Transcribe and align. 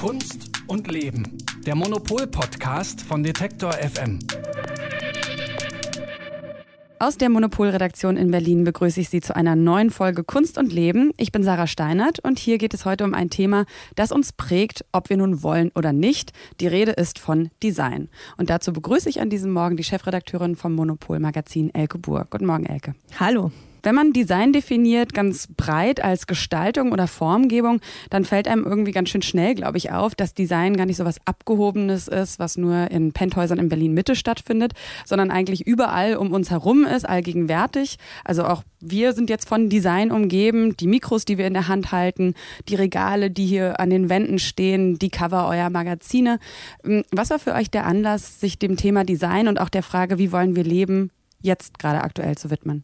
Kunst 0.00 0.50
und 0.66 0.90
Leben. 0.92 1.38
Der 1.64 1.74
Monopol-Podcast 1.74 3.00
von 3.00 3.22
Detektor 3.22 3.72
FM. 3.72 4.18
Aus 6.98 7.16
der 7.16 7.30
Monopolredaktion 7.30 8.18
in 8.18 8.30
Berlin 8.30 8.64
begrüße 8.64 9.00
ich 9.00 9.08
Sie 9.08 9.22
zu 9.22 9.34
einer 9.34 9.56
neuen 9.56 9.88
Folge 9.88 10.22
Kunst 10.22 10.58
und 10.58 10.70
Leben. 10.70 11.12
Ich 11.16 11.32
bin 11.32 11.42
Sarah 11.42 11.66
Steinert 11.66 12.18
und 12.20 12.38
hier 12.38 12.58
geht 12.58 12.74
es 12.74 12.84
heute 12.84 13.04
um 13.04 13.14
ein 13.14 13.30
Thema, 13.30 13.64
das 13.94 14.12
uns 14.12 14.34
prägt, 14.34 14.84
ob 14.92 15.08
wir 15.08 15.16
nun 15.16 15.42
wollen 15.42 15.72
oder 15.74 15.94
nicht. 15.94 16.32
Die 16.60 16.66
Rede 16.66 16.92
ist 16.92 17.18
von 17.18 17.48
Design. 17.62 18.10
Und 18.36 18.50
dazu 18.50 18.74
begrüße 18.74 19.08
ich 19.08 19.22
an 19.22 19.30
diesem 19.30 19.50
Morgen 19.50 19.78
die 19.78 19.84
Chefredakteurin 19.84 20.56
vom 20.56 20.74
Monopol-Magazin 20.74 21.74
Elke 21.74 21.96
Buhr. 21.96 22.26
Guten 22.28 22.46
Morgen, 22.46 22.66
Elke. 22.66 22.94
Hallo. 23.18 23.50
Wenn 23.86 23.94
man 23.94 24.12
Design 24.12 24.52
definiert, 24.52 25.14
ganz 25.14 25.46
breit 25.46 26.02
als 26.02 26.26
Gestaltung 26.26 26.90
oder 26.90 27.06
Formgebung, 27.06 27.80
dann 28.10 28.24
fällt 28.24 28.48
einem 28.48 28.64
irgendwie 28.64 28.90
ganz 28.90 29.10
schön 29.10 29.22
schnell, 29.22 29.54
glaube 29.54 29.78
ich, 29.78 29.92
auf, 29.92 30.16
dass 30.16 30.34
Design 30.34 30.76
gar 30.76 30.86
nicht 30.86 30.96
so 30.96 31.04
was 31.04 31.24
Abgehobenes 31.24 32.08
ist, 32.08 32.40
was 32.40 32.56
nur 32.56 32.90
in 32.90 33.12
Penthäusern 33.12 33.60
in 33.60 33.68
Berlin-Mitte 33.68 34.16
stattfindet, 34.16 34.72
sondern 35.04 35.30
eigentlich 35.30 35.68
überall 35.68 36.16
um 36.16 36.32
uns 36.32 36.50
herum 36.50 36.84
ist, 36.84 37.08
allgegenwärtig. 37.08 37.98
Also 38.24 38.44
auch 38.44 38.64
wir 38.80 39.12
sind 39.12 39.30
jetzt 39.30 39.48
von 39.48 39.68
Design 39.68 40.10
umgeben, 40.10 40.76
die 40.76 40.88
Mikros, 40.88 41.24
die 41.24 41.38
wir 41.38 41.46
in 41.46 41.54
der 41.54 41.68
Hand 41.68 41.92
halten, 41.92 42.34
die 42.68 42.74
Regale, 42.74 43.30
die 43.30 43.46
hier 43.46 43.78
an 43.78 43.90
den 43.90 44.08
Wänden 44.08 44.40
stehen, 44.40 44.98
die 44.98 45.10
Cover 45.10 45.46
eurer 45.46 45.70
Magazine. 45.70 46.40
Hm, 46.82 47.04
was 47.12 47.30
war 47.30 47.38
für 47.38 47.54
euch 47.54 47.70
der 47.70 47.86
Anlass, 47.86 48.40
sich 48.40 48.58
dem 48.58 48.76
Thema 48.76 49.04
Design 49.04 49.46
und 49.46 49.60
auch 49.60 49.68
der 49.68 49.84
Frage, 49.84 50.18
wie 50.18 50.32
wollen 50.32 50.56
wir 50.56 50.64
leben, 50.64 51.12
jetzt 51.40 51.78
gerade 51.78 52.02
aktuell 52.02 52.36
zu 52.36 52.50
widmen? 52.50 52.82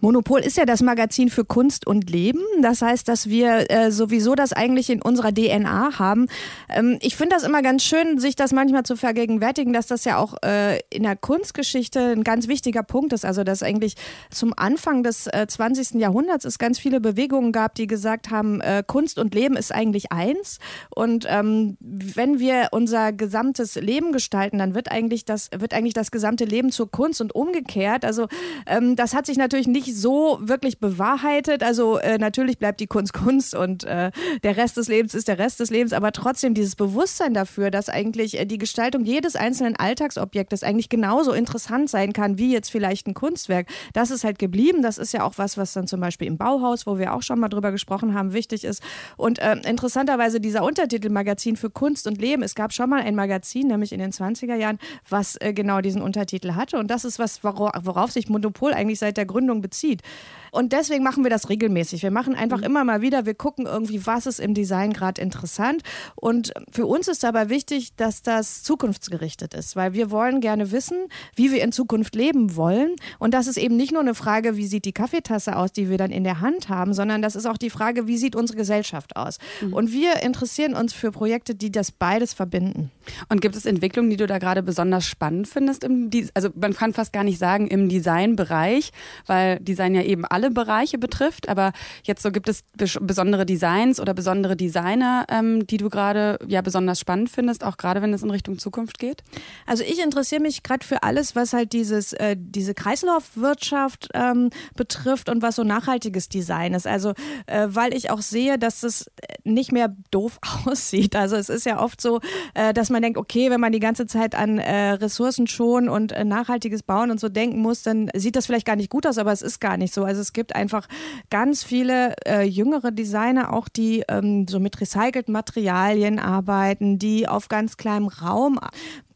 Monopol 0.00 0.40
ist 0.40 0.58
ja 0.58 0.66
das 0.66 0.82
Magazin 0.82 1.30
für 1.30 1.44
Kunst 1.44 1.86
und 1.86 2.10
Leben. 2.10 2.42
Das 2.60 2.82
heißt, 2.82 3.08
dass 3.08 3.28
wir 3.28 3.70
äh, 3.70 3.90
sowieso 3.90 4.34
das 4.34 4.52
eigentlich 4.52 4.90
in 4.90 5.00
unserer 5.00 5.32
DNA 5.32 5.98
haben. 5.98 6.28
Ähm, 6.68 6.98
ich 7.00 7.16
finde 7.16 7.34
das 7.34 7.44
immer 7.44 7.62
ganz 7.62 7.82
schön, 7.82 8.18
sich 8.18 8.36
das 8.36 8.52
manchmal 8.52 8.82
zu 8.82 8.96
vergegenwärtigen, 8.96 9.72
dass 9.72 9.86
das 9.86 10.04
ja 10.04 10.18
auch 10.18 10.34
äh, 10.44 10.80
in 10.90 11.04
der 11.04 11.16
Kunstgeschichte 11.16 12.12
ein 12.12 12.24
ganz 12.24 12.46
wichtiger 12.46 12.82
Punkt 12.82 13.14
ist. 13.14 13.24
Also, 13.24 13.42
dass 13.42 13.62
eigentlich 13.62 13.94
zum 14.30 14.52
Anfang 14.56 15.02
des 15.02 15.28
äh, 15.28 15.46
20. 15.48 15.98
Jahrhunderts 16.00 16.44
es 16.44 16.58
ganz 16.58 16.78
viele 16.78 17.00
Bewegungen 17.00 17.52
gab, 17.52 17.74
die 17.74 17.86
gesagt 17.86 18.30
haben, 18.30 18.60
äh, 18.60 18.82
Kunst 18.86 19.18
und 19.18 19.34
Leben 19.34 19.56
ist 19.56 19.72
eigentlich 19.72 20.12
eins. 20.12 20.58
Und 20.94 21.26
ähm, 21.28 21.78
wenn 21.80 22.38
wir 22.38 22.68
unser 22.72 23.12
gesamtes 23.12 23.76
Leben 23.76 24.12
gestalten, 24.12 24.58
dann 24.58 24.74
wird 24.74 24.90
eigentlich 24.90 25.24
das, 25.24 25.48
wird 25.56 25.72
eigentlich 25.72 25.94
das 25.94 26.10
gesamte 26.10 26.44
Leben 26.44 26.70
zur 26.70 26.90
Kunst 26.90 27.22
und 27.22 27.34
umgekehrt. 27.34 28.04
Also, 28.04 28.28
ähm, 28.66 28.94
das 28.94 29.14
hat 29.14 29.24
sich 29.24 29.38
natürlich 29.38 29.66
nicht 29.66 29.85
nicht 29.86 29.96
so 29.96 30.38
wirklich 30.40 30.78
bewahrheitet. 30.78 31.62
Also 31.62 31.98
äh, 31.98 32.18
natürlich 32.18 32.58
bleibt 32.58 32.80
die 32.80 32.86
Kunst 32.86 33.12
Kunst 33.12 33.54
und 33.54 33.84
äh, 33.84 34.10
der 34.42 34.56
Rest 34.56 34.76
des 34.76 34.88
Lebens 34.88 35.14
ist 35.14 35.28
der 35.28 35.38
Rest 35.38 35.60
des 35.60 35.70
Lebens, 35.70 35.92
aber 35.92 36.12
trotzdem 36.12 36.54
dieses 36.54 36.76
Bewusstsein 36.76 37.34
dafür, 37.34 37.70
dass 37.70 37.88
eigentlich 37.88 38.38
äh, 38.38 38.46
die 38.46 38.58
Gestaltung 38.58 39.04
jedes 39.04 39.36
einzelnen 39.36 39.76
Alltagsobjektes 39.76 40.62
eigentlich 40.62 40.88
genauso 40.88 41.32
interessant 41.32 41.88
sein 41.90 42.12
kann 42.12 42.38
wie 42.38 42.52
jetzt 42.52 42.70
vielleicht 42.70 43.06
ein 43.06 43.14
Kunstwerk, 43.14 43.68
das 43.92 44.10
ist 44.10 44.24
halt 44.24 44.38
geblieben. 44.38 44.82
Das 44.82 44.98
ist 44.98 45.12
ja 45.12 45.24
auch 45.24 45.34
was, 45.36 45.56
was 45.56 45.72
dann 45.72 45.86
zum 45.86 46.00
Beispiel 46.00 46.26
im 46.26 46.36
Bauhaus, 46.36 46.86
wo 46.86 46.98
wir 46.98 47.14
auch 47.14 47.22
schon 47.22 47.38
mal 47.38 47.48
drüber 47.48 47.72
gesprochen 47.72 48.14
haben, 48.14 48.32
wichtig 48.32 48.64
ist. 48.64 48.82
Und 49.16 49.38
äh, 49.38 49.56
interessanterweise 49.68 50.40
dieser 50.40 50.64
Untertitel 50.64 51.10
Magazin 51.10 51.56
für 51.56 51.70
Kunst 51.70 52.06
und 52.06 52.20
Leben. 52.20 52.42
Es 52.42 52.54
gab 52.54 52.72
schon 52.72 52.90
mal 52.90 53.00
ein 53.00 53.14
Magazin, 53.14 53.68
nämlich 53.68 53.92
in 53.92 54.00
den 54.00 54.12
20er 54.12 54.54
Jahren, 54.54 54.78
was 55.08 55.36
äh, 55.40 55.52
genau 55.52 55.80
diesen 55.80 56.02
Untertitel 56.02 56.54
hatte. 56.54 56.78
Und 56.78 56.90
das 56.90 57.04
ist 57.04 57.18
was, 57.18 57.44
worauf 57.44 58.10
sich 58.10 58.28
Monopol 58.28 58.72
eigentlich 58.72 58.98
seit 58.98 59.16
der 59.16 59.26
Gründung 59.26 59.60
bezieht 59.60 59.75
Seed. 59.76 60.02
Und 60.50 60.72
deswegen 60.72 61.02
machen 61.02 61.24
wir 61.24 61.30
das 61.30 61.48
regelmäßig. 61.48 62.02
Wir 62.02 62.10
machen 62.10 62.34
einfach 62.34 62.58
mhm. 62.58 62.64
immer 62.64 62.84
mal 62.84 63.00
wieder, 63.02 63.26
wir 63.26 63.34
gucken 63.34 63.66
irgendwie, 63.66 64.06
was 64.06 64.26
ist 64.26 64.40
im 64.40 64.54
Design 64.54 64.92
gerade 64.92 65.20
interessant. 65.20 65.82
Und 66.14 66.52
für 66.70 66.86
uns 66.86 67.08
ist 67.08 67.22
dabei 67.22 67.48
wichtig, 67.48 67.94
dass 67.96 68.22
das 68.22 68.62
zukunftsgerichtet 68.62 69.54
ist, 69.54 69.76
weil 69.76 69.92
wir 69.92 70.10
wollen 70.10 70.40
gerne 70.40 70.72
wissen, 70.72 71.08
wie 71.34 71.52
wir 71.52 71.62
in 71.62 71.72
Zukunft 71.72 72.14
leben 72.14 72.56
wollen. 72.56 72.96
Und 73.18 73.34
das 73.34 73.46
ist 73.46 73.56
eben 73.56 73.76
nicht 73.76 73.92
nur 73.92 74.00
eine 74.00 74.14
Frage, 74.14 74.56
wie 74.56 74.66
sieht 74.66 74.84
die 74.84 74.92
Kaffeetasse 74.92 75.56
aus, 75.56 75.72
die 75.72 75.90
wir 75.90 75.98
dann 75.98 76.10
in 76.10 76.24
der 76.24 76.40
Hand 76.40 76.68
haben, 76.68 76.94
sondern 76.94 77.22
das 77.22 77.36
ist 77.36 77.46
auch 77.46 77.56
die 77.56 77.70
Frage, 77.70 78.06
wie 78.06 78.18
sieht 78.18 78.36
unsere 78.36 78.56
Gesellschaft 78.56 79.16
aus. 79.16 79.38
Mhm. 79.60 79.72
Und 79.72 79.92
wir 79.92 80.22
interessieren 80.22 80.74
uns 80.74 80.92
für 80.92 81.10
Projekte, 81.10 81.54
die 81.54 81.70
das 81.70 81.92
beides 81.92 82.34
verbinden. 82.34 82.90
Und 83.28 83.40
gibt 83.40 83.56
es 83.56 83.66
Entwicklungen, 83.66 84.10
die 84.10 84.16
du 84.16 84.26
da 84.26 84.38
gerade 84.38 84.62
besonders 84.62 85.06
spannend 85.06 85.48
findest? 85.48 85.86
Also 86.34 86.50
man 86.54 86.74
kann 86.74 86.92
fast 86.92 87.12
gar 87.12 87.24
nicht 87.24 87.38
sagen 87.38 87.68
im 87.68 87.88
Designbereich, 87.88 88.92
weil 89.26 89.58
Design 89.60 89.94
ja 89.94 90.02
eben 90.02 90.24
alle 90.24 90.35
Bereiche 90.50 90.98
betrifft. 90.98 91.48
Aber 91.48 91.72
jetzt 92.02 92.22
so 92.22 92.30
gibt 92.30 92.48
es 92.48 92.64
besondere 93.00 93.46
Designs 93.46 94.00
oder 94.00 94.14
besondere 94.14 94.56
Designer, 94.56 95.26
ähm, 95.28 95.66
die 95.66 95.76
du 95.76 95.88
gerade 95.88 96.38
ja 96.46 96.60
besonders 96.62 97.00
spannend 97.00 97.30
findest, 97.30 97.64
auch 97.64 97.76
gerade 97.76 98.02
wenn 98.02 98.12
es 98.12 98.22
in 98.22 98.30
Richtung 98.30 98.58
Zukunft 98.58 98.98
geht? 98.98 99.22
Also 99.66 99.82
ich 99.82 100.02
interessiere 100.02 100.40
mich 100.40 100.62
gerade 100.62 100.86
für 100.86 101.02
alles, 101.02 101.36
was 101.36 101.52
halt 101.52 101.72
dieses, 101.72 102.12
äh, 102.12 102.36
diese 102.38 102.74
Kreislaufwirtschaft 102.74 104.08
ähm, 104.14 104.50
betrifft 104.74 105.28
und 105.28 105.42
was 105.42 105.56
so 105.56 105.64
nachhaltiges 105.64 106.28
Design 106.28 106.74
ist. 106.74 106.86
Also 106.86 107.14
äh, 107.46 107.68
weil 107.68 107.94
ich 107.94 108.10
auch 108.10 108.20
sehe, 108.20 108.58
dass 108.58 108.82
es 108.82 109.10
nicht 109.44 109.72
mehr 109.72 109.94
doof 110.10 110.38
aussieht. 110.66 111.16
Also 111.16 111.36
es 111.36 111.48
ist 111.48 111.66
ja 111.66 111.80
oft 111.80 112.00
so, 112.00 112.20
äh, 112.54 112.72
dass 112.74 112.90
man 112.90 113.02
denkt, 113.02 113.18
okay, 113.18 113.50
wenn 113.50 113.60
man 113.60 113.72
die 113.72 113.80
ganze 113.80 114.06
Zeit 114.06 114.34
an 114.34 114.58
äh, 114.58 114.92
Ressourcen 114.92 115.46
schon 115.46 115.88
und 115.88 116.12
äh, 116.12 116.24
nachhaltiges 116.24 116.82
Bauen 116.82 117.10
und 117.10 117.20
so 117.20 117.28
denken 117.28 117.60
muss, 117.60 117.82
dann 117.82 118.10
sieht 118.14 118.36
das 118.36 118.46
vielleicht 118.46 118.66
gar 118.66 118.76
nicht 118.76 118.90
gut 118.90 119.06
aus, 119.06 119.18
aber 119.18 119.32
es 119.32 119.42
ist 119.42 119.60
gar 119.60 119.76
nicht 119.76 119.94
so. 119.94 120.04
Also 120.04 120.20
es 120.26 120.32
gibt 120.32 120.56
einfach 120.56 120.88
ganz 121.30 121.62
viele 121.62 122.14
äh, 122.26 122.42
jüngere 122.42 122.90
Designer, 122.90 123.52
auch 123.52 123.68
die 123.68 124.02
ähm, 124.08 124.46
so 124.48 124.58
mit 124.58 124.80
recycelten 124.80 125.32
Materialien 125.32 126.18
arbeiten, 126.18 126.98
die 126.98 127.28
auf 127.28 127.48
ganz 127.48 127.76
kleinem 127.76 128.08
Raum 128.08 128.58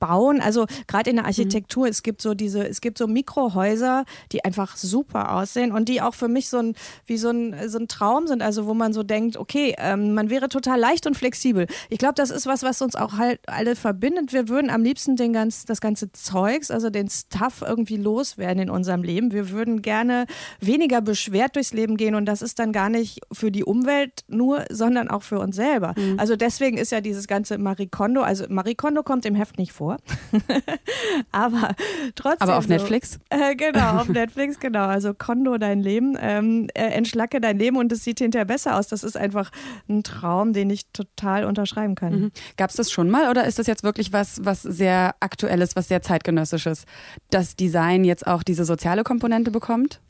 bauen. 0.00 0.40
Also 0.40 0.66
gerade 0.88 1.10
in 1.10 1.16
der 1.16 1.26
Architektur, 1.26 1.84
mhm. 1.84 1.90
es 1.90 2.02
gibt 2.02 2.20
so 2.20 2.34
diese, 2.34 2.66
es 2.66 2.80
gibt 2.80 2.98
so 2.98 3.06
Mikrohäuser, 3.06 4.04
die 4.32 4.44
einfach 4.44 4.76
super 4.76 5.32
aussehen 5.34 5.70
und 5.70 5.88
die 5.88 6.02
auch 6.02 6.14
für 6.14 6.26
mich 6.26 6.48
so 6.48 6.58
ein, 6.58 6.74
wie 7.06 7.18
so 7.18 7.30
ein, 7.30 7.54
so 7.68 7.78
ein 7.78 7.86
Traum 7.86 8.26
sind, 8.26 8.42
also 8.42 8.66
wo 8.66 8.74
man 8.74 8.92
so 8.92 9.04
denkt, 9.04 9.36
okay, 9.36 9.76
ähm, 9.78 10.14
man 10.14 10.30
wäre 10.30 10.48
total 10.48 10.80
leicht 10.80 11.06
und 11.06 11.16
flexibel. 11.16 11.66
Ich 11.88 11.98
glaube, 11.98 12.14
das 12.14 12.30
ist 12.30 12.46
was, 12.46 12.62
was 12.62 12.82
uns 12.82 12.96
auch 12.96 13.18
halt 13.18 13.40
alle 13.46 13.76
verbindet. 13.76 14.32
Wir 14.32 14.48
würden 14.48 14.70
am 14.70 14.82
liebsten 14.82 15.16
den 15.16 15.32
ganz, 15.32 15.64
das 15.66 15.80
ganze 15.80 16.10
Zeugs, 16.12 16.70
also 16.70 16.90
den 16.90 17.08
Stuff 17.08 17.62
irgendwie 17.64 17.96
loswerden 17.96 18.62
in 18.64 18.70
unserem 18.70 19.02
Leben. 19.02 19.32
Wir 19.32 19.50
würden 19.50 19.82
gerne 19.82 20.26
weniger 20.60 21.00
beschwert 21.00 21.56
durchs 21.56 21.72
Leben 21.72 21.96
gehen 21.96 22.14
und 22.14 22.24
das 22.24 22.42
ist 22.42 22.58
dann 22.58 22.72
gar 22.72 22.88
nicht 22.88 23.20
für 23.30 23.50
die 23.50 23.64
Umwelt 23.64 24.24
nur, 24.28 24.64
sondern 24.70 25.10
auch 25.10 25.22
für 25.22 25.38
uns 25.38 25.56
selber. 25.56 25.94
Mhm. 25.96 26.18
Also 26.18 26.36
deswegen 26.36 26.78
ist 26.78 26.90
ja 26.90 27.00
dieses 27.00 27.26
ganze 27.26 27.58
Marie 27.58 27.86
Kondo, 27.86 28.22
also 28.22 28.44
Marie 28.48 28.74
Kondo 28.74 29.02
kommt 29.02 29.26
im 29.26 29.34
Heft 29.34 29.58
nicht 29.58 29.72
vor, 29.72 29.89
vor. 29.90 29.98
Aber 31.32 31.74
trotzdem. 32.14 32.48
Aber 32.48 32.58
auf 32.58 32.64
so, 32.64 32.70
Netflix? 32.70 33.18
Äh, 33.30 33.54
genau, 33.54 34.00
auf 34.00 34.08
Netflix, 34.08 34.58
genau. 34.58 34.86
Also 34.86 35.14
Kondo 35.14 35.56
dein 35.56 35.80
Leben, 35.80 36.16
ähm, 36.20 36.68
äh, 36.74 36.82
entschlacke 36.82 37.40
dein 37.40 37.58
Leben 37.58 37.76
und 37.76 37.92
es 37.92 38.02
sieht 38.02 38.18
hinterher 38.18 38.44
besser 38.44 38.76
aus. 38.76 38.88
Das 38.88 39.04
ist 39.04 39.16
einfach 39.16 39.50
ein 39.88 40.02
Traum, 40.02 40.52
den 40.52 40.68
ich 40.68 40.86
total 40.92 41.44
unterschreiben 41.44 41.94
kann. 41.94 42.12
Mhm. 42.12 42.32
Gab 42.56 42.70
es 42.70 42.76
das 42.76 42.90
schon 42.90 43.08
mal 43.08 43.30
oder 43.30 43.44
ist 43.44 43.58
das 43.58 43.66
jetzt 43.66 43.84
wirklich 43.84 44.12
was, 44.12 44.44
was 44.44 44.62
sehr 44.62 45.14
aktuelles, 45.20 45.76
was 45.76 45.88
sehr 45.88 46.02
zeitgenössisches, 46.02 46.84
dass 47.30 47.54
Design 47.54 48.04
jetzt 48.04 48.26
auch 48.26 48.42
diese 48.42 48.64
soziale 48.64 49.04
Komponente 49.04 49.50
bekommt? 49.50 50.00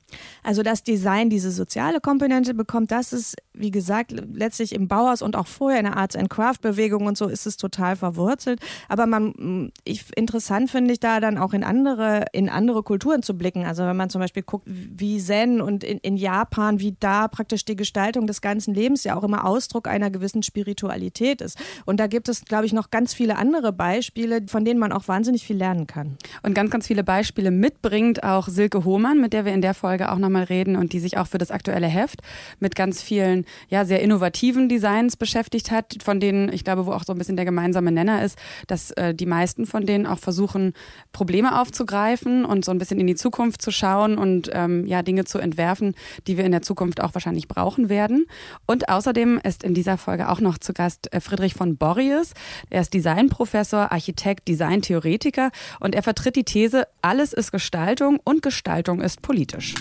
Also 0.42 0.62
das 0.62 0.82
Design 0.82 1.30
diese 1.30 1.50
soziale 1.50 2.00
Komponente 2.00 2.54
bekommt, 2.54 2.90
das 2.90 3.12
ist, 3.12 3.36
wie 3.52 3.70
gesagt, 3.70 4.12
letztlich 4.12 4.74
im 4.74 4.88
Bauhaus 4.88 5.22
und 5.22 5.36
auch 5.36 5.46
vorher 5.46 5.80
in 5.80 5.86
der 5.86 5.96
Arts 5.96 6.16
and 6.16 6.30
Craft 6.30 6.60
Bewegung 6.62 7.06
und 7.06 7.16
so 7.16 7.26
ist 7.26 7.46
es 7.46 7.56
total 7.56 7.96
verwurzelt. 7.96 8.60
Aber 8.88 9.06
man, 9.06 9.72
ich, 9.84 10.04
interessant 10.16 10.70
finde 10.70 10.92
ich 10.92 11.00
da 11.00 11.20
dann 11.20 11.38
auch 11.38 11.52
in 11.52 11.64
andere, 11.64 12.26
in 12.32 12.48
andere 12.48 12.82
Kulturen 12.82 13.22
zu 13.22 13.36
blicken. 13.36 13.64
Also 13.64 13.84
wenn 13.84 13.96
man 13.96 14.10
zum 14.10 14.20
Beispiel 14.20 14.42
guckt, 14.42 14.66
wie 14.66 15.18
Zen 15.18 15.60
und 15.60 15.84
in, 15.84 15.98
in 15.98 16.16
Japan, 16.16 16.80
wie 16.80 16.96
da 16.98 17.28
praktisch 17.28 17.64
die 17.64 17.76
Gestaltung 17.76 18.26
des 18.26 18.40
ganzen 18.40 18.74
Lebens 18.74 19.04
ja 19.04 19.16
auch 19.16 19.24
immer 19.24 19.44
Ausdruck 19.44 19.88
einer 19.88 20.10
gewissen 20.10 20.42
Spiritualität 20.42 21.40
ist. 21.40 21.58
Und 21.86 22.00
da 22.00 22.06
gibt 22.06 22.28
es, 22.28 22.44
glaube 22.44 22.66
ich, 22.66 22.72
noch 22.72 22.90
ganz 22.90 23.14
viele 23.14 23.36
andere 23.36 23.72
Beispiele, 23.72 24.42
von 24.46 24.64
denen 24.64 24.80
man 24.80 24.92
auch 24.92 25.08
wahnsinnig 25.08 25.44
viel 25.44 25.56
lernen 25.56 25.86
kann. 25.86 26.16
Und 26.42 26.54
ganz, 26.54 26.70
ganz 26.70 26.86
viele 26.86 27.04
Beispiele 27.04 27.50
mitbringt 27.50 28.22
auch 28.22 28.48
Silke 28.48 28.84
Hohmann, 28.84 29.20
mit 29.20 29.32
der 29.32 29.44
wir 29.44 29.52
in 29.52 29.62
der 29.62 29.74
Folge 29.74 29.99
Folge 30.00 30.12
auch 30.12 30.18
nochmal 30.18 30.44
reden 30.44 30.76
und 30.76 30.92
die 30.92 31.00
sich 31.00 31.18
auch 31.18 31.26
für 31.26 31.38
das 31.38 31.50
aktuelle 31.50 31.86
Heft 31.86 32.20
mit 32.58 32.74
ganz 32.74 33.02
vielen, 33.02 33.44
ja, 33.68 33.84
sehr 33.84 34.00
innovativen 34.00 34.68
Designs 34.68 35.16
beschäftigt 35.16 35.70
hat, 35.70 35.96
von 36.02 36.20
denen 36.20 36.50
ich 36.52 36.64
glaube, 36.64 36.86
wo 36.86 36.92
auch 36.92 37.04
so 37.04 37.12
ein 37.12 37.18
bisschen 37.18 37.36
der 37.36 37.44
gemeinsame 37.44 37.92
Nenner 37.92 38.24
ist, 38.24 38.38
dass 38.66 38.92
äh, 38.92 39.14
die 39.14 39.26
meisten 39.26 39.66
von 39.66 39.84
denen 39.84 40.06
auch 40.06 40.18
versuchen, 40.18 40.72
Probleme 41.12 41.60
aufzugreifen 41.60 42.46
und 42.46 42.64
so 42.64 42.70
ein 42.70 42.78
bisschen 42.78 42.98
in 42.98 43.06
die 43.06 43.14
Zukunft 43.14 43.60
zu 43.60 43.70
schauen 43.70 44.16
und 44.16 44.50
ähm, 44.54 44.86
ja, 44.86 45.02
Dinge 45.02 45.24
zu 45.24 45.38
entwerfen, 45.38 45.94
die 46.26 46.38
wir 46.38 46.44
in 46.44 46.52
der 46.52 46.62
Zukunft 46.62 47.02
auch 47.02 47.14
wahrscheinlich 47.14 47.46
brauchen 47.46 47.88
werden. 47.88 48.26
Und 48.66 48.88
außerdem 48.88 49.38
ist 49.42 49.62
in 49.64 49.74
dieser 49.74 49.98
Folge 49.98 50.30
auch 50.30 50.40
noch 50.40 50.56
zu 50.56 50.72
Gast 50.72 51.12
äh, 51.12 51.20
Friedrich 51.20 51.54
von 51.54 51.76
Borries. 51.76 52.32
Er 52.70 52.80
ist 52.80 52.94
Designprofessor, 52.94 53.92
Architekt, 53.92 54.48
Designtheoretiker 54.48 55.50
und 55.78 55.94
er 55.94 56.02
vertritt 56.02 56.36
die 56.36 56.44
These, 56.44 56.86
alles 57.02 57.32
ist 57.32 57.52
Gestaltung 57.52 58.18
und 58.24 58.42
Gestaltung 58.42 59.02
ist 59.02 59.20
politisch. 59.20 59.74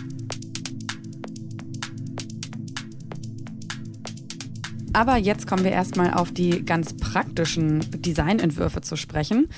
Aber 4.94 5.18
jetzt 5.18 5.48
kommen 5.48 5.64
wir 5.64 5.72
erstmal 5.72 6.14
auf 6.14 6.32
die 6.32 6.66
ganz 6.66 6.96
praktischen 6.98 7.86
Designentwürfe 7.92 8.82
zu 8.82 8.96
sprechen. 8.96 9.50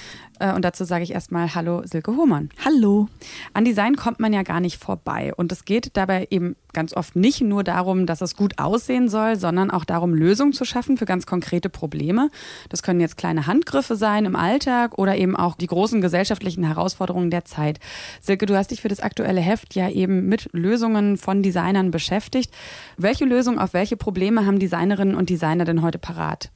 Äh, 0.42 0.54
und 0.54 0.66
dazu 0.66 0.84
sage 0.84 1.04
ich 1.04 1.12
erstmal 1.12 1.54
Hallo 1.54 1.84
Silke 1.86 2.16
Hohmann. 2.16 2.50
Hallo. 2.66 3.08
An 3.54 3.64
Design 3.64 3.96
kommt 3.96 4.20
man 4.20 4.34
ja 4.34 4.44
gar 4.44 4.60
nicht 4.60 4.78
vorbei. 4.78 5.34
Und 5.36 5.52
es 5.52 5.66
geht 5.66 5.92
dabei 5.94 6.28
eben 6.30 6.56
ganz 6.74 6.96
oft 6.96 7.16
nicht 7.16 7.42
nur 7.42 7.64
darum, 7.64 8.06
dass 8.06 8.22
es 8.22 8.36
gut 8.36 8.58
aussehen 8.58 9.10
soll, 9.10 9.36
sondern 9.36 9.72
auch 9.72 9.86
darum, 9.86 10.14
Lösungen 10.14 10.54
zu 10.54 10.66
schaffen 10.66 10.98
für 10.98 11.06
ganz 11.06 11.26
konkrete 11.26 11.70
Probleme. 11.70 12.30
Das 12.70 12.82
können 12.82 13.00
jetzt 13.00 13.18
kleine 13.18 13.46
Handgriffe 13.46 13.96
sein 13.96 14.26
im 14.26 14.36
Alltag 14.36 14.98
oder 14.98 15.16
eben 15.16 15.36
auch 15.36 15.56
die 15.56 15.68
großen 15.68 16.02
gesellschaftlichen 16.02 16.64
Herausforderungen 16.64 17.30
der 17.30 17.46
Zeit. 17.46 17.80
Silke, 18.22 18.46
du 18.46 18.56
hast 18.56 18.72
dich 18.72 18.82
für 18.82 18.88
das 18.88 19.02
aktuelle 19.02 19.42
Heft 19.42 19.76
ja 19.76 19.90
eben 19.90 20.28
mit 20.28 20.50
Lösungen 20.54 21.18
von 21.18 21.44
Designern 21.44 21.92
beschäftigt. 21.92 22.52
Welche 22.98 23.26
Lösungen 23.26 23.60
auf 23.60 23.74
welche 23.74 23.98
Probleme 23.98 24.46
haben 24.46 24.60
Designerinnen 24.60 25.16
und 25.16 25.30
Designer 25.30 25.66
denn 25.66 25.82
heute 25.82 26.00
parat? 26.00 26.52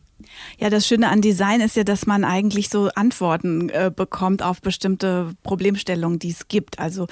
Ja, 0.58 0.70
das 0.70 0.88
Schöne 0.88 1.10
an 1.10 1.22
Design 1.22 1.62
ist 1.62 1.76
ja, 1.76 1.84
dass 1.84 2.06
man 2.06 2.24
eigentlich 2.24 2.70
so 2.70 2.90
Antworten 2.96 3.70
äh, 3.70 3.92
bekommt 3.94 4.42
auf 4.42 4.62
bestimmte 4.62 5.36
Problemstellungen, 5.44 6.20
die 6.20 6.32
es 6.32 6.48
gibt. 6.48 6.80
Also 6.80 7.08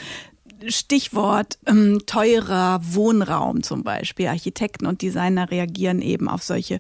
Stichwort 0.67 1.57
ähm, 1.65 2.01
teurer 2.05 2.79
Wohnraum 2.81 3.63
zum 3.63 3.83
Beispiel. 3.83 4.27
Architekten 4.27 4.85
und 4.85 5.01
Designer 5.01 5.51
reagieren 5.51 6.01
eben 6.01 6.29
auf 6.29 6.44
solche 6.44 6.79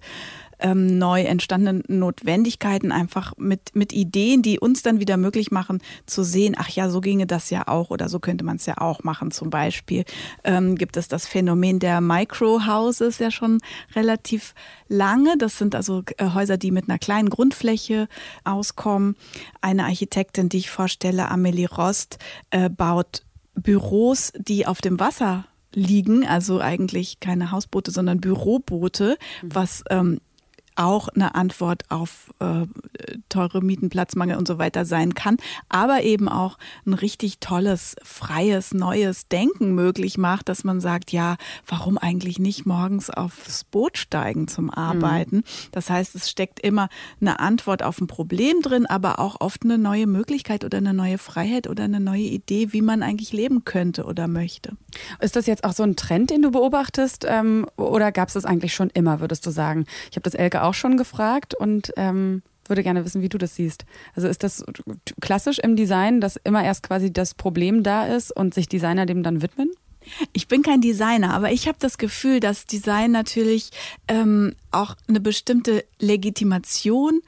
ähm, 0.63 0.97
neu 0.97 1.21
entstandenen 1.21 1.83
Notwendigkeiten 1.87 2.91
einfach 2.91 3.33
mit, 3.37 3.75
mit 3.75 3.93
Ideen, 3.93 4.41
die 4.41 4.59
uns 4.59 4.81
dann 4.81 4.99
wieder 4.99 5.17
möglich 5.17 5.51
machen 5.51 5.81
zu 6.05 6.23
sehen, 6.23 6.55
ach 6.57 6.69
ja, 6.69 6.89
so 6.89 7.01
ginge 7.01 7.27
das 7.27 7.49
ja 7.49 7.67
auch 7.67 7.89
oder 7.89 8.09
so 8.09 8.19
könnte 8.19 8.43
man 8.43 8.55
es 8.55 8.65
ja 8.65 8.77
auch 8.77 9.03
machen. 9.03 9.29
Zum 9.31 9.49
Beispiel 9.49 10.05
ähm, 10.43 10.75
gibt 10.75 10.97
es 10.97 11.07
das 11.07 11.27
Phänomen 11.27 11.79
der 11.79 12.01
Micro-Houses 12.01 13.19
ja 13.19 13.29
schon 13.29 13.59
relativ 13.93 14.55
lange. 14.87 15.37
Das 15.37 15.57
sind 15.57 15.75
also 15.75 16.03
äh, 16.17 16.29
Häuser, 16.33 16.57
die 16.57 16.71
mit 16.71 16.89
einer 16.89 16.97
kleinen 16.97 17.29
Grundfläche 17.29 18.07
auskommen. 18.45 19.15
Eine 19.61 19.83
Architektin, 19.83 20.49
die 20.49 20.57
ich 20.59 20.69
vorstelle, 20.69 21.29
Amelie 21.29 21.69
Rost, 21.69 22.17
äh, 22.51 22.69
baut 22.69 23.23
Büros, 23.55 24.31
die 24.37 24.65
auf 24.65 24.81
dem 24.81 24.99
Wasser 24.99 25.45
liegen, 25.75 26.25
also 26.25 26.59
eigentlich 26.59 27.19
keine 27.19 27.51
Hausboote, 27.51 27.91
sondern 27.91 28.21
Büroboote, 28.21 29.17
mhm. 29.41 29.55
was 29.55 29.83
ähm, 29.89 30.19
auch 30.75 31.07
eine 31.09 31.35
Antwort 31.35 31.83
auf 31.89 32.33
äh, 32.39 32.67
teure 33.29 33.61
Mieten, 33.61 33.89
Platzmangel 33.89 34.37
und 34.37 34.47
so 34.47 34.57
weiter 34.57 34.85
sein 34.85 35.13
kann, 35.13 35.37
aber 35.69 36.03
eben 36.03 36.29
auch 36.29 36.57
ein 36.85 36.93
richtig 36.93 37.39
tolles, 37.39 37.95
freies, 38.03 38.73
neues 38.73 39.27
Denken 39.27 39.73
möglich 39.75 40.17
macht, 40.17 40.49
dass 40.49 40.63
man 40.63 40.81
sagt, 40.81 41.11
ja, 41.11 41.37
warum 41.67 41.97
eigentlich 41.97 42.39
nicht 42.39 42.65
morgens 42.65 43.09
aufs 43.09 43.63
Boot 43.63 43.97
steigen 43.97 44.47
zum 44.47 44.69
Arbeiten? 44.69 45.37
Mhm. 45.37 45.43
Das 45.71 45.89
heißt, 45.89 46.15
es 46.15 46.29
steckt 46.29 46.59
immer 46.59 46.89
eine 47.21 47.39
Antwort 47.39 47.83
auf 47.83 47.99
ein 48.01 48.07
Problem 48.07 48.61
drin, 48.61 48.85
aber 48.85 49.19
auch 49.19 49.41
oft 49.41 49.63
eine 49.63 49.77
neue 49.77 50.07
Möglichkeit 50.07 50.63
oder 50.63 50.77
eine 50.77 50.93
neue 50.93 51.17
Freiheit 51.17 51.67
oder 51.67 51.83
eine 51.83 51.99
neue 51.99 52.21
Idee, 52.21 52.73
wie 52.73 52.81
man 52.81 53.03
eigentlich 53.03 53.33
leben 53.33 53.65
könnte 53.65 54.05
oder 54.05 54.27
möchte. 54.27 54.77
Ist 55.19 55.35
das 55.35 55.45
jetzt 55.45 55.63
auch 55.63 55.73
so 55.73 55.83
ein 55.83 55.95
Trend, 55.95 56.29
den 56.29 56.41
du 56.41 56.51
beobachtest 56.51 57.25
ähm, 57.27 57.65
oder 57.77 58.11
gab 58.11 58.27
es 58.27 58.33
das 58.33 58.45
eigentlich 58.45 58.73
schon 58.73 58.89
immer, 58.89 59.19
würdest 59.19 59.45
du 59.45 59.51
sagen? 59.51 59.85
Ich 60.09 60.15
habe 60.15 60.23
das 60.23 60.33
Elke 60.33 60.62
auch 60.63 60.73
schon 60.73 60.97
gefragt 60.97 61.53
und 61.53 61.91
ähm, 61.97 62.41
würde 62.67 62.83
gerne 62.83 63.05
wissen, 63.05 63.21
wie 63.21 63.29
du 63.29 63.37
das 63.37 63.55
siehst. 63.55 63.85
Also 64.15 64.27
ist 64.27 64.43
das 64.43 64.63
klassisch 65.21 65.59
im 65.59 65.75
Design, 65.75 66.21
dass 66.21 66.37
immer 66.37 66.63
erst 66.63 66.83
quasi 66.83 67.11
das 67.11 67.33
Problem 67.33 67.83
da 67.83 68.05
ist 68.05 68.31
und 68.35 68.53
sich 68.53 68.67
Designer 68.67 69.05
dem 69.05 69.23
dann 69.23 69.41
widmen? 69.41 69.69
Ich 70.33 70.47
bin 70.47 70.63
kein 70.63 70.81
Designer, 70.81 71.33
aber 71.33 71.51
ich 71.51 71.67
habe 71.67 71.77
das 71.79 71.97
Gefühl, 71.97 72.39
dass 72.39 72.65
Design 72.65 73.11
natürlich 73.11 73.69
ähm, 74.07 74.53
auch 74.71 74.95
eine 75.07 75.21
bestimmte 75.21 75.85
Legitimation 75.99 77.21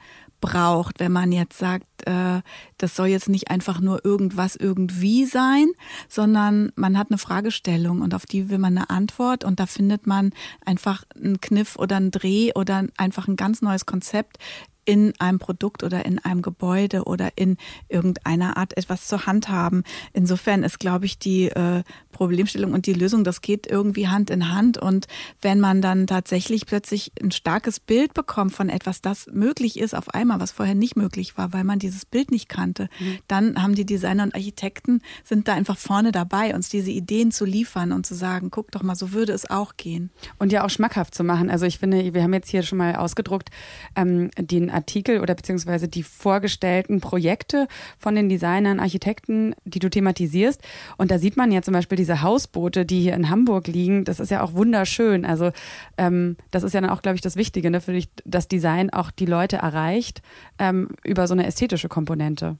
braucht, 0.46 1.00
wenn 1.00 1.12
man 1.12 1.32
jetzt 1.32 1.58
sagt, 1.58 1.86
äh, 2.06 2.40
das 2.78 2.94
soll 2.94 3.08
jetzt 3.08 3.28
nicht 3.28 3.50
einfach 3.50 3.80
nur 3.80 4.04
irgendwas 4.04 4.54
irgendwie 4.54 5.24
sein, 5.24 5.66
sondern 6.08 6.70
man 6.76 6.96
hat 6.96 7.10
eine 7.10 7.18
Fragestellung 7.18 8.00
und 8.00 8.14
auf 8.14 8.26
die 8.26 8.48
will 8.48 8.58
man 8.58 8.78
eine 8.78 8.90
Antwort 8.90 9.44
und 9.44 9.58
da 9.58 9.66
findet 9.66 10.06
man 10.06 10.30
einfach 10.64 11.04
einen 11.14 11.40
Kniff 11.40 11.76
oder 11.76 11.96
einen 11.96 12.12
Dreh 12.12 12.52
oder 12.54 12.84
einfach 12.96 13.26
ein 13.26 13.36
ganz 13.36 13.60
neues 13.60 13.86
Konzept 13.86 14.38
in 14.86 15.12
einem 15.18 15.38
Produkt 15.38 15.82
oder 15.82 16.06
in 16.06 16.18
einem 16.20 16.40
Gebäude 16.40 17.04
oder 17.04 17.30
in 17.36 17.58
irgendeiner 17.88 18.56
Art 18.56 18.76
etwas 18.76 19.06
zur 19.08 19.26
Hand 19.26 19.48
haben. 19.48 19.82
Insofern 20.12 20.62
ist, 20.62 20.78
glaube 20.78 21.04
ich, 21.04 21.18
die 21.18 21.48
äh, 21.48 21.82
Problemstellung 22.12 22.72
und 22.72 22.86
die 22.86 22.94
Lösung, 22.94 23.24
das 23.24 23.42
geht 23.42 23.66
irgendwie 23.66 24.08
Hand 24.08 24.30
in 24.30 24.54
Hand. 24.54 24.78
Und 24.78 25.06
wenn 25.42 25.60
man 25.60 25.82
dann 25.82 26.06
tatsächlich 26.06 26.64
plötzlich 26.64 27.12
ein 27.22 27.32
starkes 27.32 27.80
Bild 27.80 28.14
bekommt 28.14 28.54
von 28.54 28.70
etwas, 28.70 29.02
das 29.02 29.26
möglich 29.32 29.78
ist 29.78 29.94
auf 29.94 30.14
einmal, 30.14 30.40
was 30.40 30.52
vorher 30.52 30.74
nicht 30.74 30.96
möglich 30.96 31.36
war, 31.36 31.52
weil 31.52 31.64
man 31.64 31.78
dieses 31.78 32.06
Bild 32.06 32.30
nicht 32.30 32.48
kannte, 32.48 32.88
mhm. 32.98 33.18
dann 33.28 33.62
haben 33.62 33.74
die 33.74 33.84
Designer 33.84 34.22
und 34.22 34.34
Architekten 34.34 35.02
sind 35.24 35.48
da 35.48 35.54
einfach 35.54 35.76
vorne 35.76 36.12
dabei, 36.12 36.54
uns 36.54 36.68
diese 36.68 36.90
Ideen 36.90 37.32
zu 37.32 37.44
liefern 37.44 37.92
und 37.92 38.06
zu 38.06 38.14
sagen, 38.14 38.50
guck 38.50 38.70
doch 38.70 38.82
mal, 38.82 38.94
so 38.94 39.12
würde 39.12 39.32
es 39.32 39.50
auch 39.50 39.76
gehen. 39.76 40.10
Und 40.38 40.52
ja 40.52 40.64
auch 40.64 40.70
schmackhaft 40.70 41.14
zu 41.14 41.24
machen. 41.24 41.50
Also 41.50 41.66
ich 41.66 41.78
finde, 41.78 42.14
wir 42.14 42.22
haben 42.22 42.32
jetzt 42.32 42.50
hier 42.50 42.62
schon 42.62 42.78
mal 42.78 42.96
ausgedruckt 42.96 43.50
ähm, 43.96 44.30
den 44.38 44.70
Artikel 44.76 45.20
oder 45.20 45.34
beziehungsweise 45.34 45.88
die 45.88 46.02
vorgestellten 46.02 47.00
Projekte 47.00 47.66
von 47.98 48.14
den 48.14 48.28
Designern, 48.28 48.78
Architekten, 48.78 49.54
die 49.64 49.78
du 49.78 49.90
thematisierst. 49.90 50.60
Und 50.96 51.10
da 51.10 51.18
sieht 51.18 51.36
man 51.36 51.50
ja 51.50 51.62
zum 51.62 51.74
Beispiel 51.74 51.96
diese 51.96 52.22
Hausboote, 52.22 52.84
die 52.84 53.00
hier 53.00 53.14
in 53.14 53.30
Hamburg 53.30 53.66
liegen. 53.66 54.04
Das 54.04 54.20
ist 54.20 54.30
ja 54.30 54.42
auch 54.42 54.52
wunderschön. 54.52 55.24
Also 55.24 55.50
ähm, 55.96 56.36
das 56.50 56.62
ist 56.62 56.74
ja 56.74 56.80
dann 56.80 56.90
auch, 56.90 57.02
glaube 57.02 57.16
ich, 57.16 57.22
das 57.22 57.36
Wichtige, 57.36 57.70
ne, 57.70 57.80
für 57.80 57.92
dich, 57.92 58.08
dass 58.24 58.48
Design 58.48 58.90
auch 58.90 59.10
die 59.10 59.26
Leute 59.26 59.56
erreicht 59.56 60.22
ähm, 60.58 60.90
über 61.02 61.26
so 61.26 61.34
eine 61.34 61.46
ästhetische 61.46 61.88
Komponente. 61.88 62.56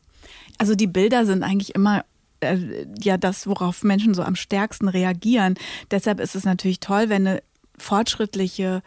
Also 0.58 0.74
die 0.74 0.86
Bilder 0.86 1.26
sind 1.26 1.42
eigentlich 1.42 1.74
immer 1.74 2.04
äh, 2.40 2.56
ja 3.00 3.16
das, 3.16 3.46
worauf 3.46 3.82
Menschen 3.82 4.14
so 4.14 4.22
am 4.22 4.36
stärksten 4.36 4.88
reagieren. 4.88 5.54
Deshalb 5.90 6.20
ist 6.20 6.34
es 6.34 6.44
natürlich 6.44 6.80
toll, 6.80 7.08
wenn 7.08 7.26
eine 7.26 7.42
fortschrittliche 7.78 8.82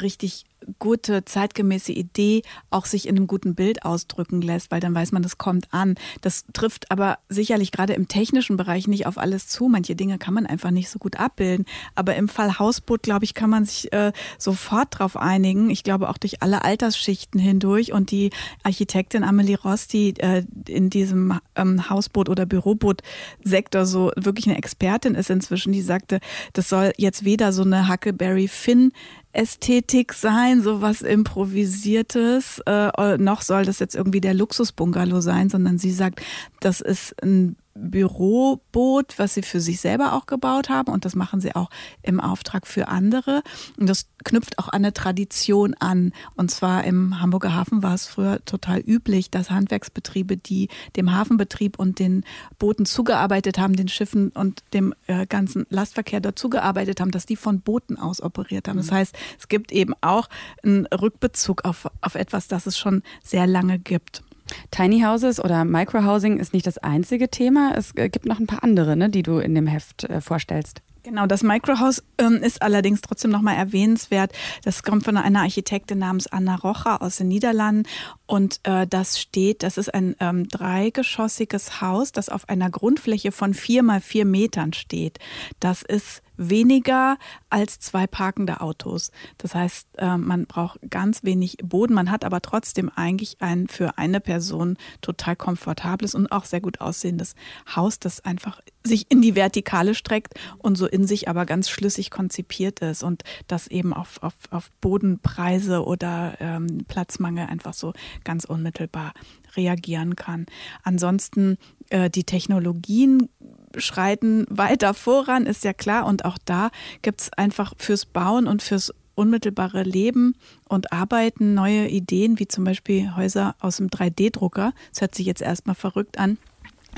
richtig 0.00 0.44
gute, 0.78 1.24
zeitgemäße 1.24 1.92
Idee 1.92 2.42
auch 2.70 2.86
sich 2.86 3.08
in 3.08 3.16
einem 3.16 3.26
guten 3.26 3.54
Bild 3.54 3.84
ausdrücken 3.84 4.42
lässt, 4.42 4.70
weil 4.70 4.80
dann 4.80 4.94
weiß 4.94 5.12
man, 5.12 5.22
das 5.22 5.38
kommt 5.38 5.72
an. 5.72 5.94
Das 6.20 6.44
trifft 6.52 6.90
aber 6.90 7.18
sicherlich 7.28 7.72
gerade 7.72 7.94
im 7.94 8.08
technischen 8.08 8.56
Bereich 8.56 8.88
nicht 8.88 9.06
auf 9.06 9.18
alles 9.18 9.48
zu. 9.48 9.68
Manche 9.68 9.96
Dinge 9.96 10.18
kann 10.18 10.34
man 10.34 10.46
einfach 10.46 10.70
nicht 10.70 10.90
so 10.90 10.98
gut 10.98 11.18
abbilden. 11.18 11.66
Aber 11.94 12.16
im 12.16 12.28
Fall 12.28 12.58
Hausboot, 12.58 13.02
glaube 13.02 13.24
ich, 13.24 13.34
kann 13.34 13.50
man 13.50 13.64
sich 13.64 13.92
äh, 13.92 14.12
sofort 14.38 14.98
drauf 14.98 15.16
einigen. 15.16 15.70
Ich 15.70 15.84
glaube 15.84 16.08
auch 16.08 16.18
durch 16.18 16.42
alle 16.42 16.64
Altersschichten 16.64 17.40
hindurch. 17.40 17.92
Und 17.92 18.10
die 18.10 18.30
Architektin 18.62 19.24
Amelie 19.24 19.58
Ross, 19.58 19.86
die 19.86 20.18
äh, 20.20 20.44
in 20.68 20.90
diesem 20.90 21.38
ähm, 21.56 21.88
Hausboot- 21.88 22.28
oder 22.28 22.46
Büroboot-Sektor 22.46 23.86
so 23.86 24.12
wirklich 24.16 24.46
eine 24.46 24.58
Expertin 24.58 25.14
ist 25.14 25.30
inzwischen, 25.30 25.72
die 25.72 25.82
sagte, 25.82 26.20
das 26.52 26.68
soll 26.68 26.92
jetzt 26.96 27.24
weder 27.24 27.52
so 27.52 27.62
eine 27.62 27.88
Huckleberry 27.88 28.48
Finn 28.48 28.92
Ästhetik 29.32 30.12
sein, 30.12 30.62
so 30.62 30.80
was 30.80 31.02
improvisiertes. 31.02 32.60
Äh, 32.66 33.18
noch 33.18 33.42
soll 33.42 33.64
das 33.64 33.78
jetzt 33.78 33.94
irgendwie 33.94 34.20
der 34.20 34.34
Luxusbungalow 34.34 35.20
sein, 35.20 35.48
sondern 35.48 35.78
sie 35.78 35.92
sagt, 35.92 36.20
das 36.60 36.80
ist 36.80 37.14
ein 37.22 37.56
Büroboot, 37.74 39.18
was 39.18 39.34
sie 39.34 39.42
für 39.42 39.60
sich 39.60 39.80
selber 39.80 40.12
auch 40.12 40.26
gebaut 40.26 40.68
haben 40.68 40.92
und 40.92 41.04
das 41.04 41.14
machen 41.14 41.40
sie 41.40 41.54
auch 41.54 41.70
im 42.02 42.20
Auftrag 42.20 42.66
für 42.66 42.88
andere. 42.88 43.42
Und 43.78 43.88
das 43.88 44.06
knüpft 44.24 44.58
auch 44.58 44.68
an 44.68 44.82
eine 44.82 44.92
Tradition 44.92 45.74
an. 45.74 46.12
Und 46.36 46.50
zwar 46.50 46.84
im 46.84 47.20
Hamburger 47.20 47.54
Hafen 47.54 47.82
war 47.82 47.94
es 47.94 48.06
früher 48.06 48.44
total 48.44 48.80
üblich, 48.80 49.30
dass 49.30 49.50
Handwerksbetriebe, 49.50 50.36
die 50.36 50.68
dem 50.96 51.12
Hafenbetrieb 51.12 51.78
und 51.78 51.98
den 51.98 52.24
Booten 52.58 52.84
zugearbeitet 52.84 53.58
haben, 53.58 53.76
den 53.76 53.88
Schiffen 53.88 54.30
und 54.30 54.62
dem 54.74 54.94
äh, 55.06 55.26
ganzen 55.26 55.66
Lastverkehr 55.70 56.20
dort 56.20 56.38
zugearbeitet 56.38 57.00
haben, 57.00 57.10
dass 57.10 57.26
die 57.26 57.36
von 57.36 57.60
Booten 57.60 57.96
aus 57.96 58.20
operiert 58.20 58.68
haben. 58.68 58.76
Das 58.76 58.90
mhm. 58.90 58.96
heißt, 58.96 59.16
es 59.38 59.48
gibt 59.48 59.72
eben 59.72 59.94
auch 60.00 60.28
einen 60.62 60.86
Rückbezug 60.86 61.64
auf, 61.64 61.88
auf 62.00 62.14
etwas, 62.14 62.48
das 62.48 62.66
es 62.66 62.78
schon 62.78 63.02
sehr 63.22 63.46
lange 63.46 63.78
gibt. 63.78 64.22
Tiny 64.70 65.02
Houses 65.02 65.40
oder 65.42 65.64
Microhousing 65.64 66.38
ist 66.38 66.52
nicht 66.54 66.66
das 66.66 66.78
einzige 66.78 67.28
Thema. 67.28 67.74
Es 67.76 67.92
äh, 67.96 68.08
gibt 68.08 68.26
noch 68.26 68.38
ein 68.38 68.46
paar 68.46 68.62
andere, 68.62 68.96
ne, 68.96 69.08
die 69.10 69.22
du 69.22 69.38
in 69.38 69.54
dem 69.54 69.66
Heft 69.66 70.04
äh, 70.04 70.20
vorstellst. 70.20 70.82
Genau, 71.04 71.26
das 71.26 71.42
Microhouse 71.42 72.04
ähm, 72.18 72.36
ist 72.36 72.62
allerdings 72.62 73.00
trotzdem 73.00 73.32
nochmal 73.32 73.56
erwähnenswert. 73.56 74.32
Das 74.62 74.84
kommt 74.84 75.04
von 75.04 75.16
einer 75.16 75.40
Architektin 75.40 75.98
namens 75.98 76.28
Anna 76.28 76.54
Rocher 76.54 77.02
aus 77.02 77.16
den 77.16 77.26
Niederlanden 77.26 77.88
und 78.26 78.60
äh, 78.62 78.86
das 78.86 79.20
steht, 79.20 79.64
das 79.64 79.78
ist 79.78 79.92
ein 79.92 80.14
ähm, 80.20 80.46
dreigeschossiges 80.46 81.80
Haus, 81.80 82.12
das 82.12 82.28
auf 82.28 82.48
einer 82.48 82.70
Grundfläche 82.70 83.32
von 83.32 83.52
vier 83.52 83.82
mal 83.82 84.00
vier 84.00 84.24
Metern 84.24 84.72
steht. 84.74 85.18
Das 85.58 85.82
ist 85.82 86.22
weniger 86.50 87.18
als 87.50 87.78
zwei 87.78 88.06
parkende 88.06 88.60
Autos. 88.60 89.10
Das 89.38 89.54
heißt, 89.54 89.88
äh, 89.98 90.16
man 90.16 90.46
braucht 90.46 90.78
ganz 90.90 91.24
wenig 91.24 91.58
Boden. 91.62 91.94
Man 91.94 92.10
hat 92.10 92.24
aber 92.24 92.40
trotzdem 92.40 92.90
eigentlich 92.94 93.36
ein 93.40 93.68
für 93.68 93.98
eine 93.98 94.20
Person 94.20 94.76
total 95.00 95.36
komfortables 95.36 96.14
und 96.14 96.32
auch 96.32 96.44
sehr 96.44 96.60
gut 96.60 96.80
aussehendes 96.80 97.34
Haus, 97.74 97.98
das 97.98 98.24
einfach 98.24 98.60
sich 98.84 99.10
in 99.10 99.22
die 99.22 99.34
Vertikale 99.34 99.94
streckt 99.94 100.34
und 100.58 100.76
so 100.76 100.86
in 100.86 101.06
sich 101.06 101.28
aber 101.28 101.46
ganz 101.46 101.68
schlüssig 101.68 102.10
konzipiert 102.10 102.80
ist 102.80 103.02
und 103.02 103.22
das 103.46 103.66
eben 103.68 103.92
auf, 103.92 104.22
auf, 104.22 104.34
auf 104.50 104.70
Bodenpreise 104.80 105.84
oder 105.84 106.34
ähm, 106.40 106.84
Platzmangel 106.88 107.46
einfach 107.46 107.74
so 107.74 107.92
ganz 108.24 108.44
unmittelbar 108.44 109.12
reagieren 109.56 110.16
kann. 110.16 110.46
Ansonsten 110.82 111.58
äh, 111.90 112.10
die 112.10 112.24
Technologien 112.24 113.28
schreiten 113.76 114.46
weiter 114.48 114.94
voran, 114.94 115.46
ist 115.46 115.64
ja 115.64 115.72
klar. 115.72 116.06
Und 116.06 116.24
auch 116.24 116.38
da 116.44 116.70
gibt 117.02 117.20
es 117.22 117.32
einfach 117.32 117.74
fürs 117.78 118.06
Bauen 118.06 118.46
und 118.46 118.62
fürs 118.62 118.92
unmittelbare 119.14 119.82
Leben 119.82 120.34
und 120.68 120.92
Arbeiten 120.92 121.54
neue 121.54 121.88
Ideen, 121.88 122.38
wie 122.38 122.48
zum 122.48 122.64
Beispiel 122.64 123.14
Häuser 123.14 123.54
aus 123.60 123.76
dem 123.76 123.88
3D-Drucker. 123.88 124.72
Das 124.90 125.00
hört 125.00 125.14
sich 125.14 125.26
jetzt 125.26 125.42
erstmal 125.42 125.74
verrückt 125.74 126.18
an. 126.18 126.38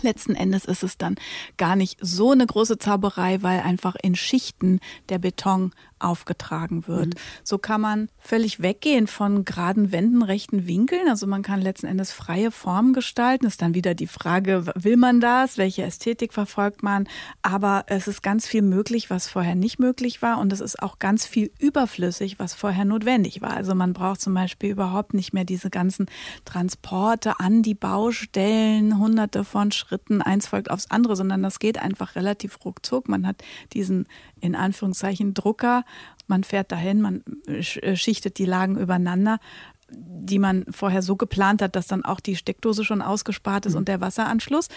Letzten 0.02 0.34
Endes 0.34 0.64
ist 0.64 0.82
es 0.82 0.98
dann 0.98 1.14
gar 1.56 1.76
nicht 1.76 1.98
so 2.00 2.32
eine 2.32 2.46
große 2.46 2.78
Zauberei, 2.78 3.42
weil 3.42 3.60
einfach 3.60 3.94
in 4.02 4.16
Schichten 4.16 4.80
der 5.08 5.18
Beton 5.18 5.72
aufgetragen 6.04 6.86
wird. 6.86 7.14
Mhm. 7.14 7.20
So 7.42 7.58
kann 7.58 7.80
man 7.80 8.08
völlig 8.18 8.62
weggehen 8.62 9.06
von 9.06 9.44
geraden 9.44 9.92
Wänden, 9.92 10.22
rechten 10.22 10.66
Winkeln. 10.66 11.08
Also 11.08 11.26
man 11.26 11.42
kann 11.42 11.60
letzten 11.60 11.86
Endes 11.86 12.12
freie 12.12 12.50
Formen 12.50 12.92
gestalten. 12.92 13.46
Ist 13.46 13.62
dann 13.62 13.74
wieder 13.74 13.94
die 13.94 14.06
Frage, 14.06 14.66
will 14.74 14.96
man 14.96 15.20
das? 15.20 15.58
Welche 15.58 15.82
Ästhetik 15.82 16.32
verfolgt 16.32 16.82
man? 16.82 17.08
Aber 17.42 17.84
es 17.86 18.08
ist 18.08 18.22
ganz 18.22 18.46
viel 18.46 18.62
möglich, 18.62 19.10
was 19.10 19.28
vorher 19.28 19.54
nicht 19.54 19.78
möglich 19.78 20.22
war. 20.22 20.38
Und 20.38 20.52
es 20.52 20.60
ist 20.60 20.82
auch 20.82 20.98
ganz 20.98 21.26
viel 21.26 21.50
überflüssig, 21.58 22.38
was 22.38 22.54
vorher 22.54 22.84
notwendig 22.84 23.42
war. 23.42 23.54
Also 23.54 23.74
man 23.74 23.92
braucht 23.92 24.20
zum 24.20 24.34
Beispiel 24.34 24.70
überhaupt 24.70 25.14
nicht 25.14 25.32
mehr 25.32 25.44
diese 25.44 25.70
ganzen 25.70 26.06
Transporte 26.44 27.40
an 27.40 27.62
die 27.62 27.74
Baustellen, 27.74 28.98
hunderte 28.98 29.44
von 29.44 29.72
Schritten, 29.72 30.22
eins 30.22 30.46
folgt 30.46 30.70
aufs 30.70 30.90
andere, 30.90 31.16
sondern 31.16 31.42
das 31.42 31.58
geht 31.58 31.78
einfach 31.78 32.16
relativ 32.16 32.64
ruckzuck. 32.64 33.08
Man 33.08 33.26
hat 33.26 33.42
diesen 33.72 34.06
in 34.44 34.54
Anführungszeichen 34.54 35.34
Drucker. 35.34 35.84
Man 36.26 36.44
fährt 36.44 36.72
dahin, 36.72 37.00
man 37.00 37.24
äh, 37.46 37.96
schichtet 37.96 38.38
die 38.38 38.46
Lagen 38.46 38.76
übereinander 38.76 39.38
die 39.96 40.38
man 40.38 40.64
vorher 40.70 41.02
so 41.02 41.16
geplant 41.16 41.60
hat, 41.60 41.76
dass 41.76 41.86
dann 41.86 42.04
auch 42.04 42.20
die 42.20 42.36
Steckdose 42.36 42.84
schon 42.84 43.02
ausgespart 43.02 43.66
ist 43.66 43.72
mhm. 43.72 43.78
und 43.78 43.88
der 43.88 44.00
Wasseranschluss. 44.00 44.68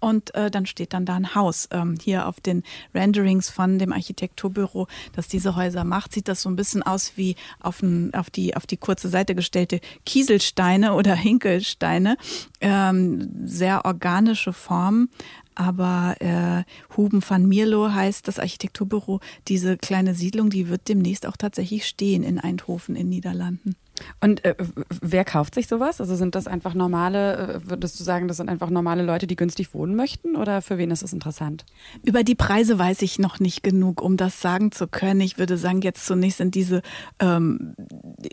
Und 0.00 0.34
äh, 0.34 0.50
dann 0.50 0.66
steht 0.66 0.92
dann 0.92 1.06
da 1.06 1.14
ein 1.14 1.34
Haus. 1.34 1.68
Ähm, 1.70 1.96
hier 2.02 2.26
auf 2.26 2.40
den 2.40 2.62
Renderings 2.94 3.50
von 3.50 3.78
dem 3.78 3.92
Architekturbüro, 3.92 4.86
das 5.14 5.28
diese 5.28 5.56
Häuser 5.56 5.84
macht, 5.84 6.12
sieht 6.12 6.28
das 6.28 6.42
so 6.42 6.48
ein 6.48 6.56
bisschen 6.56 6.82
aus 6.82 7.12
wie 7.16 7.36
auf, 7.60 7.82
ein, 7.82 8.12
auf, 8.14 8.30
die, 8.30 8.56
auf 8.56 8.66
die 8.66 8.76
kurze 8.76 9.08
Seite 9.08 9.34
gestellte 9.34 9.80
Kieselsteine 10.04 10.94
oder 10.94 11.14
Hinkelsteine. 11.14 12.16
Ähm, 12.60 13.30
sehr 13.44 13.84
organische 13.84 14.52
Formen, 14.52 15.10
aber 15.54 16.16
äh, 16.20 16.64
Huben 16.96 17.22
van 17.26 17.46
Mierlo 17.46 17.92
heißt 17.92 18.26
das 18.28 18.38
Architekturbüro. 18.38 19.20
Diese 19.48 19.76
kleine 19.76 20.14
Siedlung, 20.14 20.50
die 20.50 20.68
wird 20.68 20.88
demnächst 20.88 21.26
auch 21.26 21.36
tatsächlich 21.36 21.86
stehen 21.86 22.22
in 22.22 22.38
Eindhoven 22.38 22.96
in 22.96 23.08
Niederlanden. 23.08 23.76
Und 24.20 24.44
äh, 24.44 24.54
wer 25.00 25.24
kauft 25.24 25.54
sich 25.54 25.68
sowas? 25.68 26.00
Also 26.00 26.16
sind 26.16 26.34
das 26.34 26.46
einfach 26.46 26.74
normale, 26.74 27.36
äh, 27.36 27.70
würdest 27.70 27.98
du 28.00 28.04
sagen, 28.04 28.26
das 28.26 28.38
sind 28.38 28.48
einfach 28.48 28.70
normale 28.70 29.04
Leute, 29.04 29.26
die 29.26 29.36
günstig 29.36 29.72
wohnen 29.74 29.94
möchten 29.94 30.36
oder 30.36 30.62
für 30.62 30.78
wen 30.78 30.90
ist 30.90 31.02
es 31.02 31.12
interessant? 31.12 31.64
Über 32.02 32.24
die 32.24 32.34
Preise 32.34 32.78
weiß 32.78 33.02
ich 33.02 33.18
noch 33.18 33.38
nicht 33.38 33.62
genug, 33.62 34.02
um 34.02 34.16
das 34.16 34.40
sagen 34.40 34.72
zu 34.72 34.88
können. 34.88 35.20
Ich 35.20 35.38
würde 35.38 35.56
sagen, 35.56 35.80
jetzt 35.82 36.06
zunächst 36.06 36.38
sind 36.38 36.54
diese 36.54 36.82
ähm, 37.20 37.74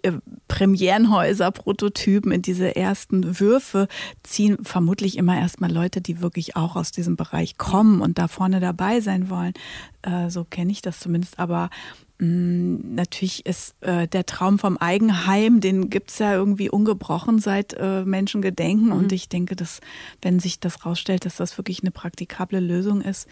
äh, 0.01 0.13
Premierenhäuser, 0.47 1.51
Prototypen, 1.51 2.31
in 2.31 2.41
diese 2.41 2.75
ersten 2.75 3.39
Würfe 3.39 3.87
ziehen 4.23 4.57
vermutlich 4.63 5.17
immer 5.17 5.37
erstmal 5.37 5.71
Leute, 5.71 6.01
die 6.01 6.21
wirklich 6.21 6.55
auch 6.55 6.75
aus 6.75 6.91
diesem 6.91 7.15
Bereich 7.15 7.57
kommen 7.57 8.01
und 8.01 8.17
da 8.17 8.27
vorne 8.27 8.59
dabei 8.59 8.99
sein 8.99 9.29
wollen. 9.29 9.53
Äh, 10.01 10.29
so 10.29 10.43
kenne 10.43 10.71
ich 10.71 10.81
das 10.81 10.99
zumindest. 10.99 11.39
Aber 11.39 11.69
natürlich 12.23 13.47
ist 13.47 13.81
äh, 13.81 14.07
der 14.07 14.27
Traum 14.27 14.59
vom 14.59 14.77
Eigenheim, 14.77 15.59
den 15.59 15.89
gibt 15.89 16.11
es 16.11 16.19
ja 16.19 16.33
irgendwie 16.35 16.69
ungebrochen 16.69 17.39
seit 17.39 17.73
äh, 17.73 18.05
Menschen 18.05 18.43
gedenken. 18.43 18.87
Mhm. 18.87 18.91
Und 18.91 19.11
ich 19.11 19.27
denke, 19.27 19.55
dass, 19.55 19.81
wenn 20.21 20.39
sich 20.39 20.59
das 20.59 20.85
rausstellt, 20.85 21.25
dass 21.25 21.37
das 21.37 21.57
wirklich 21.57 21.81
eine 21.81 21.89
praktikable 21.89 22.59
Lösung 22.59 23.01
ist, 23.01 23.27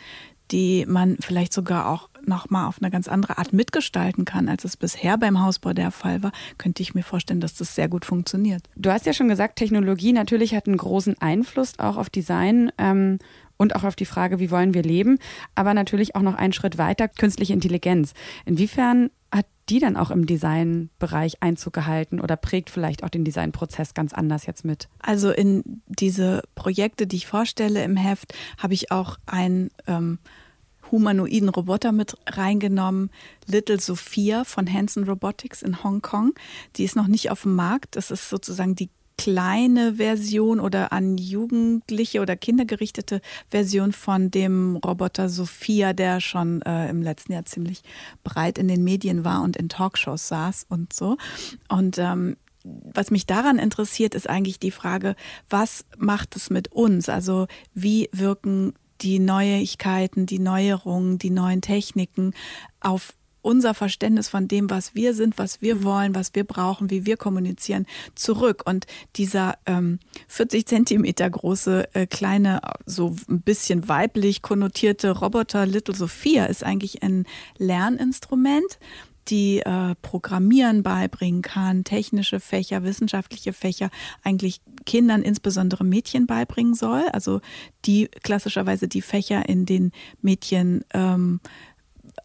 die 0.49 0.85
man 0.87 1.17
vielleicht 1.19 1.53
sogar 1.53 1.87
auch 1.87 2.09
nochmal 2.25 2.65
auf 2.65 2.81
eine 2.81 2.89
ganz 2.89 3.07
andere 3.07 3.37
Art 3.37 3.53
mitgestalten 3.53 4.25
kann, 4.25 4.49
als 4.49 4.65
es 4.65 4.75
bisher 4.75 5.19
beim 5.19 5.39
Hausbau 5.39 5.73
der 5.73 5.91
Fall 5.91 6.23
war, 6.23 6.31
könnte 6.57 6.81
ich 6.81 6.95
mir 6.95 7.03
vorstellen, 7.03 7.41
dass 7.41 7.53
das 7.53 7.75
sehr 7.75 7.89
gut 7.89 8.05
funktioniert. 8.05 8.63
Du 8.75 8.89
hast 8.91 9.05
ja 9.05 9.13
schon 9.13 9.29
gesagt, 9.29 9.57
Technologie 9.57 10.13
natürlich 10.13 10.55
hat 10.55 10.65
einen 10.65 10.77
großen 10.77 11.21
Einfluss 11.21 11.77
auch 11.77 11.97
auf 11.97 12.09
Design. 12.09 12.71
Ähm, 12.79 13.19
und 13.59 13.75
auch 13.75 13.83
auf 13.83 13.95
die 13.95 14.05
Frage, 14.05 14.39
wie 14.39 14.49
wollen 14.49 14.73
wir 14.73 14.81
leben, 14.81 15.19
aber 15.53 15.75
natürlich 15.75 16.15
auch 16.15 16.21
noch 16.21 16.33
einen 16.33 16.53
Schritt 16.53 16.79
weiter, 16.79 17.07
künstliche 17.07 17.53
Intelligenz. 17.53 18.13
Inwiefern 18.45 19.11
hat 19.31 19.45
die 19.69 19.79
dann 19.79 19.97
auch 19.97 20.09
im 20.09 20.25
Designbereich 20.25 21.43
Einzug 21.43 21.73
gehalten 21.73 22.19
oder 22.19 22.35
prägt 22.37 22.71
vielleicht 22.71 23.03
auch 23.03 23.09
den 23.09 23.25
Designprozess 23.25 23.93
ganz 23.93 24.13
anders 24.13 24.47
jetzt 24.47 24.65
mit? 24.65 24.87
Also 24.99 25.29
in 25.29 25.83
diese 25.87 26.41
Projekte, 26.55 27.05
die 27.05 27.17
ich 27.17 27.27
vorstelle 27.27 27.83
im 27.83 27.95
Heft, 27.95 28.33
habe 28.57 28.73
ich 28.73 28.91
auch 28.91 29.17
ein 29.27 29.69
ähm, 29.85 30.17
humanoiden 30.91 31.49
Roboter 31.49 31.91
mit 31.91 32.15
reingenommen. 32.25 33.11
Little 33.45 33.79
Sophia 33.79 34.43
von 34.43 34.71
Hanson 34.71 35.03
Robotics 35.03 35.61
in 35.61 35.83
Hongkong. 35.83 36.33
Die 36.77 36.83
ist 36.85 36.95
noch 36.95 37.07
nicht 37.07 37.29
auf 37.29 37.43
dem 37.43 37.55
Markt. 37.55 37.95
Das 37.95 38.09
ist 38.09 38.29
sozusagen 38.29 38.73
die 38.73 38.89
kleine 39.19 39.95
Version 39.95 40.61
oder 40.61 40.93
an 40.93 41.17
Jugendliche 41.17 42.21
oder 42.21 42.37
Kinder 42.37 42.63
gerichtete 42.63 43.19
Version 43.49 43.91
von 43.91 44.31
dem 44.31 44.77
Roboter 44.77 45.27
Sophia, 45.27 45.91
der 45.91 46.21
schon 46.21 46.61
äh, 46.61 46.89
im 46.89 47.01
letzten 47.01 47.33
Jahr 47.33 47.43
ziemlich 47.43 47.81
breit 48.23 48.57
in 48.57 48.69
den 48.69 48.81
Medien 48.83 49.25
war 49.25 49.41
und 49.41 49.57
in 49.57 49.67
Talkshows 49.67 50.29
saß 50.29 50.67
und 50.69 50.93
so. 50.93 51.17
Und 51.67 51.97
ähm, 51.97 52.37
was 52.63 53.11
mich 53.11 53.25
daran 53.25 53.59
interessiert, 53.59 54.15
ist 54.15 54.29
eigentlich 54.29 54.57
die 54.57 54.71
Frage, 54.71 55.17
was 55.49 55.83
macht 55.97 56.37
es 56.37 56.49
mit 56.49 56.71
uns? 56.71 57.09
Also 57.09 57.47
wie 57.73 58.09
wirken 58.13 58.73
die 59.01 59.19
Neuigkeiten, 59.19 60.27
die 60.27 60.39
Neuerungen, 60.39 61.17
die 61.17 61.29
neuen 61.29 61.61
Techniken 61.61 62.33
auf 62.79 63.13
unser 63.41 63.73
Verständnis 63.73 64.29
von 64.29 64.47
dem, 64.47 64.69
was 64.69 64.95
wir 64.95 65.13
sind, 65.13 65.37
was 65.37 65.61
wir 65.61 65.75
mhm. 65.75 65.83
wollen, 65.83 66.15
was 66.15 66.35
wir 66.35 66.43
brauchen, 66.43 66.89
wie 66.89 67.05
wir 67.05 67.17
kommunizieren, 67.17 67.85
zurück. 68.15 68.63
Und 68.65 68.85
dieser 69.15 69.57
ähm, 69.65 69.99
40 70.27 70.65
Zentimeter 70.65 71.29
große, 71.29 71.93
äh, 71.93 72.07
kleine, 72.07 72.61
so 72.85 73.15
ein 73.29 73.41
bisschen 73.41 73.87
weiblich 73.87 74.41
konnotierte 74.41 75.11
Roboter 75.11 75.65
Little 75.65 75.95
Sophia 75.95 76.45
ist 76.45 76.63
eigentlich 76.63 77.03
ein 77.03 77.25
Lerninstrument, 77.57 78.79
die 79.29 79.59
äh, 79.59 79.95
Programmieren 80.01 80.83
beibringen 80.83 81.41
kann, 81.41 81.83
technische 81.83 82.39
Fächer, 82.39 82.83
wissenschaftliche 82.83 83.53
Fächer, 83.53 83.89
eigentlich 84.23 84.61
Kindern, 84.85 85.21
insbesondere 85.21 85.83
Mädchen 85.83 86.25
beibringen 86.25 86.73
soll. 86.73 87.03
Also 87.13 87.41
die 87.85 88.09
klassischerweise 88.23 88.87
die 88.87 89.01
Fächer, 89.01 89.47
in 89.47 89.65
den 89.65 89.91
Mädchen 90.21 90.83
ähm, 90.93 91.39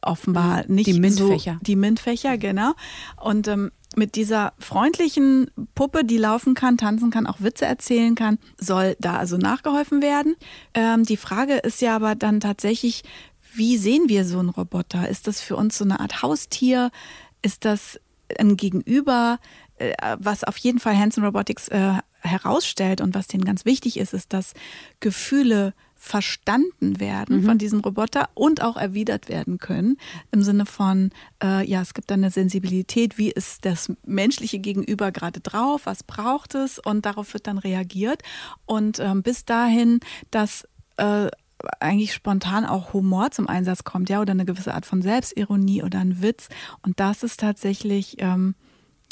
offenbar 0.07 0.65
mhm. 0.67 0.75
nicht 0.75 0.87
die 0.87 1.01
MINT-Fächer. 1.01 1.55
So, 1.55 1.65
die 1.65 1.77
MINT-Fächer, 1.77 2.39
genau. 2.39 2.73
Und 3.21 3.49
ähm, 3.49 3.71
mit 3.97 4.17
dieser 4.17 4.53
freundlichen 4.59 5.51
Puppe, 5.75 6.05
die 6.05 6.19
laufen 6.19 6.55
kann, 6.55 6.77
tanzen 6.79 7.11
kann, 7.11 7.27
auch 7.27 7.41
Witze 7.41 7.65
erzählen 7.67 8.15
kann, 8.15 8.39
soll 8.59 8.97
da 8.99 9.17
also 9.17 9.37
nachgeholfen 9.37 10.03
werden. 10.03 10.37
Ähm, 10.75 11.05
die 11.05 11.17
Frage 11.17 11.55
ist 11.55 11.81
ja 11.81 11.95
aber 11.97 12.15
dann 12.15 12.41
tatsächlich, 12.41 13.03
wie 13.55 13.77
sehen 13.77 14.09
wir 14.09 14.25
so 14.25 14.39
einen 14.39 14.49
Roboter? 14.49 15.09
Ist 15.09 15.29
das 15.29 15.41
für 15.41 15.57
uns 15.57 15.79
so 15.79 15.85
eine 15.85 16.01
Art 16.01 16.23
Haustier? 16.23 16.91
Ist 17.43 17.65
das 17.65 18.01
ein 18.39 18.57
Gegenüber? 18.57 19.39
Äh, 19.77 19.93
was 20.19 20.45
auf 20.45 20.57
jeden 20.57 20.81
Fall 20.81 20.97
Hanson 20.97 21.25
Robotics 21.25 21.69
äh, 21.69 21.95
herausstellt 22.21 23.01
und 23.01 23.15
was 23.15 23.27
denen 23.27 23.45
ganz 23.45 23.65
wichtig 23.65 23.99
ist, 23.99 24.15
ist, 24.15 24.33
dass 24.33 24.55
Gefühle 25.01 25.75
verstanden 26.05 27.01
werden 27.01 27.41
mhm. 27.41 27.45
von 27.47 27.59
diesem 27.59 27.81
Roboter 27.81 28.29
und 28.35 28.61
auch 28.61 28.77
erwidert 28.77 29.31
werden 29.31 29.57
können. 29.57 29.97
Im 30.33 30.43
Sinne 30.43 30.67
von, 30.67 31.11
äh, 31.43 31.67
ja, 31.67 31.81
es 31.81 31.95
gibt 31.95 32.11
dann 32.11 32.21
eine 32.21 32.31
Sensibilität, 32.31 33.17
wie 33.17 33.31
ist 33.31 33.65
das 33.65 33.91
menschliche 34.05 34.59
Gegenüber 34.59 35.13
gerade 35.13 35.41
drauf, 35.41 35.87
was 35.87 36.03
braucht 36.03 36.57
es 36.57 36.79
und 36.79 37.07
darauf 37.07 37.33
wird 37.33 37.47
dann 37.47 37.57
reagiert. 37.57 38.21
Und 38.67 39.01
ähm, 39.01 39.23
bis 39.23 39.47
dahin, 39.47 40.01
dass 40.31 40.69
äh, 40.99 41.29
eigentlich 41.81 42.13
spontan 42.13 42.67
auch 42.67 42.93
Humor 42.93 43.31
zum 43.31 43.49
Einsatz 43.49 43.85
kommt, 43.85 44.11
ja, 44.11 44.21
oder 44.21 44.33
eine 44.33 44.45
gewisse 44.45 44.75
Art 44.75 44.85
von 44.85 45.01
Selbstironie 45.01 45.83
oder 45.83 46.01
ein 46.01 46.21
Witz. 46.21 46.51
Und 46.83 47.01
das 47.01 47.23
ist 47.23 47.41
tatsächlich, 47.41 48.17
ähm, 48.19 48.55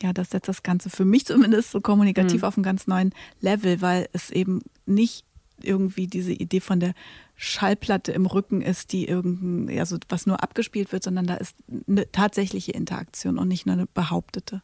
ja, 0.02 0.12
das 0.12 0.28
setzt 0.28 0.48
das 0.48 0.62
Ganze 0.62 0.90
für 0.90 1.06
mich 1.06 1.24
zumindest 1.24 1.70
so 1.70 1.80
kommunikativ 1.80 2.42
mhm. 2.42 2.48
auf 2.48 2.58
einen 2.58 2.64
ganz 2.64 2.86
neuen 2.86 3.14
Level, 3.40 3.80
weil 3.80 4.10
es 4.12 4.30
eben 4.30 4.60
nicht 4.84 5.24
irgendwie 5.64 6.06
diese 6.06 6.32
Idee 6.32 6.60
von 6.60 6.80
der 6.80 6.94
Schallplatte 7.36 8.12
im 8.12 8.26
Rücken 8.26 8.62
ist, 8.62 8.92
die 8.92 9.08
irgendein, 9.08 9.78
also 9.78 9.96
was 10.08 10.26
nur 10.26 10.42
abgespielt 10.42 10.92
wird, 10.92 11.02
sondern 11.02 11.26
da 11.26 11.34
ist 11.34 11.56
eine 11.88 12.10
tatsächliche 12.12 12.72
Interaktion 12.72 13.38
und 13.38 13.48
nicht 13.48 13.66
nur 13.66 13.74
eine 13.74 13.86
behauptete. 13.86 14.62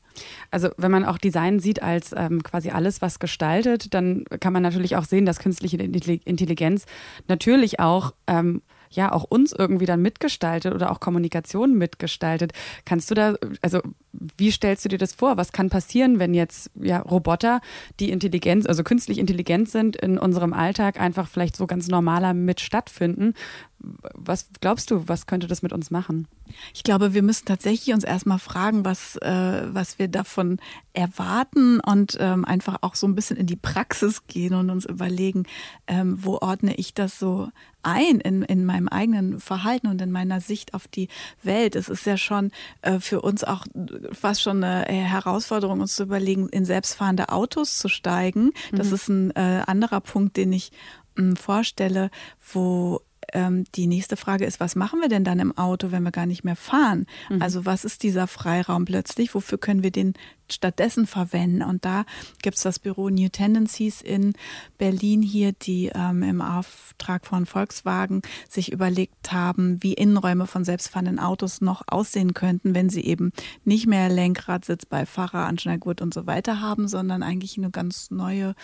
Also 0.50 0.70
wenn 0.76 0.92
man 0.92 1.04
auch 1.04 1.18
Design 1.18 1.58
sieht 1.58 1.82
als 1.82 2.14
ähm, 2.16 2.42
quasi 2.42 2.70
alles, 2.70 3.02
was 3.02 3.18
gestaltet, 3.18 3.94
dann 3.94 4.24
kann 4.40 4.52
man 4.52 4.62
natürlich 4.62 4.94
auch 4.94 5.04
sehen, 5.04 5.26
dass 5.26 5.40
künstliche 5.40 5.76
Intelligenz 5.76 6.86
natürlich 7.26 7.80
auch 7.80 8.14
ähm, 8.28 8.62
ja 8.90 9.12
auch 9.12 9.24
uns 9.24 9.52
irgendwie 9.52 9.86
dann 9.86 10.02
mitgestaltet 10.02 10.74
oder 10.74 10.90
auch 10.90 11.00
Kommunikation 11.00 11.74
mitgestaltet. 11.74 12.52
Kannst 12.84 13.10
du 13.10 13.14
da, 13.14 13.34
also 13.62 13.80
wie 14.12 14.50
stellst 14.50 14.84
du 14.84 14.88
dir 14.88 14.98
das 14.98 15.12
vor? 15.12 15.36
Was 15.36 15.52
kann 15.52 15.70
passieren, 15.70 16.18
wenn 16.18 16.34
jetzt 16.34 16.70
ja 16.80 17.00
Roboter, 17.00 17.60
die 18.00 18.10
Intelligenz, 18.10 18.66
also 18.66 18.82
künstlich 18.82 19.18
intelligent 19.18 19.68
sind, 19.68 19.96
in 19.96 20.18
unserem 20.18 20.52
Alltag 20.52 21.00
einfach 21.00 21.28
vielleicht 21.28 21.56
so 21.56 21.66
ganz 21.66 21.88
normaler 21.88 22.34
mit 22.34 22.60
stattfinden? 22.60 23.34
Was 23.80 24.48
glaubst 24.60 24.90
du, 24.90 25.06
was 25.06 25.26
könnte 25.26 25.46
das 25.46 25.62
mit 25.62 25.72
uns 25.72 25.90
machen? 25.90 26.26
Ich 26.74 26.82
glaube, 26.82 27.14
wir 27.14 27.22
müssen 27.22 27.44
tatsächlich 27.44 27.94
uns 27.94 28.04
erstmal 28.04 28.38
fragen, 28.38 28.84
was, 28.84 29.16
äh, 29.16 29.62
was 29.68 29.98
wir 29.98 30.08
davon 30.08 30.58
erwarten 30.92 31.78
und 31.80 32.16
ähm, 32.20 32.44
einfach 32.44 32.78
auch 32.80 32.96
so 32.96 33.06
ein 33.06 33.14
bisschen 33.14 33.36
in 33.36 33.46
die 33.46 33.56
Praxis 33.56 34.26
gehen 34.26 34.54
und 34.54 34.70
uns 34.70 34.84
überlegen, 34.84 35.44
ähm, 35.86 36.18
wo 36.20 36.38
ordne 36.38 36.74
ich 36.74 36.94
das 36.94 37.18
so 37.18 37.50
ein 37.82 38.20
in, 38.20 38.42
in 38.42 38.64
meinem 38.64 38.88
eigenen 38.88 39.40
Verhalten 39.40 39.86
und 39.86 40.02
in 40.02 40.10
meiner 40.10 40.40
Sicht 40.40 40.74
auf 40.74 40.88
die 40.88 41.08
Welt. 41.42 41.76
Es 41.76 41.88
ist 41.88 42.04
ja 42.06 42.16
schon 42.16 42.50
äh, 42.82 42.98
für 42.98 43.20
uns 43.20 43.44
auch 43.44 43.64
fast 44.12 44.42
schon 44.42 44.64
eine 44.64 44.86
Herausforderung, 44.86 45.80
uns 45.80 45.94
zu 45.94 46.02
überlegen, 46.02 46.48
in 46.48 46.64
selbstfahrende 46.64 47.28
Autos 47.28 47.78
zu 47.78 47.88
steigen. 47.88 48.52
Das 48.72 48.88
mhm. 48.88 48.94
ist 48.94 49.08
ein 49.08 49.30
äh, 49.36 49.62
anderer 49.66 50.00
Punkt, 50.00 50.36
den 50.36 50.52
ich 50.52 50.72
mh, 51.16 51.36
vorstelle, 51.36 52.10
wo 52.52 53.00
ähm, 53.32 53.64
die 53.74 53.86
nächste 53.86 54.16
Frage 54.16 54.44
ist, 54.44 54.60
was 54.60 54.76
machen 54.76 55.00
wir 55.00 55.08
denn 55.08 55.24
dann 55.24 55.38
im 55.38 55.56
Auto, 55.56 55.90
wenn 55.90 56.02
wir 56.02 56.10
gar 56.10 56.26
nicht 56.26 56.44
mehr 56.44 56.56
fahren? 56.56 57.06
Mhm. 57.28 57.42
Also 57.42 57.64
was 57.64 57.84
ist 57.84 58.02
dieser 58.02 58.26
Freiraum 58.26 58.84
plötzlich? 58.84 59.34
Wofür 59.34 59.58
können 59.58 59.82
wir 59.82 59.90
den 59.90 60.14
stattdessen 60.50 61.06
verwenden? 61.06 61.62
Und 61.62 61.84
da 61.84 62.04
gibt 62.42 62.56
es 62.56 62.62
das 62.62 62.78
Büro 62.78 63.08
New 63.10 63.28
Tendencies 63.28 64.00
in 64.00 64.34
Berlin 64.78 65.22
hier, 65.22 65.52
die 65.52 65.90
ähm, 65.94 66.22
im 66.22 66.40
Auftrag 66.40 67.26
von 67.26 67.46
Volkswagen 67.46 68.22
sich 68.48 68.72
überlegt 68.72 69.32
haben, 69.32 69.82
wie 69.82 69.94
Innenräume 69.94 70.46
von 70.46 70.64
selbstfahrenden 70.64 71.18
Autos 71.18 71.60
noch 71.60 71.82
aussehen 71.86 72.34
könnten, 72.34 72.74
wenn 72.74 72.88
sie 72.88 73.04
eben 73.04 73.32
nicht 73.64 73.86
mehr 73.86 74.08
Lenkradsitz 74.08 74.86
bei 74.86 75.06
Fahrer, 75.06 75.46
Anschnallgurt 75.46 76.00
und 76.00 76.14
so 76.14 76.26
weiter 76.26 76.60
haben, 76.60 76.88
sondern 76.88 77.22
eigentlich 77.22 77.58
eine 77.58 77.70
ganz 77.70 78.10
neue 78.10 78.54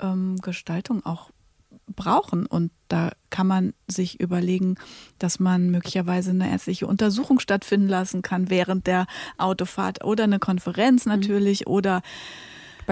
ähm, 0.00 0.36
Gestaltung 0.40 1.04
auch 1.04 1.30
brauchen. 1.86 2.46
Und 2.46 2.70
da 2.88 3.12
kann 3.30 3.46
man 3.46 3.74
sich 3.86 4.20
überlegen, 4.20 4.76
dass 5.18 5.40
man 5.40 5.70
möglicherweise 5.70 6.30
eine 6.30 6.50
ärztliche 6.50 6.86
Untersuchung 6.86 7.38
stattfinden 7.38 7.88
lassen 7.88 8.22
kann 8.22 8.50
während 8.50 8.86
der 8.86 9.06
Autofahrt 9.38 10.04
oder 10.04 10.24
eine 10.24 10.38
Konferenz 10.38 11.06
mhm. 11.06 11.12
natürlich 11.12 11.66
mhm. 11.66 11.72
oder 11.72 12.02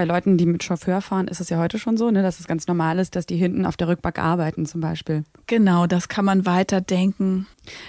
bei 0.01 0.07
Leuten, 0.07 0.39
die 0.39 0.47
mit 0.47 0.65
Chauffeur 0.65 1.03
fahren, 1.03 1.29
ist 1.29 1.43
es 1.43 1.51
ja 1.51 1.59
heute 1.59 1.79
schon 1.79 1.99
so, 1.99 2.11
ne, 2.11 2.23
dass 2.23 2.41
es 2.41 2.47
ganz 2.47 2.67
normal 2.67 2.99
ist, 2.99 3.17
dass 3.17 3.27
die 3.27 3.37
hinten 3.37 3.67
auf 3.67 3.77
der 3.77 3.89
Rückbank 3.89 4.19
arbeiten 4.19 4.65
zum 4.65 4.81
Beispiel. 4.81 5.25
Genau, 5.47 5.87
das 5.87 6.09
kann 6.09 6.25
man 6.25 6.47
weiterdenken. 6.47 7.47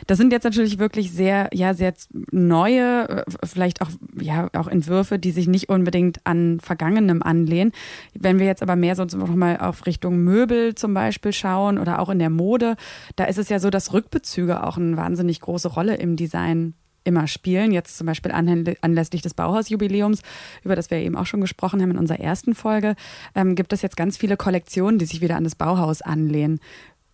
Das 0.08 0.18
sind 0.18 0.34
jetzt 0.34 0.44
natürlich 0.44 0.78
wirklich 0.78 1.14
sehr, 1.14 1.48
ja, 1.54 1.74
sehr 1.74 1.94
neue, 2.32 3.08
äh, 3.08 3.24
vielleicht 3.46 3.82
auch, 3.82 3.88
ja, 4.20 4.50
auch 4.58 4.68
Entwürfe, 4.68 5.20
die 5.20 5.32
sich 5.32 5.48
nicht 5.48 5.70
unbedingt 5.70 6.20
an 6.26 6.60
Vergangenem 6.60 7.24
anlehnen. 7.24 7.72
Wenn 8.14 8.40
wir 8.40 8.46
jetzt 8.46 8.62
aber 8.62 8.76
mehr 8.76 8.98
so 8.98 9.06
nochmal 9.06 9.60
auf 9.60 9.86
Richtung 9.86 10.18
Möbel 10.18 10.76
zum 10.76 10.94
Beispiel 10.94 11.32
schauen 11.32 11.78
oder 11.78 12.00
auch 12.00 12.10
in 12.10 12.20
der 12.20 12.30
Mode, 12.30 12.76
da 13.16 13.24
ist 13.24 13.38
es 13.38 13.48
ja 13.48 13.60
so, 13.60 13.70
dass 13.70 13.94
Rückbezüge 13.94 14.66
auch 14.66 14.76
eine 14.76 14.98
wahnsinnig 14.98 15.40
große 15.40 15.70
Rolle 15.70 15.96
im 15.96 16.18
Design 16.18 16.74
immer 17.04 17.28
spielen. 17.28 17.72
Jetzt 17.72 17.98
zum 17.98 18.08
Beispiel 18.08 18.32
anlässlich 18.32 19.22
des 19.22 19.34
Bauhausjubiläums, 19.34 20.22
über 20.64 20.76
das 20.76 20.92
wir 20.92 20.98
eben 20.98 21.16
auch 21.16 21.26
schon 21.26 21.42
gesprochen 21.42 21.82
haben 21.82 21.92
in 21.92 21.98
unserer 21.98 22.20
ersten 22.20 22.56
Folge, 22.56 22.96
ähm, 23.36 23.56
gibt 23.56 23.74
es 23.74 23.82
jetzt 23.82 23.98
ganz 23.98 24.18
viele 24.18 24.38
Kollektionen, 24.38 25.00
die 25.00 25.06
sich 25.06 25.22
wieder 25.22 25.36
an 25.36 25.44
das 25.44 25.56
Bauhaus 25.56 26.02
anlehnen. 26.02 26.60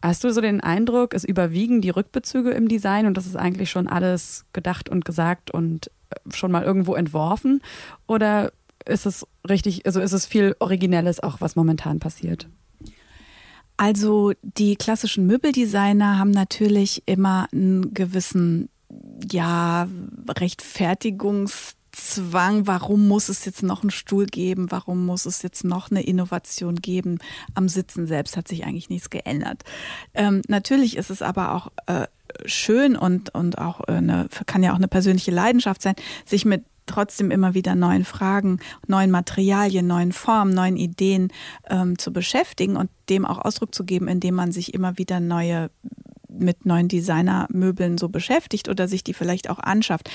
Hast 0.01 0.23
du 0.23 0.31
so 0.31 0.41
den 0.41 0.61
Eindruck, 0.61 1.13
es 1.13 1.23
überwiegen 1.23 1.81
die 1.81 1.89
Rückbezüge 1.89 2.51
im 2.51 2.67
Design 2.67 3.07
und 3.07 3.17
das 3.17 3.25
ist 3.25 3.35
eigentlich 3.35 3.71
schon 3.71 3.87
alles 3.87 4.45
gedacht 4.53 4.89
und 4.89 5.05
gesagt 5.05 5.51
und 5.51 5.89
äh, 6.09 6.33
schon 6.33 6.51
mal 6.51 6.63
irgendwo 6.63 6.93
entworfen? 6.95 7.61
Oder 8.05 8.51
ist 8.85 9.05
es 9.05 9.25
richtig, 9.49 9.85
also 9.85 9.99
ist 9.99 10.13
es 10.13 10.25
viel 10.25 10.55
Originelles 10.59 11.21
auch, 11.21 11.41
was 11.41 11.55
momentan 11.55 11.99
passiert? 11.99 12.47
Also 13.75 14.33
die 14.41 14.75
klassischen 14.75 15.27
Möbeldesigner 15.27 16.17
haben 16.17 16.31
natürlich 16.31 17.03
immer 17.05 17.47
einen 17.51 17.93
gewissen 17.93 18.69
ja, 19.31 19.87
Rechtfertigungszwang, 20.29 22.67
warum 22.67 23.07
muss 23.07 23.29
es 23.29 23.45
jetzt 23.45 23.63
noch 23.63 23.81
einen 23.81 23.91
Stuhl 23.91 24.25
geben, 24.25 24.71
warum 24.71 25.05
muss 25.05 25.25
es 25.25 25.41
jetzt 25.41 25.63
noch 25.63 25.89
eine 25.91 26.03
Innovation 26.03 26.75
geben. 26.75 27.19
Am 27.53 27.69
Sitzen 27.69 28.07
selbst 28.07 28.35
hat 28.37 28.47
sich 28.47 28.65
eigentlich 28.65 28.89
nichts 28.89 29.09
geändert. 29.09 29.63
Ähm, 30.13 30.41
natürlich 30.47 30.95
ist 30.97 31.09
es 31.09 31.21
aber 31.21 31.53
auch 31.53 31.71
äh, 31.87 32.07
schön 32.45 32.95
und, 32.95 33.33
und 33.33 33.57
auch 33.57 33.81
eine, 33.81 34.29
kann 34.45 34.63
ja 34.63 34.71
auch 34.71 34.77
eine 34.77 34.87
persönliche 34.87 35.31
Leidenschaft 35.31 35.81
sein, 35.81 35.95
sich 36.25 36.45
mit 36.45 36.63
trotzdem 36.87 37.31
immer 37.31 37.53
wieder 37.53 37.75
neuen 37.75 38.05
Fragen, 38.05 38.59
neuen 38.87 39.11
Materialien, 39.11 39.87
neuen 39.87 40.13
Formen, 40.13 40.53
neuen 40.53 40.77
Ideen 40.77 41.31
ähm, 41.69 41.99
zu 41.99 42.11
beschäftigen 42.11 42.77
und 42.77 42.89
dem 43.09 43.25
auch 43.25 43.39
Ausdruck 43.39 43.75
zu 43.75 43.83
geben, 43.83 44.07
indem 44.07 44.35
man 44.35 44.51
sich 44.51 44.73
immer 44.73 44.97
wieder 44.97 45.19
neue 45.19 45.69
mit 46.39 46.65
neuen 46.65 46.87
Designermöbeln 46.87 47.97
so 47.97 48.09
beschäftigt 48.09 48.69
oder 48.69 48.87
sich 48.87 49.03
die 49.03 49.13
vielleicht 49.13 49.49
auch 49.49 49.59
anschafft. 49.59 50.09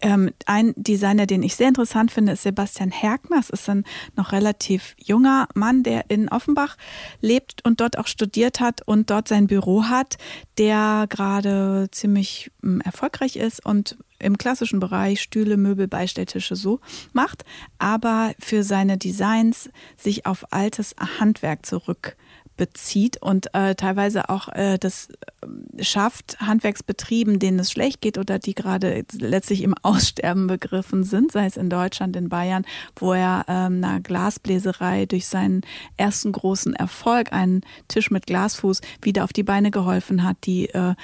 Ähm, 0.00 0.30
ein 0.46 0.72
Designer, 0.76 1.26
den 1.26 1.42
ich 1.42 1.56
sehr 1.56 1.68
interessant 1.68 2.10
finde, 2.10 2.32
ist 2.32 2.42
Sebastian 2.42 2.90
Herkner. 2.90 3.36
Das 3.36 3.50
ist 3.50 3.68
ein 3.68 3.84
noch 4.16 4.32
relativ 4.32 4.94
junger 4.98 5.48
Mann, 5.54 5.82
der 5.82 6.10
in 6.10 6.28
Offenbach 6.28 6.76
lebt 7.20 7.64
und 7.64 7.80
dort 7.80 7.98
auch 7.98 8.06
studiert 8.06 8.60
hat 8.60 8.82
und 8.86 9.10
dort 9.10 9.28
sein 9.28 9.46
Büro 9.46 9.84
hat, 9.84 10.16
der 10.58 11.06
gerade 11.08 11.88
ziemlich 11.90 12.50
ähm, 12.62 12.80
erfolgreich 12.80 13.36
ist 13.36 13.64
und 13.64 13.96
im 14.22 14.38
klassischen 14.38 14.80
Bereich 14.80 15.20
Stühle, 15.20 15.56
Möbel, 15.56 15.88
Beistelltische 15.88 16.56
so 16.56 16.80
macht, 17.12 17.44
aber 17.78 18.32
für 18.38 18.62
seine 18.62 18.96
Designs 18.96 19.68
sich 19.96 20.26
auf 20.26 20.52
altes 20.52 20.94
Handwerk 21.18 21.66
zurück 21.66 22.16
bezieht 22.56 23.20
und 23.20 23.54
äh, 23.54 23.74
teilweise 23.74 24.28
auch 24.28 24.48
äh, 24.48 24.78
das 24.78 25.08
äh, 25.10 25.82
schafft, 25.82 26.38
Handwerksbetrieben, 26.40 27.38
denen 27.38 27.58
es 27.58 27.72
schlecht 27.72 28.00
geht 28.00 28.18
oder 28.18 28.38
die 28.38 28.54
gerade 28.54 29.04
letztlich 29.12 29.62
im 29.62 29.74
Aussterben 29.82 30.46
begriffen 30.46 31.04
sind, 31.04 31.32
sei 31.32 31.46
es 31.46 31.56
in 31.56 31.70
Deutschland, 31.70 32.16
in 32.16 32.28
Bayern, 32.28 32.64
wo 32.96 33.12
er 33.12 33.44
ähm, 33.48 33.82
einer 33.82 34.00
Glasbläserei 34.00 35.06
durch 35.06 35.26
seinen 35.26 35.62
ersten 35.96 36.32
großen 36.32 36.74
Erfolg, 36.74 37.32
einen 37.32 37.62
Tisch 37.88 38.10
mit 38.10 38.26
Glasfuß, 38.26 38.80
wieder 39.00 39.24
auf 39.24 39.32
die 39.32 39.42
Beine 39.42 39.70
geholfen 39.70 40.22
hat, 40.22 40.36
die 40.44 40.68
äh, 40.68 40.94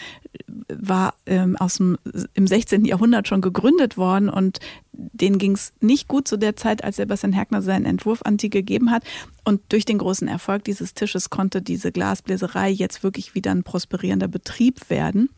war 0.68 1.14
ähm, 1.26 1.56
aus 1.56 1.76
dem, 1.76 1.96
im 2.34 2.46
16. 2.46 2.84
Jahrhundert 2.84 3.28
schon 3.28 3.40
gegründet 3.40 3.96
worden 3.96 4.28
und 4.28 4.60
denen 4.98 5.38
ging 5.38 5.52
es 5.52 5.72
nicht 5.80 6.08
gut 6.08 6.28
zu 6.28 6.36
der 6.36 6.56
Zeit, 6.56 6.84
als 6.84 6.96
Sebastian 6.96 7.32
Herkner 7.32 7.62
seinen 7.62 7.86
Entwurf 7.86 8.22
an 8.24 8.36
die 8.36 8.50
gegeben 8.50 8.90
hat. 8.90 9.04
Und 9.44 9.60
durch 9.70 9.84
den 9.84 9.98
großen 9.98 10.28
Erfolg 10.28 10.64
dieses 10.64 10.94
Tisches 10.94 11.30
konnte 11.30 11.62
diese 11.62 11.92
Glasbläserei 11.92 12.68
jetzt 12.68 13.02
wirklich 13.02 13.34
wieder 13.34 13.52
ein 13.52 13.62
prosperierender 13.62 14.28
Betrieb 14.28 14.90
werden 14.90 15.30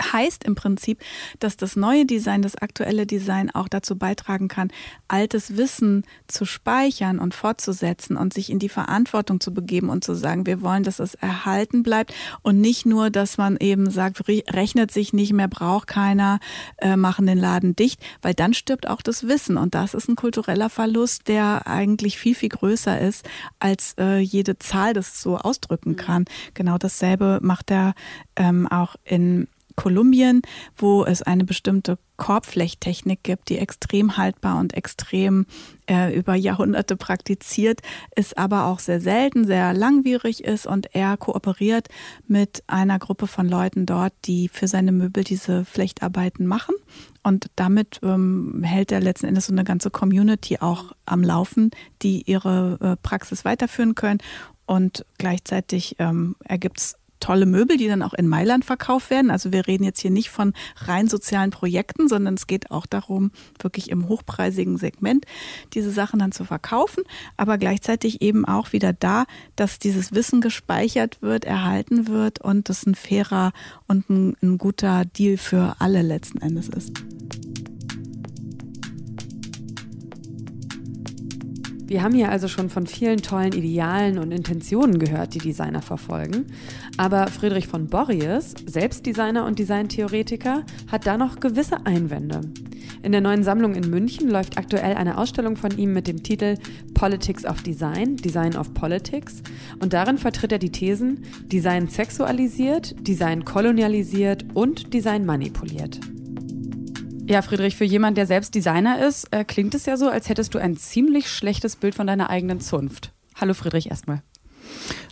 heißt 0.00 0.44
im 0.44 0.54
Prinzip, 0.54 1.00
dass 1.38 1.56
das 1.56 1.76
neue 1.76 2.06
Design, 2.06 2.42
das 2.42 2.56
aktuelle 2.56 3.06
Design 3.06 3.50
auch 3.50 3.68
dazu 3.68 3.96
beitragen 3.96 4.48
kann, 4.48 4.68
altes 5.08 5.56
Wissen 5.56 6.04
zu 6.26 6.44
speichern 6.44 7.18
und 7.18 7.34
fortzusetzen 7.34 8.16
und 8.16 8.32
sich 8.34 8.50
in 8.50 8.58
die 8.58 8.68
Verantwortung 8.68 9.40
zu 9.40 9.52
begeben 9.52 9.88
und 9.88 10.04
zu 10.04 10.14
sagen, 10.14 10.46
wir 10.46 10.62
wollen, 10.62 10.82
dass 10.82 10.98
es 10.98 11.14
erhalten 11.14 11.82
bleibt 11.82 12.14
und 12.42 12.60
nicht 12.60 12.86
nur, 12.86 13.10
dass 13.10 13.38
man 13.38 13.56
eben 13.58 13.90
sagt, 13.90 14.26
rechnet 14.28 14.90
sich 14.90 15.12
nicht 15.12 15.32
mehr, 15.32 15.48
braucht 15.48 15.86
keiner, 15.86 16.40
äh, 16.78 16.96
machen 16.96 17.26
den 17.26 17.38
Laden 17.38 17.76
dicht, 17.76 18.00
weil 18.22 18.34
dann 18.34 18.54
stirbt 18.54 18.88
auch 18.88 19.02
das 19.02 19.26
Wissen 19.26 19.56
und 19.56 19.74
das 19.74 19.94
ist 19.94 20.08
ein 20.08 20.16
kultureller 20.16 20.70
Verlust, 20.70 21.28
der 21.28 21.66
eigentlich 21.66 22.18
viel, 22.18 22.34
viel 22.34 22.48
größer 22.48 23.00
ist, 23.00 23.28
als 23.58 23.94
äh, 23.98 24.18
jede 24.18 24.58
Zahl 24.58 24.92
das 24.92 25.20
so 25.20 25.36
ausdrücken 25.36 25.90
mhm. 25.90 25.96
kann. 25.96 26.24
Genau 26.54 26.78
dasselbe 26.78 27.38
macht 27.42 27.70
er 27.70 27.94
ähm, 28.36 28.66
auch 28.66 28.96
in 29.04 29.48
Kolumbien, 29.80 30.42
wo 30.76 31.06
es 31.06 31.22
eine 31.22 31.44
bestimmte 31.44 31.96
Korbflechttechnik 32.18 33.22
gibt, 33.22 33.48
die 33.48 33.56
extrem 33.56 34.18
haltbar 34.18 34.58
und 34.58 34.74
extrem 34.74 35.46
äh, 35.88 36.14
über 36.14 36.34
Jahrhunderte 36.34 36.98
praktiziert, 36.98 37.80
ist 38.14 38.36
aber 38.36 38.66
auch 38.66 38.78
sehr 38.78 39.00
selten, 39.00 39.46
sehr 39.46 39.72
langwierig 39.72 40.44
ist 40.44 40.66
und 40.66 40.94
er 40.94 41.16
kooperiert 41.16 41.88
mit 42.28 42.62
einer 42.66 42.98
Gruppe 42.98 43.26
von 43.26 43.48
Leuten 43.48 43.86
dort, 43.86 44.12
die 44.26 44.48
für 44.48 44.68
seine 44.68 44.92
Möbel 44.92 45.24
diese 45.24 45.64
Flechtarbeiten 45.64 46.46
machen. 46.46 46.74
Und 47.22 47.50
damit 47.56 48.00
ähm, 48.02 48.62
hält 48.62 48.92
er 48.92 49.00
letzten 49.00 49.28
Endes 49.28 49.46
so 49.46 49.52
eine 49.54 49.64
ganze 49.64 49.90
Community 49.90 50.58
auch 50.58 50.92
am 51.06 51.22
Laufen, 51.22 51.70
die 52.02 52.22
ihre 52.30 52.76
äh, 52.82 52.96
Praxis 53.02 53.46
weiterführen 53.46 53.94
können 53.94 54.20
und 54.70 55.04
gleichzeitig 55.18 55.96
ähm, 55.98 56.36
ergibt 56.44 56.78
es 56.78 56.96
tolle 57.20 57.46
Möbel, 57.46 57.76
die 57.76 57.86
dann 57.86 58.02
auch 58.02 58.14
in 58.14 58.26
Mailand 58.26 58.64
verkauft 58.64 59.10
werden. 59.10 59.30
Also 59.30 59.52
wir 59.52 59.66
reden 59.66 59.84
jetzt 59.84 60.00
hier 60.00 60.10
nicht 60.10 60.30
von 60.30 60.54
rein 60.76 61.08
sozialen 61.08 61.50
Projekten, 61.50 62.08
sondern 62.08 62.34
es 62.34 62.46
geht 62.46 62.70
auch 62.70 62.86
darum, 62.86 63.30
wirklich 63.60 63.90
im 63.90 64.08
hochpreisigen 64.08 64.78
Segment 64.78 65.26
diese 65.74 65.90
Sachen 65.90 66.18
dann 66.18 66.32
zu 66.32 66.44
verkaufen, 66.44 67.04
aber 67.36 67.58
gleichzeitig 67.58 68.22
eben 68.22 68.44
auch 68.44 68.72
wieder 68.72 68.92
da, 68.92 69.24
dass 69.56 69.78
dieses 69.78 70.12
Wissen 70.12 70.40
gespeichert 70.40 71.22
wird, 71.22 71.44
erhalten 71.44 72.08
wird 72.08 72.40
und 72.40 72.68
das 72.68 72.86
ein 72.86 72.94
fairer 72.94 73.52
und 73.86 74.08
ein, 74.10 74.36
ein 74.42 74.58
guter 74.58 75.04
Deal 75.04 75.36
für 75.36 75.76
alle 75.78 76.02
letzten 76.02 76.40
Endes 76.40 76.68
ist. 76.68 76.92
Wir 81.90 82.04
haben 82.04 82.14
hier 82.14 82.30
also 82.30 82.46
schon 82.46 82.70
von 82.70 82.86
vielen 82.86 83.20
tollen 83.20 83.52
Idealen 83.52 84.20
und 84.20 84.30
Intentionen 84.30 85.00
gehört, 85.00 85.34
die 85.34 85.38
Designer 85.38 85.82
verfolgen. 85.82 86.46
Aber 86.96 87.26
Friedrich 87.26 87.66
von 87.66 87.88
Borries, 87.88 88.54
selbst 88.64 89.06
Designer 89.06 89.44
und 89.44 89.58
Designtheoretiker, 89.58 90.62
hat 90.86 91.08
da 91.08 91.16
noch 91.16 91.40
gewisse 91.40 91.84
Einwände. 91.86 92.42
In 93.02 93.10
der 93.10 93.20
neuen 93.20 93.42
Sammlung 93.42 93.74
in 93.74 93.90
München 93.90 94.30
läuft 94.30 94.56
aktuell 94.56 94.94
eine 94.94 95.18
Ausstellung 95.18 95.56
von 95.56 95.76
ihm 95.76 95.92
mit 95.92 96.06
dem 96.06 96.22
Titel 96.22 96.58
Politics 96.94 97.44
of 97.44 97.60
Design, 97.64 98.14
Design 98.14 98.56
of 98.56 98.72
Politics. 98.72 99.42
Und 99.80 99.92
darin 99.92 100.16
vertritt 100.16 100.52
er 100.52 100.60
die 100.60 100.70
Thesen 100.70 101.24
Design 101.46 101.88
sexualisiert, 101.88 102.94
Design 103.04 103.44
kolonialisiert 103.44 104.44
und 104.54 104.94
Design 104.94 105.26
manipuliert. 105.26 105.98
Ja, 107.30 107.42
Friedrich, 107.42 107.76
für 107.76 107.84
jemand, 107.84 108.18
der 108.18 108.26
selbst 108.26 108.56
Designer 108.56 109.06
ist, 109.06 109.32
äh, 109.32 109.44
klingt 109.44 109.72
es 109.76 109.86
ja 109.86 109.96
so, 109.96 110.08
als 110.08 110.28
hättest 110.28 110.52
du 110.52 110.58
ein 110.58 110.76
ziemlich 110.76 111.30
schlechtes 111.30 111.76
Bild 111.76 111.94
von 111.94 112.08
deiner 112.08 112.28
eigenen 112.28 112.60
Zunft. 112.60 113.12
Hallo 113.40 113.54
Friedrich 113.54 113.88
erstmal. 113.88 114.20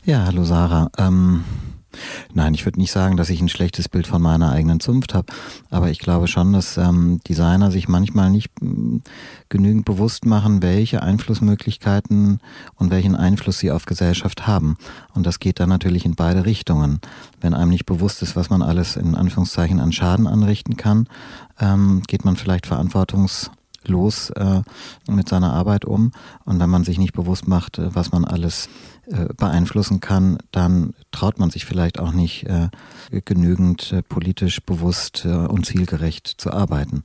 Ja, 0.05 0.25
hallo 0.25 0.43
Sarah. 0.43 0.91
Ähm, 0.99 1.45
Nein, 2.35 2.55
ich 2.55 2.65
würde 2.65 2.79
nicht 2.79 2.93
sagen, 2.93 3.17
dass 3.17 3.31
ich 3.31 3.41
ein 3.41 3.49
schlechtes 3.49 3.89
Bild 3.89 4.07
von 4.07 4.23
meiner 4.23 4.51
eigenen 4.53 4.81
Zunft 4.81 5.15
habe, 5.15 5.33
aber 5.71 5.91
ich 5.91 5.99
glaube 5.99 6.29
schon, 6.29 6.53
dass 6.53 6.77
ähm, 6.77 7.21
Designer 7.29 7.71
sich 7.71 7.89
manchmal 7.89 8.31
nicht 8.31 8.51
äh, 8.61 9.01
genügend 9.49 9.85
bewusst 9.85 10.27
machen, 10.27 10.63
welche 10.63 11.03
Einflussmöglichkeiten 11.03 12.41
und 12.77 12.91
welchen 12.91 13.15
Einfluss 13.15 13.59
sie 13.59 13.71
auf 13.71 13.87
Gesellschaft 13.87 14.47
haben. 14.47 14.77
Und 15.15 15.27
das 15.27 15.39
geht 15.39 15.61
dann 15.61 15.69
natürlich 15.69 16.05
in 16.05 16.15
beide 16.15 16.45
Richtungen. 16.45 17.01
Wenn 17.41 17.55
einem 17.55 17.71
nicht 17.71 17.87
bewusst 17.87 18.23
ist, 18.23 18.37
was 18.37 18.51
man 18.51 18.63
alles 18.63 18.97
in 18.97 19.15
Anführungszeichen 19.15 19.81
an 19.81 19.93
Schaden 19.93 20.27
anrichten 20.27 20.77
kann, 20.77 21.09
ähm, 21.61 22.03
geht 22.07 22.25
man 22.25 22.37
vielleicht 22.37 22.67
verantwortungslos 22.67 24.31
äh, 24.31 24.63
mit 25.09 25.29
seiner 25.29 25.53
Arbeit 25.53 25.85
um. 25.85 26.13
Und 26.45 26.61
wenn 26.61 26.71
man 26.71 26.85
sich 26.85 26.99
nicht 26.99 27.13
bewusst 27.13 27.49
macht, 27.49 27.79
äh, 27.79 27.95
was 27.95 28.13
man 28.13 28.25
alles 28.25 28.69
beeinflussen 29.37 30.01
kann, 30.01 30.39
dann 30.53 30.95
traut 31.13 31.39
man 31.39 31.51
sich 31.51 31.65
vielleicht 31.65 31.99
auch 31.99 32.13
nicht 32.13 32.47
äh, 32.47 32.69
genügend 33.25 33.93
äh, 33.93 34.03
politisch 34.03 34.61
bewusst 34.63 35.25
äh, 35.25 35.29
und 35.29 35.67
zielgerecht 35.67 36.27
zu 36.27 36.53
arbeiten. 36.53 37.03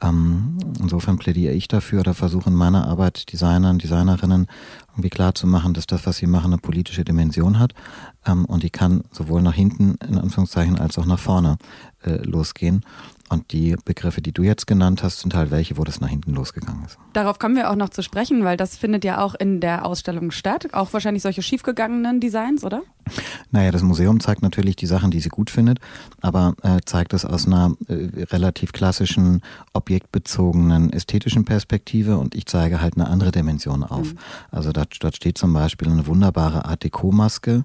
Ähm, 0.00 0.58
insofern 0.78 1.18
plädiere 1.18 1.54
ich 1.54 1.66
dafür 1.66 2.00
oder 2.00 2.14
versuche 2.14 2.50
in 2.50 2.54
meiner 2.54 2.86
Arbeit 2.86 3.32
Designern, 3.32 3.78
Designerinnen 3.78 4.46
irgendwie 4.92 5.10
klarzumachen, 5.10 5.74
dass 5.74 5.88
das, 5.88 6.06
was 6.06 6.18
sie 6.18 6.28
machen, 6.28 6.52
eine 6.52 6.58
politische 6.58 7.04
Dimension 7.04 7.58
hat 7.58 7.74
ähm, 8.24 8.44
und 8.44 8.62
die 8.62 8.70
kann 8.70 9.02
sowohl 9.10 9.42
nach 9.42 9.54
hinten 9.54 9.96
in 10.06 10.18
Anführungszeichen 10.18 10.78
als 10.78 10.98
auch 10.98 11.06
nach 11.06 11.18
vorne 11.18 11.58
äh, 12.04 12.22
losgehen. 12.22 12.84
Und 13.28 13.52
die 13.52 13.76
Begriffe, 13.84 14.22
die 14.22 14.32
du 14.32 14.42
jetzt 14.42 14.66
genannt 14.66 15.02
hast, 15.02 15.20
sind 15.20 15.34
halt 15.34 15.50
welche, 15.50 15.76
wo 15.76 15.84
das 15.84 16.00
nach 16.00 16.08
hinten 16.08 16.34
losgegangen 16.34 16.84
ist. 16.84 16.98
Darauf 17.12 17.38
kommen 17.38 17.56
wir 17.56 17.70
auch 17.70 17.76
noch 17.76 17.90
zu 17.90 18.02
sprechen, 18.02 18.44
weil 18.44 18.56
das 18.56 18.76
findet 18.76 19.04
ja 19.04 19.20
auch 19.20 19.34
in 19.34 19.60
der 19.60 19.84
Ausstellung 19.84 20.30
statt. 20.30 20.68
Auch 20.72 20.92
wahrscheinlich 20.92 21.22
solche 21.22 21.42
schiefgegangenen 21.42 22.20
Designs, 22.20 22.64
oder? 22.64 22.82
Naja, 23.50 23.70
das 23.70 23.82
Museum 23.82 24.20
zeigt 24.20 24.42
natürlich 24.42 24.76
die 24.76 24.86
Sachen, 24.86 25.10
die 25.10 25.20
sie 25.20 25.28
gut 25.28 25.50
findet, 25.50 25.78
aber 26.20 26.54
äh, 26.62 26.78
zeigt 26.84 27.14
es 27.14 27.24
aus 27.24 27.46
einer 27.46 27.74
äh, 27.88 28.24
relativ 28.24 28.72
klassischen, 28.72 29.42
objektbezogenen, 29.72 30.92
ästhetischen 30.92 31.44
Perspektive 31.44 32.18
und 32.18 32.34
ich 32.34 32.46
zeige 32.46 32.80
halt 32.80 32.96
eine 32.96 33.08
andere 33.08 33.30
Dimension 33.30 33.82
auf. 33.82 34.12
Mhm. 34.12 34.18
Also 34.50 34.72
dort, 34.72 34.96
dort 35.00 35.16
steht 35.16 35.38
zum 35.38 35.52
Beispiel 35.52 35.88
eine 35.88 36.06
wunderbare 36.06 36.64
Art 36.64 36.84
Deco-Maske, 36.84 37.64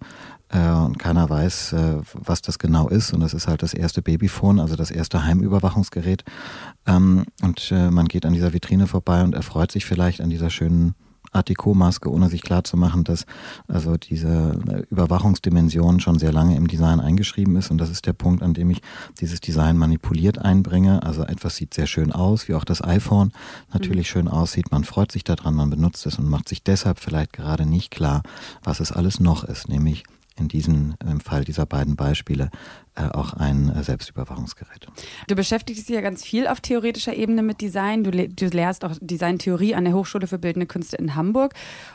und 0.60 1.00
keiner 1.00 1.30
weiß, 1.30 1.74
äh, 1.74 1.96
was 2.14 2.42
das 2.42 2.60
genau 2.60 2.88
ist. 2.88 3.14
Und 3.14 3.22
das 3.22 3.34
ist 3.34 3.48
halt 3.48 3.64
das 3.64 3.74
erste 3.74 4.02
Babyphone, 4.02 4.60
also 4.60 4.76
das 4.76 4.92
erste 4.92 5.26
Heimüberwachungsgerät. 5.26 6.24
Ähm, 6.86 7.26
und 7.42 7.72
äh, 7.72 7.90
man 7.90 8.08
geht 8.08 8.26
an 8.26 8.34
dieser 8.34 8.54
Vitrine 8.54 8.88
vorbei 8.88 9.24
und 9.24 9.34
erfreut 9.34 9.72
sich 9.72 9.86
vielleicht 9.86 10.22
an 10.22 10.30
dieser 10.30 10.50
schönen 10.50 10.96
Art 11.34 11.50
Deco-Maske, 11.50 12.12
ohne 12.12 12.30
sich 12.30 12.42
klarzumachen, 12.42 13.04
dass 13.04 13.26
also 13.68 13.98
diese 13.98 14.86
Überwachungsdimension 14.90 16.00
schon 16.00 16.20
sehr 16.20 16.32
lange 16.32 16.56
im 16.56 16.68
Design 16.68 17.00
eingeschrieben 17.00 17.56
ist. 17.56 17.72
Und 17.72 17.80
das 17.80 17.90
ist 17.90 18.06
der 18.06 18.14
Punkt, 18.14 18.44
an 18.44 18.54
dem 18.54 18.70
ich 18.70 18.82
dieses 19.20 19.42
Design 19.42 19.78
manipuliert 19.78 20.38
einbringe. 20.38 21.02
Also 21.04 21.24
etwas 21.24 21.56
sieht 21.56 21.74
sehr 21.74 21.88
schön 21.88 22.12
aus, 22.12 22.48
wie 22.48 22.54
auch 22.54 22.66
das 22.66 22.84
iPhone 22.84 23.32
natürlich 23.74 24.10
mhm. 24.10 24.12
schön 24.12 24.28
aussieht. 24.28 24.72
Man 24.72 24.84
freut 24.84 25.12
sich 25.12 25.24
daran, 25.24 25.56
man 25.56 25.70
benutzt 25.70 26.06
es 26.06 26.20
und 26.20 26.30
macht 26.30 26.48
sich 26.48 26.64
deshalb 26.64 27.00
vielleicht 27.00 27.34
gerade 27.34 27.66
nicht 27.66 27.90
klar, 27.90 28.22
was 28.64 28.80
es 28.80 28.92
alles 28.92 29.20
noch 29.20 29.44
ist, 29.44 29.70
nämlich 29.70 30.04
in 30.36 30.48
diesem 30.48 30.96
im 31.04 31.20
Fall 31.20 31.44
dieser 31.44 31.66
beiden 31.66 31.96
Beispiele 31.96 32.50
äh, 32.96 33.08
auch 33.08 33.34
ein 33.34 33.70
äh, 33.70 33.84
Selbstüberwachungsgerät. 33.84 34.88
Du 35.28 35.36
beschäftigst 35.36 35.90
dich 35.90 35.96
ja 35.96 36.02
ganz 36.02 36.24
viel 36.24 36.48
auf 36.48 36.62
theoretischer 36.62 37.16
Ebene 37.16 37.42
mit 37.42 37.62
Design. 37.62 38.04
Du, 38.04 38.12
le 38.12 38.30
du 38.30 38.48
lehrst 38.48 38.86
auch 38.86 38.94
Designtheorie 39.02 39.76
an 39.76 39.86
der 39.86 39.94
Hochschule 39.94 40.28
für 40.28 40.38
Bildende 40.38 40.68
Künste 40.68 40.98
in 40.98 41.16
Hamburg. 41.16 41.54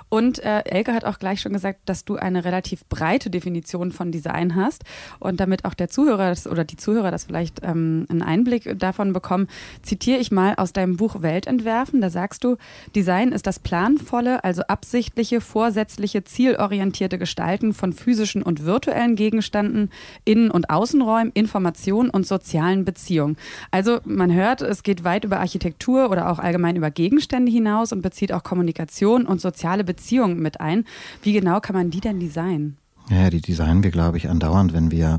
Und 0.08 0.38
äh, 0.44 0.60
Elke 0.64 0.92
hat 0.92 1.04
auch 1.04 1.18
gleich 1.18 1.40
schon 1.40 1.52
gesagt, 1.52 1.80
dass 1.86 2.04
du 2.04 2.16
eine 2.16 2.44
relativ 2.44 2.84
breite 2.86 3.30
Definition 3.30 3.92
von 3.92 4.12
Design 4.12 4.54
hast. 4.56 4.84
Und 5.18 5.40
damit 5.40 5.64
auch 5.64 5.74
der 5.74 5.88
Zuhörer 5.88 6.30
das, 6.30 6.46
oder 6.46 6.64
die 6.64 6.76
Zuhörer 6.76 7.10
das 7.10 7.24
vielleicht 7.24 7.60
ähm, 7.62 8.06
einen 8.08 8.22
Einblick 8.22 8.78
davon 8.78 9.12
bekommen, 9.12 9.48
zitiere 9.82 10.18
ich 10.18 10.30
mal 10.30 10.54
aus 10.56 10.72
deinem 10.72 10.96
Buch 10.96 11.22
Weltentwerfen. 11.22 12.00
Da 12.00 12.10
sagst 12.10 12.44
du, 12.44 12.56
Design 12.94 13.32
ist 13.32 13.46
das 13.46 13.58
planvolle, 13.58 14.44
also 14.44 14.62
absichtliche, 14.62 15.40
vorsätzliche, 15.40 16.24
zielorientierte 16.24 17.18
Gestalten 17.18 17.72
von 17.72 17.92
physischen 17.92 18.42
und 18.42 18.64
virtuellen 18.64 19.16
Gegenständen, 19.16 19.90
innen 20.24 20.50
und 20.50 20.70
außen 20.70 20.98
Außenräumen, 20.98 21.32
Informationen 21.34 22.10
und 22.10 22.26
sozialen 22.26 22.84
Beziehungen. 22.84 23.36
Also 23.70 24.00
man 24.04 24.32
hört, 24.32 24.62
es 24.62 24.82
geht 24.82 25.04
weit 25.04 25.24
über 25.24 25.38
Architektur 25.38 26.10
oder 26.10 26.30
auch 26.30 26.38
allgemein 26.38 26.76
über 26.76 26.90
Gegenstände 26.90 27.52
hinaus 27.52 27.92
und 27.92 28.02
bezieht 28.02 28.32
auch 28.32 28.42
Kommunikation 28.42 29.26
und 29.26 29.40
soziale 29.40 29.84
Beziehungen 29.84 29.97
mit 30.40 30.60
ein. 30.60 30.84
Wie 31.22 31.32
genau 31.32 31.60
kann 31.60 31.76
man 31.76 31.90
die 31.90 32.00
denn 32.00 32.20
designen? 32.20 32.78
Ja, 33.10 33.30
die 33.30 33.40
designen 33.40 33.82
wir, 33.82 33.90
glaube 33.90 34.18
ich, 34.18 34.28
andauernd, 34.28 34.74
wenn 34.74 34.90
wir 34.90 35.18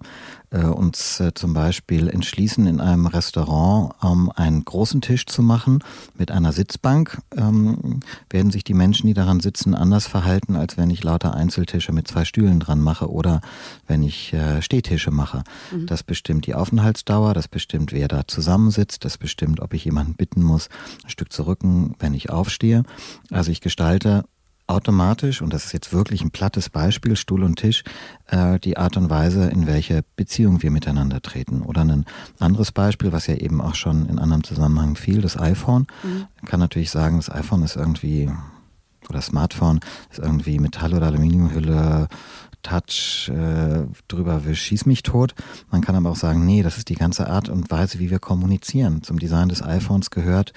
äh, 0.52 0.64
uns 0.64 1.20
äh, 1.20 1.34
zum 1.34 1.54
Beispiel 1.54 2.08
entschließen, 2.08 2.68
in 2.68 2.80
einem 2.80 3.08
Restaurant 3.08 3.94
ähm, 4.04 4.32
einen 4.36 4.64
großen 4.64 5.02
Tisch 5.02 5.26
zu 5.26 5.42
machen 5.42 5.80
mit 6.16 6.30
einer 6.30 6.52
Sitzbank, 6.52 7.20
ähm, 7.36 8.02
werden 8.30 8.52
sich 8.52 8.64
die 8.64 8.76
Menschen, 8.76 9.08
die 9.08 9.16
daran 9.16 9.40
sitzen, 9.40 9.74
anders 9.74 10.06
verhalten, 10.06 10.56
als 10.56 10.78
wenn 10.78 10.92
ich 10.92 11.04
lauter 11.04 11.34
Einzeltische 11.34 11.92
mit 11.92 12.08
zwei 12.08 12.26
Stühlen 12.26 12.60
dran 12.60 12.80
mache 12.80 13.10
oder 13.10 13.42
wenn 13.88 14.04
ich 14.04 14.34
äh, 14.34 14.62
Stehtische 14.62 15.10
mache. 15.10 15.44
Mhm. 15.72 15.88
Das 15.88 16.04
bestimmt 16.04 16.46
die 16.46 16.54
Aufenthaltsdauer, 16.54 17.34
das 17.34 17.48
bestimmt, 17.48 17.92
wer 17.92 18.08
da 18.08 18.28
zusammensitzt, 18.28 19.04
das 19.04 19.18
bestimmt, 19.18 19.62
ob 19.62 19.74
ich 19.74 19.86
jemanden 19.86 20.14
bitten 20.14 20.44
muss, 20.44 20.70
ein 21.04 21.10
Stück 21.10 21.34
zu 21.34 21.48
rücken, 21.48 21.96
wenn 21.98 22.14
ich 22.14 22.30
aufstehe. 22.30 22.84
Also 23.32 23.52
ich 23.52 23.62
gestalte 23.62 24.26
automatisch, 24.70 25.42
und 25.42 25.54
das 25.54 25.66
ist 25.66 25.74
jetzt 25.74 25.92
wirklich 25.94 26.22
ein 26.22 26.32
plattes 26.32 26.70
Beispiel, 26.70 27.16
Stuhl 27.16 27.44
und 27.44 27.58
Tisch, 27.58 27.84
äh, 28.28 28.60
die 28.60 28.78
Art 28.78 28.98
und 28.98 29.10
Weise, 29.10 29.46
in 29.46 29.68
welche 29.68 30.04
Beziehung 30.16 30.62
wir 30.62 30.72
miteinander 30.72 31.22
treten. 31.22 31.62
Oder 31.62 31.82
ein 31.82 32.06
anderes 32.40 32.72
Beispiel, 32.72 33.12
was 33.12 33.28
ja 33.28 33.36
eben 33.36 33.62
auch 33.62 33.76
schon 33.76 34.08
in 34.08 34.20
anderem 34.20 34.44
Zusammenhang 34.44 34.96
fiel, 34.96 35.22
das 35.22 35.40
iPhone. 35.40 35.88
Mhm. 36.04 36.28
kann 36.46 36.60
natürlich 36.60 36.92
sagen, 36.92 37.18
das 37.18 37.32
iPhone 37.32 37.64
ist 37.64 37.76
irgendwie, 37.76 38.30
oder 39.10 39.22
Smartphone 39.22 39.80
ist 40.12 40.20
irgendwie 40.20 40.60
Metall- 40.60 40.94
oder 40.94 41.08
Aluminiumhülle, 41.08 42.08
Touch 42.62 43.32
äh, 43.34 43.86
drüber 44.10 44.44
wisch, 44.46 44.64
schieß 44.64 44.86
mich 44.86 45.02
tot. 45.02 45.34
Man 45.72 45.82
kann 45.82 45.96
aber 45.96 46.10
auch 46.10 46.18
sagen, 46.18 46.46
nee, 46.46 46.62
das 46.62 46.78
ist 46.78 46.90
die 46.90 46.96
ganze 46.96 47.30
Art 47.30 47.48
und 47.48 47.72
Weise, 47.72 48.00
wie 48.00 48.10
wir 48.10 48.20
kommunizieren. 48.20 49.02
Zum 49.02 49.18
Design 49.18 49.48
des 49.48 49.64
iPhones 49.64 50.10
gehört 50.10 50.52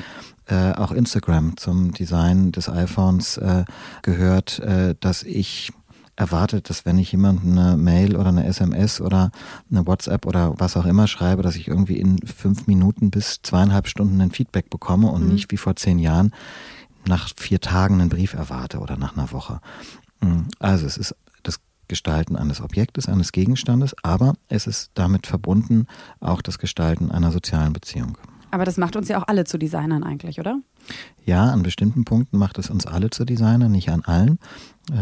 äh, 0.53 0.73
auch 0.77 0.93
Instagram. 0.93 1.57
Zum 1.57 1.93
Design 1.93 2.53
des 2.53 2.69
iPhones 2.69 3.38
äh, 3.38 3.65
gehört, 4.03 4.59
äh, 4.59 4.95
dass 5.01 5.23
ich 5.23 5.73
erwartet, 6.15 6.69
dass 6.69 6.85
wenn 6.85 6.99
ich 6.99 7.11
jemandem 7.11 7.59
eine 7.59 7.77
Mail 7.77 8.17
oder 8.17 8.29
eine 8.29 8.45
SMS 8.45 9.01
oder 9.01 9.31
eine 9.71 9.87
WhatsApp 9.87 10.27
oder 10.27 10.55
was 10.59 10.77
auch 10.77 10.85
immer 10.85 11.07
schreibe, 11.07 11.43
dass 11.43 11.57
ich 11.57 11.69
irgendwie 11.69 11.99
in 11.99 12.19
fünf 12.19 12.67
Minuten 12.67 13.11
bis 13.11 13.41
zweieinhalb 13.43 13.88
Stunden 13.88 14.21
ein 14.21 14.31
Feedback 14.31 14.69
bekomme 14.69 15.11
und 15.11 15.25
mhm. 15.25 15.33
nicht 15.33 15.51
wie 15.51 15.57
vor 15.57 15.75
zehn 15.75 15.99
Jahren 15.99 16.33
nach 17.07 17.31
vier 17.37 17.61
Tagen 17.61 18.01
einen 18.01 18.11
Brief 18.11 18.35
erwarte 18.35 18.79
oder 18.79 18.99
nach 18.99 19.17
einer 19.17 19.33
Woche. 19.33 19.61
Mhm. 20.21 20.49
Also 20.59 20.87
es 20.87 20.99
ist 20.99 21.17
Gestalten 21.93 22.37
eines 22.37 22.62
Objektes, 22.62 23.07
eines 23.07 23.33
Gegenstandes, 23.33 23.95
aber 24.03 24.33
es 24.49 24.67
ist 24.67 24.93
damit 24.95 25.27
verbunden 25.27 25.87
auch 26.21 26.41
das 26.41 26.59
Gestalten 26.59 27.11
einer 27.11 27.31
sozialen 27.33 27.75
Beziehung. 27.75 28.17
Aber 28.53 28.67
das 28.67 28.77
macht 28.77 28.97
uns 28.97 29.09
ja 29.09 29.19
auch 29.19 29.27
alle 29.29 29.45
zu 29.45 29.59
Designern 29.59 30.05
eigentlich, 30.05 30.38
oder? 30.38 30.61
Ja, 31.25 31.51
an 31.51 31.62
bestimmten 31.62 32.05
Punkten 32.05 32.37
macht 32.37 32.59
es 32.59 32.69
uns 32.69 32.87
alle 32.87 33.09
zu 33.09 33.25
Designern, 33.25 33.73
nicht 33.73 33.88
an 33.88 34.05
allen. 34.05 34.38
Äh, 34.93 34.95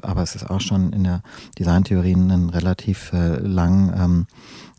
aber 0.00 0.22
es 0.22 0.34
ist 0.34 0.48
auch 0.48 0.62
schon 0.62 0.92
in 0.94 1.04
der 1.04 1.22
Designtheorie 1.58 2.14
ein 2.14 2.48
relativ 2.48 3.12
äh, 3.12 3.36
lang 3.40 3.92
ähm, 3.94 4.26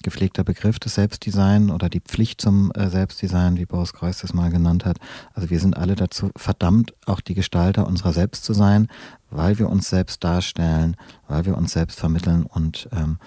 gepflegter 0.01 0.43
Begriff 0.43 0.79
des 0.79 0.95
Selbstdesign 0.95 1.69
oder 1.69 1.87
die 1.87 1.99
Pflicht 1.99 2.41
zum 2.41 2.71
äh, 2.71 2.89
Selbstdesign, 2.89 3.57
wie 3.57 3.65
Boris 3.65 3.93
Kreuz 3.93 4.21
das 4.21 4.33
mal 4.33 4.49
genannt 4.49 4.85
hat. 4.85 4.97
Also 5.33 5.51
wir 5.51 5.59
sind 5.59 5.77
alle 5.77 5.95
dazu 5.95 6.31
verdammt, 6.35 6.95
auch 7.05 7.21
die 7.21 7.35
Gestalter 7.35 7.85
unserer 7.85 8.13
selbst 8.13 8.43
zu 8.43 8.53
sein, 8.53 8.87
weil 9.29 9.59
wir 9.59 9.69
uns 9.69 9.89
selbst 9.89 10.23
darstellen, 10.23 10.95
weil 11.27 11.45
wir 11.45 11.57
uns 11.57 11.73
selbst 11.73 11.99
vermitteln 11.99 12.43
und 12.43 12.89
ähm, 12.91 13.19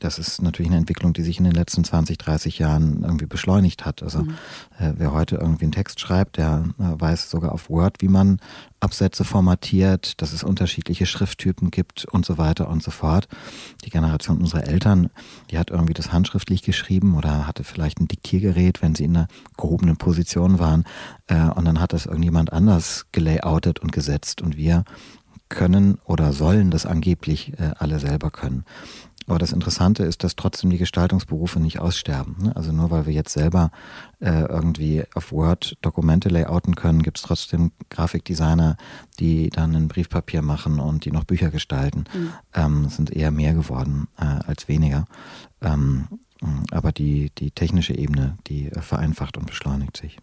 das 0.00 0.18
ist 0.18 0.42
natürlich 0.42 0.70
eine 0.70 0.78
Entwicklung, 0.78 1.12
die 1.12 1.22
sich 1.22 1.38
in 1.38 1.44
den 1.44 1.52
letzten 1.52 1.84
20, 1.84 2.18
30 2.18 2.58
Jahren 2.58 3.02
irgendwie 3.02 3.26
beschleunigt 3.26 3.84
hat. 3.84 4.02
Also 4.02 4.22
mhm. 4.22 4.30
äh, 4.78 4.92
wer 4.96 5.12
heute 5.12 5.36
irgendwie 5.36 5.64
einen 5.64 5.72
Text 5.72 6.00
schreibt, 6.00 6.36
der 6.36 6.64
äh, 6.78 7.00
weiß 7.00 7.30
sogar 7.30 7.52
auf 7.52 7.70
Word, 7.70 7.96
wie 8.00 8.08
man 8.08 8.40
Absätze 8.80 9.24
formatiert, 9.24 10.20
dass 10.20 10.32
es 10.32 10.44
unterschiedliche 10.44 11.06
Schrifttypen 11.06 11.70
gibt 11.70 12.04
und 12.04 12.26
so 12.26 12.38
weiter 12.38 12.68
und 12.68 12.82
so 12.82 12.90
fort. 12.90 13.28
Die 13.84 13.90
Generation 13.90 14.38
unserer 14.38 14.66
Eltern, 14.66 15.10
die 15.50 15.58
hat 15.58 15.70
irgendwie 15.70 15.94
das 15.94 16.12
handschriftlich 16.12 16.62
geschrieben 16.62 17.16
oder 17.16 17.46
hatte 17.46 17.64
vielleicht 17.64 18.00
ein 18.00 18.08
Diktiergerät, 18.08 18.82
wenn 18.82 18.94
sie 18.94 19.04
in 19.04 19.16
einer 19.16 19.28
gehobenen 19.56 19.96
Position 19.96 20.58
waren. 20.58 20.84
Äh, 21.26 21.48
und 21.50 21.64
dann 21.64 21.80
hat 21.80 21.92
das 21.92 22.06
irgendjemand 22.06 22.52
anders 22.52 23.06
gelayoutet 23.12 23.78
und 23.80 23.92
gesetzt 23.92 24.42
und 24.42 24.56
wir 24.56 24.84
können 25.48 25.98
oder 26.04 26.32
sollen 26.32 26.70
das 26.70 26.86
angeblich 26.86 27.52
äh, 27.58 27.72
alle 27.78 28.00
selber 28.00 28.30
können. 28.30 28.64
Aber 29.26 29.38
das 29.38 29.52
Interessante 29.52 30.04
ist, 30.04 30.22
dass 30.22 30.36
trotzdem 30.36 30.70
die 30.70 30.78
Gestaltungsberufe 30.78 31.58
nicht 31.58 31.80
aussterben. 31.80 32.36
Ne? 32.40 32.56
Also 32.56 32.72
nur 32.72 32.90
weil 32.90 33.06
wir 33.06 33.12
jetzt 33.12 33.32
selber 33.32 33.70
äh, 34.20 34.44
irgendwie 34.44 35.04
auf 35.14 35.32
Word 35.32 35.76
Dokumente 35.80 36.28
layouten 36.28 36.76
können, 36.76 37.02
gibt 37.02 37.18
es 37.18 37.24
trotzdem 37.24 37.72
Grafikdesigner, 37.90 38.76
die 39.18 39.50
dann 39.50 39.74
ein 39.74 39.88
Briefpapier 39.88 40.42
machen 40.42 40.78
und 40.78 41.04
die 41.04 41.10
noch 41.10 41.24
Bücher 41.24 41.50
gestalten. 41.50 42.04
Mhm. 42.14 42.32
Ähm, 42.54 42.88
sind 42.88 43.10
eher 43.10 43.30
mehr 43.30 43.54
geworden 43.54 44.08
äh, 44.18 44.24
als 44.24 44.68
weniger. 44.68 45.06
Ähm, 45.60 46.06
aber 46.70 46.92
die, 46.92 47.32
die 47.38 47.50
technische 47.50 47.94
Ebene, 47.94 48.36
die 48.46 48.70
vereinfacht 48.70 49.36
und 49.36 49.46
beschleunigt 49.46 49.96
sich. 49.96 50.18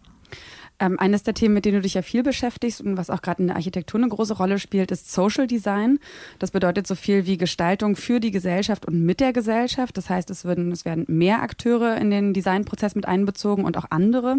Ähm, 0.80 0.98
eines 0.98 1.22
der 1.22 1.34
Themen, 1.34 1.54
mit 1.54 1.64
denen 1.64 1.76
du 1.76 1.82
dich 1.82 1.94
ja 1.94 2.02
viel 2.02 2.24
beschäftigst 2.24 2.80
und 2.80 2.96
was 2.96 3.08
auch 3.08 3.22
gerade 3.22 3.40
in 3.40 3.46
der 3.46 3.56
Architektur 3.56 4.00
eine 4.00 4.08
große 4.08 4.34
Rolle 4.34 4.58
spielt, 4.58 4.90
ist 4.90 5.12
Social 5.12 5.46
Design. 5.46 6.00
Das 6.40 6.50
bedeutet 6.50 6.88
so 6.88 6.96
viel 6.96 7.26
wie 7.26 7.36
Gestaltung 7.36 7.94
für 7.94 8.18
die 8.18 8.32
Gesellschaft 8.32 8.84
und 8.84 9.00
mit 9.04 9.20
der 9.20 9.32
Gesellschaft. 9.32 9.96
Das 9.96 10.10
heißt, 10.10 10.30
es, 10.30 10.44
würden, 10.44 10.72
es 10.72 10.84
werden 10.84 11.04
mehr 11.06 11.42
Akteure 11.42 11.96
in 11.96 12.10
den 12.10 12.34
Designprozess 12.34 12.96
mit 12.96 13.06
einbezogen 13.06 13.64
und 13.64 13.76
auch 13.76 13.86
andere. 13.90 14.38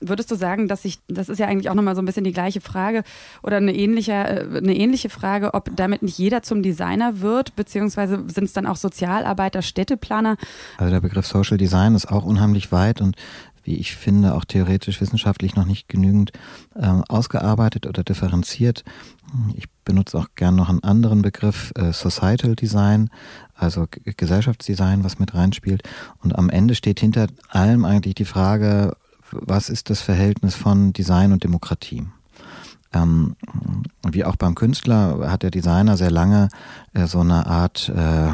Würdest 0.00 0.30
du 0.30 0.34
sagen, 0.34 0.68
dass 0.68 0.82
sich, 0.82 0.98
das 1.08 1.30
ist 1.30 1.38
ja 1.38 1.46
eigentlich 1.46 1.70
auch 1.70 1.74
nochmal 1.74 1.94
so 1.94 2.02
ein 2.02 2.06
bisschen 2.06 2.24
die 2.24 2.32
gleiche 2.32 2.60
Frage 2.60 3.02
oder 3.42 3.56
eine 3.56 3.74
ähnliche, 3.74 4.12
äh, 4.12 4.58
eine 4.58 4.76
ähnliche 4.76 5.08
Frage, 5.08 5.54
ob 5.54 5.74
damit 5.74 6.02
nicht 6.02 6.18
jeder 6.18 6.42
zum 6.42 6.62
Designer 6.62 7.20
wird, 7.22 7.56
beziehungsweise 7.56 8.24
sind 8.28 8.44
es 8.44 8.52
dann 8.52 8.66
auch 8.66 8.76
Sozialarbeiter, 8.76 9.62
Städteplaner? 9.62 10.36
Also 10.76 10.92
der 10.92 11.00
Begriff 11.00 11.26
Social 11.26 11.56
Design 11.56 11.94
ist 11.94 12.10
auch 12.12 12.24
unheimlich 12.24 12.70
weit 12.70 13.00
und 13.00 13.16
wie 13.62 13.76
ich 13.76 13.94
finde, 13.94 14.34
auch 14.34 14.44
theoretisch 14.44 15.00
wissenschaftlich 15.00 15.54
noch 15.54 15.64
nicht 15.64 15.88
genügend 15.88 16.32
äh, 16.74 16.86
ausgearbeitet 17.08 17.86
oder 17.86 18.02
differenziert. 18.02 18.84
Ich 19.54 19.66
benutze 19.84 20.18
auch 20.18 20.28
gern 20.34 20.56
noch 20.56 20.68
einen 20.68 20.82
anderen 20.82 21.22
Begriff, 21.22 21.72
äh, 21.76 21.92
Societal 21.92 22.56
Design, 22.56 23.10
also 23.54 23.86
G 23.86 24.12
Gesellschaftsdesign, 24.16 25.04
was 25.04 25.18
mit 25.18 25.34
reinspielt. 25.34 25.82
Und 26.22 26.36
am 26.36 26.50
Ende 26.50 26.74
steht 26.74 27.00
hinter 27.00 27.26
allem 27.48 27.84
eigentlich 27.84 28.14
die 28.14 28.24
Frage, 28.24 28.96
was 29.30 29.68
ist 29.68 29.90
das 29.90 30.00
Verhältnis 30.00 30.54
von 30.54 30.92
Design 30.92 31.32
und 31.32 31.44
Demokratie? 31.44 32.06
Ähm, 32.92 33.36
wie 34.08 34.24
auch 34.24 34.36
beim 34.36 34.56
Künstler 34.56 35.30
hat 35.30 35.44
der 35.44 35.52
Designer 35.52 35.96
sehr 35.96 36.10
lange 36.10 36.48
äh, 36.92 37.06
so 37.06 37.20
eine 37.20 37.46
Art 37.46 37.88
äh, 37.88 38.30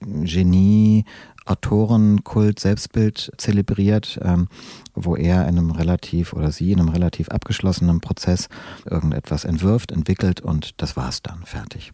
Genie, 0.00 1.04
Autorenkult, 1.50 2.60
Selbstbild 2.60 3.32
zelebriert, 3.36 4.18
ähm, 4.22 4.48
wo 4.94 5.16
er 5.16 5.42
in 5.48 5.58
einem 5.58 5.70
relativ 5.70 6.32
oder 6.32 6.52
sie 6.52 6.72
in 6.72 6.80
einem 6.80 6.88
relativ 6.88 7.28
abgeschlossenen 7.28 8.00
Prozess 8.00 8.48
irgendetwas 8.84 9.44
entwirft, 9.44 9.92
entwickelt 9.92 10.40
und 10.40 10.80
das 10.80 10.96
war's 10.96 11.22
dann, 11.22 11.44
fertig. 11.44 11.92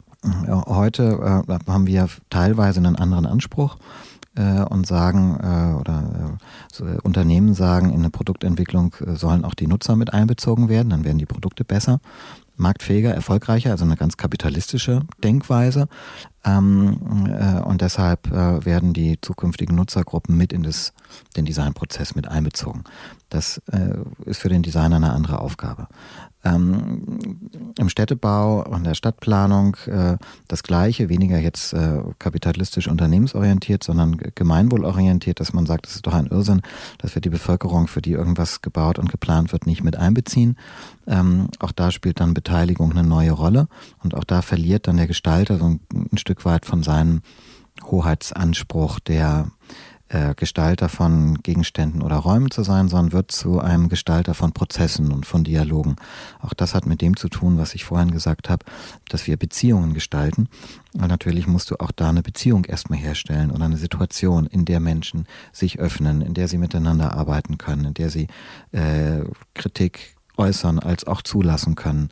Heute 0.66 1.44
äh, 1.48 1.70
haben 1.70 1.86
wir 1.86 2.08
teilweise 2.30 2.80
einen 2.80 2.96
anderen 2.96 3.26
Anspruch 3.26 3.76
äh, 4.34 4.62
und 4.62 4.86
sagen 4.86 5.38
äh, 5.40 5.78
oder 5.78 6.38
äh, 6.40 6.44
so, 6.72 6.84
Unternehmen 7.02 7.54
sagen, 7.54 7.90
in 7.90 8.00
eine 8.00 8.10
Produktentwicklung 8.10 8.94
äh, 9.00 9.14
sollen 9.14 9.44
auch 9.44 9.54
die 9.54 9.66
Nutzer 9.66 9.94
mit 9.94 10.12
einbezogen 10.12 10.68
werden, 10.68 10.90
dann 10.90 11.04
werden 11.04 11.18
die 11.18 11.26
Produkte 11.26 11.64
besser 11.64 12.00
marktfähiger, 12.56 13.14
erfolgreicher, 13.14 13.70
also 13.70 13.84
eine 13.84 13.96
ganz 13.96 14.16
kapitalistische 14.16 15.02
Denkweise. 15.22 15.88
Ähm, 16.46 17.26
äh, 17.26 17.60
und 17.60 17.80
deshalb 17.80 18.30
äh, 18.30 18.64
werden 18.64 18.92
die 18.92 19.20
zukünftigen 19.20 19.74
Nutzergruppen 19.74 20.36
mit 20.36 20.52
in 20.52 20.62
das, 20.62 20.92
den 21.36 21.44
Designprozess 21.44 22.14
mit 22.14 22.28
einbezogen. 22.28 22.84
Das 23.28 23.60
äh, 23.72 23.98
ist 24.24 24.40
für 24.40 24.48
den 24.48 24.62
Designer 24.62 24.96
eine 24.96 25.12
andere 25.12 25.40
Aufgabe. 25.40 25.88
Ähm, 26.44 27.50
Im 27.76 27.88
Städtebau 27.88 28.62
und 28.62 28.84
der 28.84 28.94
Stadtplanung 28.94 29.76
äh, 29.86 30.16
das 30.46 30.62
Gleiche, 30.62 31.08
weniger 31.08 31.38
jetzt 31.38 31.72
äh, 31.72 31.98
kapitalistisch 32.20 32.86
unternehmensorientiert, 32.86 33.82
sondern 33.82 34.16
gemeinwohlorientiert, 34.34 35.40
dass 35.40 35.52
man 35.52 35.66
sagt, 35.66 35.86
es 35.86 35.96
ist 35.96 36.06
doch 36.06 36.14
ein 36.14 36.28
Irrsinn, 36.28 36.62
dass 36.98 37.16
wir 37.16 37.22
die 37.22 37.30
Bevölkerung, 37.30 37.88
für 37.88 38.00
die 38.00 38.12
irgendwas 38.12 38.62
gebaut 38.62 39.00
und 39.00 39.10
geplant 39.10 39.50
wird, 39.52 39.66
nicht 39.66 39.82
mit 39.82 39.96
einbeziehen. 39.96 40.56
Ähm, 41.08 41.48
auch 41.58 41.72
da 41.72 41.90
spielt 41.90 42.20
dann 42.20 42.34
Beteiligung 42.34 42.92
eine 42.92 43.02
neue 43.02 43.32
Rolle 43.32 43.66
und 44.04 44.14
auch 44.14 44.24
da 44.24 44.40
verliert 44.42 44.86
dann 44.86 44.98
der 44.98 45.08
Gestalter 45.08 45.58
so 45.58 45.64
ein, 45.64 45.80
ein 46.12 46.18
Stück 46.18 46.35
weit 46.44 46.66
von 46.66 46.82
seinem 46.82 47.22
Hoheitsanspruch, 47.84 49.00
der 49.00 49.48
äh, 50.08 50.34
Gestalter 50.36 50.88
von 50.88 51.42
Gegenständen 51.42 52.00
oder 52.00 52.16
Räumen 52.16 52.50
zu 52.52 52.62
sein, 52.62 52.88
sondern 52.88 53.12
wird 53.12 53.32
zu 53.32 53.60
einem 53.60 53.88
Gestalter 53.88 54.34
von 54.34 54.52
Prozessen 54.52 55.10
und 55.10 55.26
von 55.26 55.42
Dialogen. 55.42 55.96
Auch 56.40 56.54
das 56.54 56.74
hat 56.74 56.86
mit 56.86 57.00
dem 57.00 57.16
zu 57.16 57.28
tun, 57.28 57.58
was 57.58 57.74
ich 57.74 57.84
vorhin 57.84 58.12
gesagt 58.12 58.48
habe, 58.48 58.64
dass 59.08 59.26
wir 59.26 59.36
Beziehungen 59.36 59.94
gestalten. 59.94 60.48
Weil 60.92 61.08
natürlich 61.08 61.48
musst 61.48 61.72
du 61.72 61.80
auch 61.80 61.90
da 61.90 62.08
eine 62.08 62.22
Beziehung 62.22 62.66
erstmal 62.66 63.00
herstellen 63.00 63.50
oder 63.50 63.64
eine 63.64 63.78
Situation, 63.78 64.46
in 64.46 64.64
der 64.64 64.78
Menschen 64.78 65.26
sich 65.52 65.80
öffnen, 65.80 66.20
in 66.20 66.34
der 66.34 66.46
sie 66.46 66.58
miteinander 66.58 67.14
arbeiten 67.14 67.58
können, 67.58 67.86
in 67.86 67.94
der 67.94 68.10
sie 68.10 68.28
äh, 68.70 69.24
Kritik 69.54 70.16
äußern 70.36 70.78
als 70.78 71.04
auch 71.06 71.22
zulassen 71.22 71.74
können. 71.74 72.10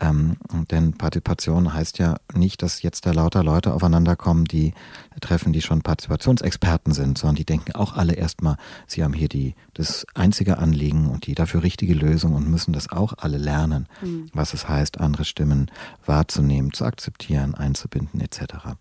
Ähm, 0.00 0.36
denn 0.70 0.94
Partizipation 0.94 1.72
heißt 1.72 1.98
ja 1.98 2.16
nicht, 2.34 2.62
dass 2.62 2.82
jetzt 2.82 3.06
da 3.06 3.12
lauter 3.12 3.44
Leute 3.44 3.72
aufeinander 3.72 4.16
kommen, 4.16 4.44
die 4.44 4.74
treffen, 5.20 5.52
die 5.52 5.62
schon 5.62 5.82
Partizipationsexperten 5.82 6.92
sind, 6.92 7.16
sondern 7.16 7.36
die 7.36 7.44
denken 7.44 7.72
auch 7.72 7.94
alle 7.94 8.14
erstmal, 8.14 8.56
sie 8.88 9.04
haben 9.04 9.12
hier 9.12 9.28
die, 9.28 9.54
das 9.72 10.04
einzige 10.14 10.58
Anliegen 10.58 11.08
und 11.08 11.26
die 11.26 11.34
dafür 11.34 11.62
richtige 11.62 11.94
Lösung 11.94 12.34
und 12.34 12.50
müssen 12.50 12.72
das 12.72 12.90
auch 12.90 13.14
alle 13.18 13.38
lernen, 13.38 13.86
mhm. 14.02 14.26
was 14.32 14.52
es 14.52 14.68
heißt, 14.68 14.98
andere 14.98 15.24
Stimmen 15.24 15.70
wahrzunehmen, 16.04 16.72
zu 16.72 16.84
akzeptieren, 16.84 17.54
einzubinden 17.54 18.20
etc. 18.20 18.76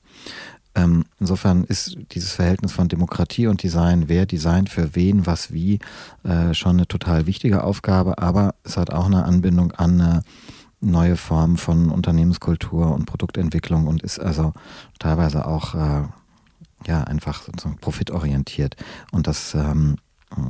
Ähm, 0.76 1.06
insofern 1.20 1.64
ist 1.64 1.98
dieses 2.12 2.34
Verhältnis 2.34 2.72
von 2.72 2.88
Demokratie 2.88 3.46
und 3.46 3.62
Design, 3.62 4.10
wer 4.10 4.26
designt 4.26 4.70
für 4.70 4.96
wen, 4.96 5.28
was 5.28 5.54
wie, 5.54 5.78
äh, 6.24 6.56
schon 6.56 6.78
eine 6.78 6.88
total 6.88 7.28
wichtige 7.28 7.64
Aufgabe, 7.64 8.18
aber 8.18 8.56
es 8.64 8.78
hat 8.78 8.92
auch 8.92 9.06
eine 9.06 9.26
Anbindung 9.26 9.72
an 9.74 10.02
eine 10.02 10.24
neue 10.84 11.18
Formen 11.18 11.58
von 11.58 11.90
Unternehmenskultur 11.90 12.94
und 12.94 13.06
Produktentwicklung 13.06 13.88
und 13.88 14.04
ist 14.04 14.20
also 14.20 14.54
teilweise 15.00 15.48
auch 15.48 15.76
äh, 15.76 16.04
ja 16.86 17.04
einfach 17.04 17.44
sozusagen 17.44 17.78
profitorientiert. 17.78 18.76
Und 19.12 19.28
das 19.28 19.56
ähm, 19.56 19.96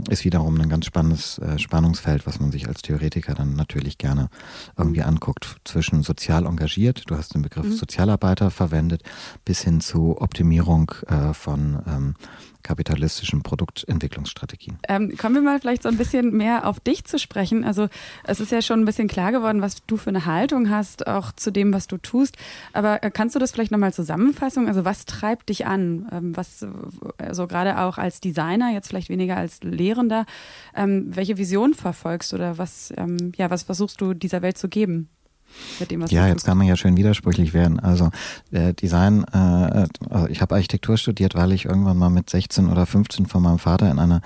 ist 0.10 0.24
wiederum 0.24 0.60
ein 0.60 0.70
ganz 0.70 0.86
spannendes 0.86 1.38
äh, 1.40 1.60
Spannungsfeld, 1.60 2.26
was 2.26 2.40
man 2.40 2.52
sich 2.52 2.68
als 2.68 2.82
Theoretiker 2.82 3.34
dann 3.34 3.56
natürlich 3.56 3.98
gerne 3.98 4.30
irgendwie 4.78 5.04
anguckt, 5.04 5.58
zwischen 5.66 6.04
sozial 6.04 6.46
engagiert, 6.46 7.04
du 7.08 7.18
hast 7.18 7.34
den 7.34 7.42
Begriff 7.42 7.66
mhm. 7.66 7.74
Sozialarbeiter 7.74 8.52
verwendet, 8.52 9.04
bis 9.46 9.62
hin 9.62 9.82
zu 9.82 10.20
Optimierung 10.20 10.92
äh, 11.08 11.34
von 11.34 11.82
ähm, 11.88 12.16
kapitalistischen 12.64 13.44
Produktentwicklungsstrategien. 13.44 14.78
Ähm, 14.88 15.16
kommen 15.18 15.36
wir 15.36 15.42
mal 15.42 15.60
vielleicht 15.60 15.84
so 15.84 15.90
ein 15.90 15.98
bisschen 15.98 16.36
mehr 16.36 16.66
auf 16.66 16.80
dich 16.80 17.06
zu 17.06 17.20
sprechen. 17.20 17.64
Also 17.64 17.90
es 18.24 18.40
ist 18.40 18.52
ja 18.52 18.62
schon 18.62 18.82
ein 18.82 18.86
bisschen 18.86 19.08
klar 19.08 19.32
geworden, 19.32 19.62
was 19.62 19.86
du 19.86 19.98
für 19.98 20.10
eine 20.10 20.26
Haltung 20.26 20.70
hast, 20.70 21.08
auch 21.08 21.32
zu 21.34 21.52
dem, 21.52 21.74
was 21.74 21.88
du 21.88 21.98
tust. 21.98 22.38
Aber 22.72 23.04
äh, 23.04 23.12
kannst 23.12 23.36
du 23.36 23.40
das 23.40 23.52
vielleicht 23.52 23.72
nochmal 23.72 23.94
zusammenfassen? 23.94 24.68
Also 24.68 24.86
was 24.86 25.06
treibt 25.06 25.50
dich 25.50 25.66
an? 25.66 26.08
Ähm, 26.12 26.36
was, 26.36 26.66
also 27.18 27.48
gerade 27.48 27.80
auch 27.80 27.98
als 27.98 28.22
Designer, 28.22 28.72
jetzt 28.72 28.88
vielleicht 28.88 29.10
weniger 29.10 29.38
als 29.38 29.62
Lehrender, 29.64 30.26
ähm, 30.76 31.16
welche 31.16 31.38
Vision 31.38 31.74
verfolgst 31.74 32.34
oder 32.34 32.58
was, 32.58 32.94
ähm, 32.98 33.34
ja, 33.38 33.50
was 33.50 33.64
versuchst 33.64 34.02
du 34.02 34.14
dieser 34.14 34.42
Welt 34.42 34.58
zu 34.58 34.70
geben? 34.70 35.10
Mit 35.80 35.92
dem, 35.92 36.02
was 36.02 36.12
Ja, 36.12 36.28
jetzt 36.28 36.46
kann 36.46 36.58
man 36.58 36.68
ja 36.68 36.76
schön 36.76 36.98
widersprüchlich 36.98 37.54
werden. 37.54 37.80
Also 37.80 38.10
äh, 38.52 38.74
Design, 38.74 39.24
äh, 39.34 39.88
also 40.10 40.28
ich 40.30 40.42
habe 40.42 40.56
Architektur 40.56 40.98
studiert, 40.98 41.36
weil 41.36 41.52
ich 41.52 41.66
irgendwann 41.66 41.98
mal 41.98 42.10
mit 42.10 42.30
16 42.30 42.70
oder 42.70 42.86
15 42.86 43.26
von 43.26 43.44
meinem 43.44 43.60
Vater 43.60 43.90
in 43.90 44.00
einer 44.00 44.22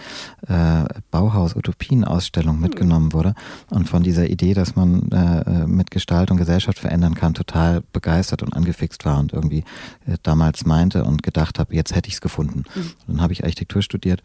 äh, 0.48 0.86
Bauhaus-Utopien-Ausstellung 1.12 2.60
mitgenommen 2.60 3.13
wurde 3.13 3.34
und 3.70 3.90
von 3.90 4.04
dieser 4.04 4.30
Idee, 4.30 4.54
dass 4.54 4.76
man 4.76 5.12
äh, 5.12 5.68
mit 5.68 5.92
Gestaltung 5.92 6.38
Gesellschaft 6.38 6.80
verändern 6.80 7.16
kann, 7.16 7.34
total 7.34 7.82
begeistert 7.92 8.44
und 8.44 8.54
angefixt 8.54 9.06
war 9.06 9.20
und 9.20 9.34
irgendwie 9.34 9.63
äh, 10.06 10.18
damals 10.24 10.66
meinte 10.66 11.04
und 11.04 11.24
gedacht 11.24 11.60
habe, 11.60 11.76
jetzt 11.76 11.96
hätte 11.96 12.08
ich 12.08 12.16
es 12.16 12.22
gefunden. 12.22 12.63
Dann 13.08 13.22
habe 13.22 13.34
ich 13.34 13.44
Architektur 13.44 13.82
studiert 13.82 14.22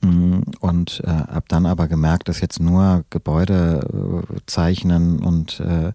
Und 0.00 1.02
äh, 1.04 1.08
habe 1.08 1.46
dann 1.48 1.66
aber 1.66 1.88
gemerkt, 1.88 2.28
dass 2.28 2.40
jetzt 2.40 2.60
nur 2.60 3.04
Gebäude 3.10 4.24
äh, 4.32 4.36
zeichnen 4.46 5.18
und 5.18 5.58
äh, 5.58 5.92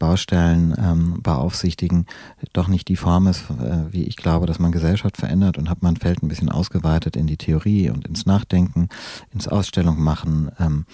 Baustellen 0.00 0.74
ähm, 0.76 1.22
beaufsichtigen 1.22 2.06
doch 2.52 2.66
nicht 2.66 2.88
die 2.88 2.96
Form 2.96 3.28
ist, 3.28 3.44
äh, 3.50 3.92
wie 3.92 4.02
ich 4.02 4.16
glaube, 4.16 4.46
dass 4.46 4.58
man 4.58 4.72
Gesellschaft 4.72 5.16
verändert 5.16 5.58
und 5.58 5.70
habe 5.70 5.80
mein 5.82 5.96
Feld 5.96 6.24
ein 6.24 6.28
bisschen 6.28 6.48
ausgeweitet 6.48 7.16
in 7.16 7.28
die 7.28 7.36
Theorie 7.36 7.90
und 7.90 8.08
ins 8.08 8.26
Nachdenken, 8.26 8.88
ins 9.32 9.46
Ausstellung 9.46 10.02
machen 10.02 10.50
ähm, 10.58 10.84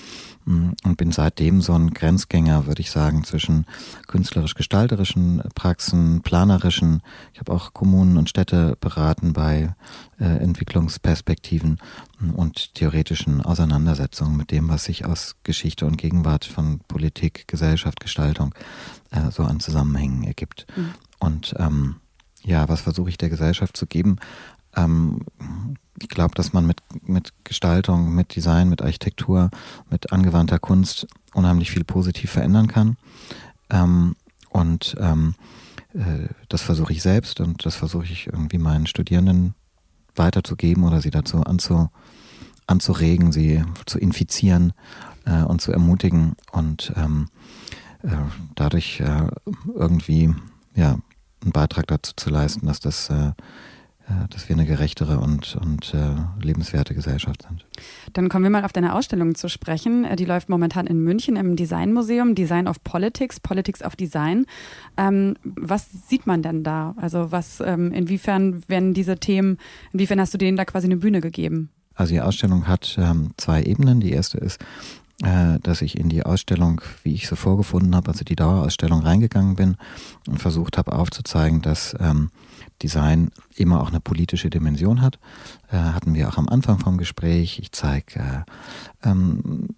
mm, 0.44 0.72
und 0.84 0.96
bin 0.98 1.12
seitdem 1.12 1.62
so 1.62 1.72
ein 1.72 1.94
Grenzgänger, 1.94 2.66
würde 2.66 2.82
ich 2.82 2.90
sagen, 2.90 3.24
zwischen 3.24 3.64
künstlerisch-gestalterischen 4.08 5.42
Praxen, 5.54 6.20
planerischen. 6.20 7.00
Ich 7.32 7.40
habe 7.40 7.52
auch 7.52 7.72
Kommunen 7.72 8.18
und 8.18 8.28
Städte 8.28 8.76
beraten 8.78 9.32
bei 9.32 9.74
äh, 10.20 10.24
Entwicklungsperspektiven 10.24 11.78
und 12.34 12.74
theoretischen 12.74 13.42
Auseinandersetzungen 13.42 14.36
mit 14.36 14.50
dem, 14.50 14.68
was 14.68 14.84
sich 14.84 15.04
aus 15.04 15.36
Geschichte 15.42 15.86
und 15.86 15.98
Gegenwart 15.98 16.44
von 16.44 16.80
Politik, 16.88 17.46
Gesellschaft, 17.46 18.00
Gestaltung 18.00 18.54
äh, 19.10 19.30
so 19.30 19.42
an 19.42 19.60
Zusammenhängen 19.60 20.24
ergibt. 20.24 20.66
Mhm. 20.76 20.94
Und 21.18 21.54
ähm, 21.58 21.96
ja, 22.42 22.68
was 22.68 22.80
versuche 22.80 23.10
ich 23.10 23.18
der 23.18 23.28
Gesellschaft 23.28 23.76
zu 23.76 23.86
geben? 23.86 24.16
Ähm, 24.74 25.24
ich 26.00 26.08
glaube, 26.08 26.34
dass 26.34 26.52
man 26.52 26.66
mit, 26.66 26.78
mit 27.02 27.32
Gestaltung, 27.44 28.14
mit 28.14 28.36
Design, 28.36 28.68
mit 28.68 28.82
Architektur, 28.82 29.50
mit 29.90 30.12
angewandter 30.12 30.58
Kunst 30.58 31.06
unheimlich 31.34 31.70
viel 31.70 31.84
positiv 31.84 32.30
verändern 32.30 32.66
kann. 32.66 32.96
Ähm, 33.70 34.16
und 34.50 34.96
ähm, 34.98 35.34
äh, 35.94 36.28
das 36.48 36.62
versuche 36.62 36.92
ich 36.92 37.02
selbst 37.02 37.40
und 37.40 37.66
das 37.66 37.76
versuche 37.76 38.04
ich 38.04 38.26
irgendwie 38.26 38.58
meinen 38.58 38.86
Studierenden 38.86 39.54
weiterzugeben 40.14 40.84
oder 40.84 41.00
sie 41.00 41.10
dazu 41.10 41.42
anzu, 41.42 41.90
anzuregen, 42.66 43.32
sie 43.32 43.64
zu 43.86 43.98
infizieren 43.98 44.72
äh, 45.24 45.42
und 45.42 45.60
zu 45.60 45.72
ermutigen 45.72 46.34
und 46.52 46.92
ähm, 46.96 47.28
äh, 48.02 48.08
dadurch 48.54 49.00
äh, 49.00 49.28
irgendwie 49.74 50.34
ja, 50.74 50.98
einen 51.42 51.52
Beitrag 51.52 51.86
dazu 51.86 52.12
zu 52.16 52.30
leisten, 52.30 52.66
dass 52.66 52.80
das 52.80 53.10
äh, 53.10 53.32
äh, 54.08 54.28
dass 54.30 54.48
wir 54.48 54.54
eine 54.54 54.66
gerechtere 54.66 55.18
und, 55.18 55.56
und 55.56 55.92
äh, 55.92 56.14
lebenswerte 56.40 56.94
Gesellschaft 56.94 57.42
sind. 57.42 57.66
Dann 58.12 58.28
kommen 58.28 58.44
wir 58.44 58.50
mal 58.50 58.64
auf 58.64 58.72
deine 58.72 58.94
Ausstellung 58.94 59.34
zu 59.34 59.48
sprechen. 59.48 60.04
Äh, 60.04 60.14
Die 60.14 60.24
läuft 60.24 60.48
momentan 60.48 60.86
in 60.86 61.00
München 61.00 61.34
im 61.34 61.56
Designmuseum, 61.56 62.36
Design 62.36 62.68
of 62.68 62.84
Politics, 62.84 63.40
Politics 63.40 63.82
of 63.82 63.96
Design. 63.96 64.46
Ähm, 64.96 65.34
was 65.42 65.88
sieht 66.08 66.24
man 66.24 66.42
denn 66.42 66.62
da? 66.62 66.94
Also 66.98 67.32
was, 67.32 67.60
ähm, 67.60 67.90
inwiefern 67.92 68.62
werden 68.68 68.94
diese 68.94 69.18
Themen, 69.18 69.58
inwiefern 69.92 70.20
hast 70.20 70.32
du 70.32 70.38
denen 70.38 70.56
da 70.56 70.64
quasi 70.64 70.86
eine 70.86 70.98
Bühne 70.98 71.20
gegeben? 71.20 71.70
Also 71.96 72.12
die 72.12 72.20
Ausstellung 72.20 72.68
hat 72.68 72.96
ähm, 72.98 73.32
zwei 73.36 73.62
Ebenen. 73.62 74.00
Die 74.00 74.12
erste 74.12 74.38
ist, 74.38 74.60
äh, 75.22 75.58
dass 75.60 75.82
ich 75.82 75.98
in 75.98 76.08
die 76.08 76.24
Ausstellung, 76.24 76.82
wie 77.02 77.14
ich 77.14 77.26
sie 77.26 77.36
vorgefunden 77.36 77.96
habe, 77.96 78.10
also 78.10 78.22
die 78.22 78.36
Dauerausstellung 78.36 79.00
reingegangen 79.00 79.56
bin 79.56 79.76
und 80.28 80.40
versucht 80.40 80.78
habe 80.78 80.92
aufzuzeigen, 80.92 81.62
dass 81.62 81.96
ähm, 81.98 82.30
Design 82.82 83.30
immer 83.56 83.80
auch 83.80 83.88
eine 83.88 84.00
politische 84.00 84.50
Dimension 84.50 85.00
hat. 85.00 85.18
Äh, 85.70 85.78
hatten 85.78 86.14
wir 86.14 86.28
auch 86.28 86.36
am 86.36 86.48
Anfang 86.48 86.78
vom 86.78 86.98
Gespräch. 86.98 87.58
Ich 87.58 87.72
zeige 87.72 88.20
äh, 88.20 89.08
ähm, 89.08 89.68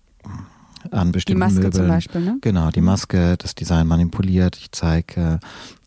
an 0.93 1.09
Die 1.09 1.13
bestimmten 1.13 1.41
Maske 1.41 1.55
Möbeln. 1.57 1.73
zum 1.73 1.89
Beispiel, 1.89 2.21
ne? 2.21 2.39
Genau, 2.41 2.71
die 2.71 2.81
Maske, 2.81 3.37
das 3.39 3.55
Design 3.55 3.87
manipuliert. 3.87 4.57
Ich 4.57 4.73
zeige, 4.73 5.41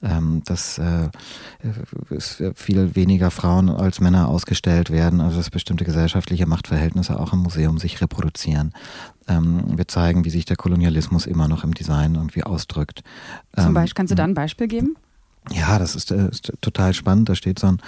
äh, 0.03 0.07
ähm, 0.07 0.41
dass 0.45 0.77
äh, 0.79 1.09
es 2.09 2.41
viel 2.55 2.95
weniger 2.95 3.31
Frauen 3.31 3.69
als 3.69 3.99
Männer 3.99 4.27
ausgestellt 4.27 4.89
werden, 4.89 5.21
also 5.21 5.37
dass 5.37 5.49
bestimmte 5.49 5.85
gesellschaftliche 5.85 6.45
Machtverhältnisse 6.47 7.19
auch 7.19 7.33
im 7.33 7.39
Museum 7.39 7.77
sich 7.77 8.01
reproduzieren. 8.01 8.73
Ähm, 9.27 9.77
wir 9.77 9.87
zeigen, 9.87 10.25
wie 10.25 10.29
sich 10.29 10.45
der 10.45 10.57
Kolonialismus 10.57 11.25
immer 11.27 11.47
noch 11.47 11.63
im 11.63 11.73
Design 11.73 12.15
irgendwie 12.15 12.43
ausdrückt. 12.43 13.01
Zum 13.55 13.67
Ähm, 13.67 13.73
Beispiel, 13.73 13.93
kannst 13.95 14.11
du 14.11 14.15
da 14.15 14.23
ein 14.23 14.33
Beispiel 14.33 14.67
geben? 14.67 14.95
Ja, 15.49 15.79
das 15.79 15.95
ist, 15.95 16.11
äh, 16.11 16.29
ist 16.29 16.53
total 16.61 16.93
spannend. 16.93 17.29
Da 17.29 17.35
steht 17.35 17.57
so 17.57 17.67
ein 17.67 17.79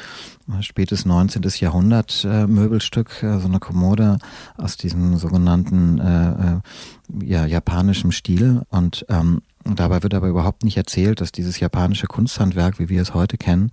äh, 0.50 0.64
spätes 0.64 1.06
19. 1.06 1.44
Jahrhundert 1.60 2.26
äh, 2.28 2.48
Möbelstück, 2.48 3.22
äh, 3.22 3.40
so 3.40 3.48
eine 3.48 3.60
Kommode 3.60 4.18
aus 4.58 4.76
diesem 4.76 5.18
sogenannten 5.18 6.00
äh, 6.00 6.30
äh, 6.32 7.26
ja, 7.26 7.46
japanischen 7.46 8.12
Stil. 8.12 8.64
Und 8.70 9.06
ähm, 9.10 9.42
dabei 9.64 10.02
wird 10.02 10.16
aber 10.16 10.30
überhaupt 10.30 10.64
nicht 10.64 10.78
erzählt, 10.78 11.22
dass 11.22 11.32
dieses 11.32 11.60
japanische 11.60 12.08
Kunsthandwerk, 12.08 12.80
wie 12.80 12.90
wir 12.90 13.02
es 13.02 13.14
heute 13.14 13.38
kennen, 13.38 13.72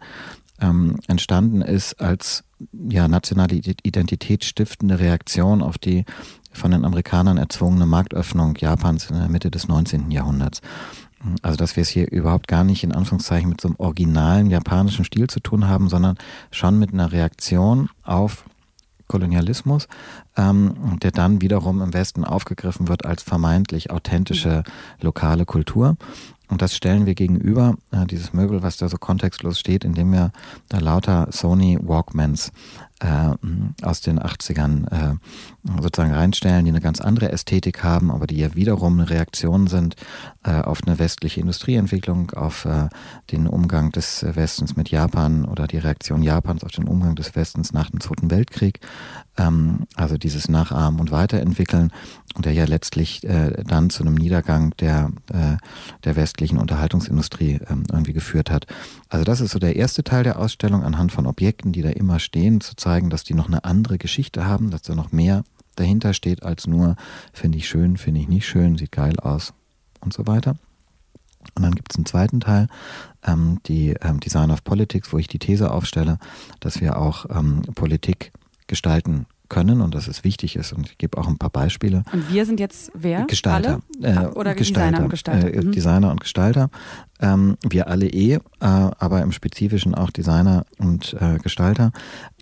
ähm, 0.61 0.97
entstanden 1.09 1.63
ist 1.63 2.01
als 2.01 2.45
ja, 2.73 3.09
nationale 3.09 3.55
Identität 3.55 4.45
stiftende 4.45 4.99
Reaktion 4.99 5.63
auf 5.63 5.79
die 5.79 6.05
von 6.53 6.73
den 6.73 6.85
Amerikanern 6.85 7.39
erzwungene 7.39 7.87
Marktöffnung 7.87 8.57
Japans 8.57 9.09
in 9.09 9.17
der 9.17 9.29
Mitte 9.29 9.51
des 9.51 9.69
19. 9.69 10.11
Jahrhunderts. 10.11 10.61
Also, 11.43 11.57
dass 11.57 11.77
wir 11.77 11.83
es 11.83 11.89
hier 11.89 12.11
überhaupt 12.11 12.49
gar 12.49 12.65
nicht 12.65 12.83
in 12.83 12.93
Anführungszeichen 12.93 13.49
mit 13.49 13.61
so 13.61 13.69
einem 13.69 13.77
originalen 13.79 14.51
japanischen 14.51 15.05
Stil 15.05 15.29
zu 15.29 15.41
tun 15.41 15.69
haben, 15.69 15.89
sondern 15.89 16.17
schon 16.51 16.79
mit 16.79 16.93
einer 16.93 17.13
Reaktion 17.13 17.91
auf 18.03 18.45
Kolonialismus, 19.07 19.89
ähm, 20.37 20.99
der 21.03 21.11
dann 21.11 21.43
wiederum 21.43 21.83
im 21.83 21.93
Westen 21.93 22.25
aufgegriffen 22.25 22.89
wird 22.89 23.05
als 23.05 23.23
vermeintlich 23.23 23.91
authentische 23.91 24.63
lokale 25.01 25.45
Kultur. 25.45 25.97
Und 26.49 26.63
das 26.63 26.75
stellen 26.75 27.07
wir 27.07 27.15
gegenüber, 27.15 27.75
äh, 27.91 28.07
dieses 28.07 28.33
Möbel, 28.33 28.63
was 28.63 28.77
da 28.77 28.89
so 28.89 28.97
kontextlos 28.99 29.59
steht, 29.59 29.85
indem 29.85 30.13
wir 30.13 30.33
da 30.69 30.79
lauter 30.79 31.29
Sony 31.31 31.79
Walkmans 31.81 32.53
aus 33.83 34.01
den 34.01 34.21
80ern 34.21 34.91
äh, 34.91 35.15
sozusagen 35.81 36.13
reinstellen, 36.13 36.65
die 36.65 36.71
eine 36.71 36.81
ganz 36.81 37.01
andere 37.01 37.33
Ästhetik 37.33 37.83
haben, 37.83 38.11
aber 38.11 38.27
die 38.27 38.37
ja 38.37 38.55
wiederum 38.55 39.01
eine 39.01 39.09
Reaktion 39.09 39.67
sind 39.69 39.97
äh, 40.45 40.61
auf 40.61 40.81
eine 40.87 40.99
westliche 40.99 41.41
Industrieentwicklung, 41.41 42.31
auf 42.33 42.65
äh, 42.65 42.89
den 43.31 43.47
Umgang 43.47 43.91
des 43.93 44.25
Westens 44.25 44.77
mit 44.77 44.91
Japan 44.91 45.45
oder 45.45 45.67
die 45.67 45.79
Reaktion 45.79 46.23
Japans 46.23 46.63
auf 46.63 46.73
den 46.73 46.89
Umgang 46.89 47.15
des 47.15 47.35
Westens 47.35 47.73
nach 47.73 47.91
dem 47.91 48.01
Zweiten 48.01 48.31
Weltkrieg. 48.31 48.81
Ähm, 49.39 49.87
also 49.97 50.19
dieses 50.19 50.49
Nachahmen 50.49 51.01
und 51.01 51.11
Weiterentwickeln 51.11 51.93
der 52.39 52.53
ja 52.53 52.65
letztlich 52.65 53.25
äh, 53.25 53.65
dann 53.65 53.91
zu 53.91 54.05
einem 54.05 54.15
Niedergang 54.15 54.73
der, 54.79 55.11
äh, 55.33 55.57
der 56.05 56.17
westlichen 56.17 56.59
Unterhaltungsindustrie 56.59 57.61
ähm, 57.69 57.85
irgendwie 57.91 58.13
geführt 58.13 58.51
hat. 58.51 58.67
Also 59.09 59.25
das 59.25 59.41
ist 59.41 59.51
so 59.51 59.59
der 59.59 59.77
erste 59.77 60.05
Teil 60.05 60.23
der 60.23 60.39
Ausstellung, 60.39 60.85
anhand 60.85 61.13
von 61.13 61.27
Objekten, 61.27 61.73
die 61.73 61.83
da 61.83 61.91
immer 61.91 62.21
stehen, 62.21 62.61
zu 62.61 62.77
zeigen, 62.77 62.90
dass 62.99 63.25
die 63.25 63.35
noch 63.35 63.47
eine 63.47 63.65
andere 63.65 63.99
Geschichte 63.99 64.47
haben, 64.47 64.71
dass 64.71 64.83
da 64.83 64.95
noch 64.95 65.13
mehr 65.13 65.45
dahinter 65.77 66.13
steht 66.13 66.43
als 66.43 66.67
nur, 66.67 66.97
finde 67.33 67.59
ich 67.59 67.69
schön, 67.69 67.97
finde 67.97 68.21
ich 68.21 68.29
nicht 68.29 68.47
schön, 68.47 68.77
sieht 68.77 68.93
geil 68.93 69.19
aus 69.21 69.55
und 70.01 70.13
so 70.13 70.27
weiter. 70.27 70.57
Und 71.55 71.63
dann 71.63 71.75
gibt 71.75 71.93
es 71.93 71.97
einen 71.97 72.07
zweiten 72.07 72.41
Teil, 72.41 72.69
ähm, 73.27 73.61
die 73.67 73.95
ähm, 74.03 74.21
Design 74.21 74.51
of 74.51 74.65
Politics, 74.65 75.13
wo 75.13 75.19
ich 75.19 75.27
die 75.27 75.39
These 75.39 75.71
aufstelle, 75.71 76.19
dass 76.61 76.81
wir 76.81 76.99
auch 76.99 77.27
ähm, 77.31 77.63
Politik 77.75 78.33
gestalten 78.67 79.27
können 79.51 79.83
und 79.83 79.95
dass 79.95 80.09
es 80.09 80.25
wichtig 80.25 80.57
ist. 80.57 80.73
Und 80.73 80.87
ich 80.89 80.97
gebe 80.97 81.19
auch 81.19 81.29
ein 81.29 81.37
paar 81.37 81.51
Beispiele. 81.51 82.05
Und 82.13 82.33
wir 82.33 82.47
sind 82.47 82.59
jetzt 82.59 82.91
wer? 82.95 83.27
Gestalter. 83.27 83.81
Alle? 84.03 84.17
Ah, 84.17 84.31
Oder 84.35 84.55
Designer 84.55 85.03
und 85.03 85.11
Gestalter. 85.11 85.53
Äh, 85.53 85.61
Mhm. 85.61 85.73
Designer 85.73 86.11
und 86.11 86.21
Gestalter. 86.21 86.71
Ähm, 87.21 87.59
wir 87.69 87.89
alle 87.89 88.07
eh, 88.07 88.35
äh, 88.35 88.41
aber 88.61 89.21
im 89.21 89.33
Spezifischen 89.33 89.95
auch 89.95 90.11
Designer 90.11 90.65
und 90.79 91.15
äh, 91.21 91.37
Gestalter. 91.39 91.93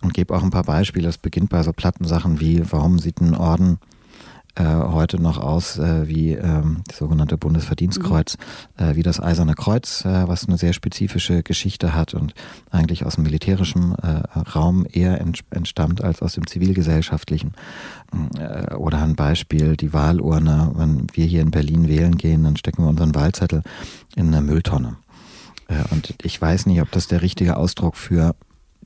Und 0.02 0.14
gebe 0.14 0.32
auch 0.36 0.44
ein 0.44 0.50
paar 0.50 0.62
Beispiele. 0.62 1.08
Es 1.08 1.18
beginnt 1.18 1.50
bei 1.50 1.64
so 1.64 1.72
platten 1.72 2.04
Sachen 2.04 2.38
wie, 2.38 2.62
warum 2.70 3.00
sieht 3.00 3.20
ein 3.20 3.34
Orden 3.34 3.78
äh, 4.58 4.64
heute 4.64 5.22
noch 5.22 5.38
aus 5.38 5.78
äh, 5.78 6.08
wie 6.08 6.32
ähm, 6.32 6.82
das 6.86 6.98
sogenannte 6.98 7.38
Bundesverdienstkreuz, 7.38 8.36
äh, 8.76 8.96
wie 8.96 9.02
das 9.02 9.20
Eiserne 9.20 9.54
Kreuz, 9.54 10.04
äh, 10.04 10.26
was 10.26 10.48
eine 10.48 10.58
sehr 10.58 10.72
spezifische 10.72 11.42
Geschichte 11.42 11.94
hat 11.94 12.14
und 12.14 12.34
eigentlich 12.70 13.06
aus 13.06 13.14
dem 13.14 13.24
militärischen 13.24 13.94
äh, 13.94 14.22
Raum 14.54 14.86
eher 14.90 15.20
ent 15.20 15.44
entstammt 15.50 16.02
als 16.02 16.22
aus 16.22 16.34
dem 16.34 16.46
zivilgesellschaftlichen. 16.46 17.52
Äh, 18.36 18.74
oder 18.74 18.98
ein 19.02 19.14
Beispiel, 19.14 19.76
die 19.76 19.92
Wahlurne, 19.92 20.72
wenn 20.74 21.06
wir 21.12 21.26
hier 21.26 21.42
in 21.42 21.52
Berlin 21.52 21.86
wählen 21.86 22.16
gehen, 22.18 22.42
dann 22.42 22.56
stecken 22.56 22.82
wir 22.82 22.88
unseren 22.88 23.14
Wahlzettel 23.14 23.62
in 24.16 24.28
eine 24.28 24.42
Mülltonne. 24.42 24.96
Und 25.90 26.14
ich 26.22 26.40
weiß 26.40 26.64
nicht, 26.64 26.80
ob 26.80 26.90
das 26.92 27.08
der 27.08 27.20
richtige 27.20 27.58
Ausdruck 27.58 27.96
für 27.96 28.34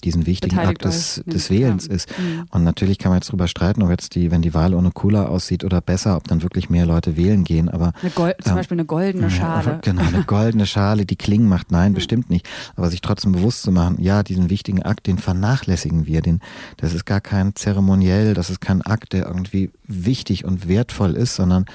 diesen 0.04 0.26
wichtigen 0.26 0.58
Akt 0.58 0.84
des, 0.84 1.22
des 1.26 1.50
Wählens 1.50 1.86
ist. 1.86 2.08
Mhm. 2.18 2.44
Und 2.50 2.64
natürlich 2.64 2.98
kann 2.98 3.10
man 3.10 3.18
jetzt 3.18 3.30
drüber 3.30 3.48
streiten, 3.48 3.82
ob 3.82 3.90
jetzt 3.90 4.14
die, 4.14 4.30
wenn 4.30 4.42
die 4.42 4.54
Wahl 4.54 4.74
ohne 4.74 4.90
cooler 4.90 5.30
aussieht 5.30 5.64
oder 5.64 5.80
besser, 5.80 6.16
ob 6.16 6.28
dann 6.28 6.42
wirklich 6.42 6.70
mehr 6.70 6.86
Leute 6.86 7.16
wählen 7.16 7.44
gehen. 7.44 7.68
Aber 7.68 7.92
Gold, 8.14 8.36
zum 8.42 8.52
ähm, 8.52 8.56
Beispiel 8.56 8.76
eine 8.76 8.84
goldene 8.84 9.30
Schale. 9.30 9.66
Ja, 9.66 9.78
genau, 9.82 10.02
eine 10.02 10.24
goldene 10.24 10.66
Schale, 10.66 11.06
die 11.06 11.16
Klingen 11.16 11.48
macht. 11.48 11.70
Nein, 11.70 11.92
mhm. 11.92 11.96
bestimmt 11.96 12.30
nicht. 12.30 12.48
Aber 12.76 12.90
sich 12.90 13.00
trotzdem 13.00 13.32
bewusst 13.32 13.62
zu 13.62 13.72
machen, 13.72 13.96
ja, 14.00 14.22
diesen 14.22 14.50
wichtigen 14.50 14.82
Akt, 14.82 15.06
den 15.06 15.18
vernachlässigen 15.18 16.06
wir. 16.06 16.22
Den, 16.22 16.40
das 16.76 16.94
ist 16.94 17.04
gar 17.04 17.20
kein 17.20 17.54
Zeremoniell, 17.54 18.34
das 18.34 18.50
ist 18.50 18.60
kein 18.60 18.82
Akt, 18.82 19.12
der 19.12 19.26
irgendwie 19.26 19.70
wichtig 19.86 20.44
und 20.44 20.68
wertvoll 20.68 21.14
ist, 21.14 21.34
sondern 21.34 21.66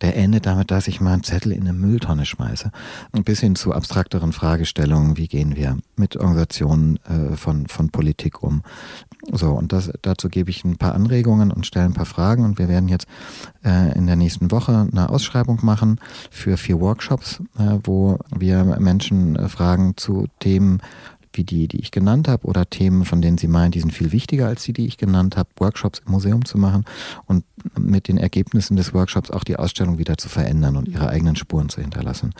der 0.00 0.16
endet 0.16 0.46
damit, 0.46 0.70
dass 0.70 0.88
ich 0.88 1.00
mal 1.00 1.12
einen 1.12 1.22
Zettel 1.22 1.52
in 1.52 1.62
eine 1.62 1.72
Mülltonne 1.72 2.26
schmeiße. 2.26 2.70
Ein 3.12 3.24
bisschen 3.24 3.56
zu 3.56 3.72
abstrakteren 3.72 4.32
Fragestellungen, 4.32 5.16
wie 5.16 5.28
gehen 5.28 5.56
wir 5.56 5.76
mit 5.96 6.16
Organisationen 6.16 6.98
äh, 7.04 7.36
von, 7.36 7.66
von 7.66 7.90
Politik 7.90 8.42
um. 8.42 8.62
So, 9.32 9.52
und 9.52 9.72
das, 9.72 9.90
dazu 10.02 10.28
gebe 10.28 10.50
ich 10.50 10.64
ein 10.64 10.76
paar 10.76 10.94
Anregungen 10.94 11.50
und 11.50 11.66
stelle 11.66 11.86
ein 11.86 11.94
paar 11.94 12.06
Fragen 12.06 12.44
und 12.44 12.58
wir 12.58 12.68
werden 12.68 12.88
jetzt 12.88 13.06
äh, 13.64 13.96
in 13.96 14.06
der 14.06 14.16
nächsten 14.16 14.50
Woche 14.50 14.88
eine 14.90 15.08
Ausschreibung 15.08 15.58
machen 15.62 16.00
für 16.30 16.56
vier 16.56 16.80
Workshops, 16.80 17.40
äh, 17.58 17.78
wo 17.82 18.18
wir 18.34 18.64
Menschen 18.78 19.36
äh, 19.36 19.48
fragen 19.48 19.96
zu 19.96 20.26
Themen 20.38 20.80
wie 21.36 21.44
die, 21.44 21.68
die 21.68 21.80
ich 21.80 21.90
genannt 21.90 22.28
habe, 22.28 22.46
oder 22.46 22.68
Themen, 22.68 23.04
von 23.04 23.22
denen 23.22 23.38
Sie 23.38 23.48
meinen, 23.48 23.70
die 23.70 23.80
sind 23.80 23.92
viel 23.92 24.12
wichtiger 24.12 24.46
als 24.46 24.64
die, 24.64 24.72
die 24.72 24.86
ich 24.86 24.96
genannt 24.96 25.36
habe, 25.36 25.48
Workshops 25.58 26.00
im 26.04 26.12
Museum 26.12 26.44
zu 26.44 26.58
machen 26.58 26.84
und 27.26 27.44
mit 27.78 28.08
den 28.08 28.18
Ergebnissen 28.18 28.76
des 28.76 28.94
Workshops 28.94 29.30
auch 29.30 29.44
die 29.44 29.56
Ausstellung 29.56 29.98
wieder 29.98 30.16
zu 30.18 30.28
verändern 30.28 30.76
und 30.76 30.88
ihre 30.88 31.08
eigenen 31.08 31.36
Spuren 31.36 31.68
zu 31.68 31.80
hinterlassen. 31.80 32.32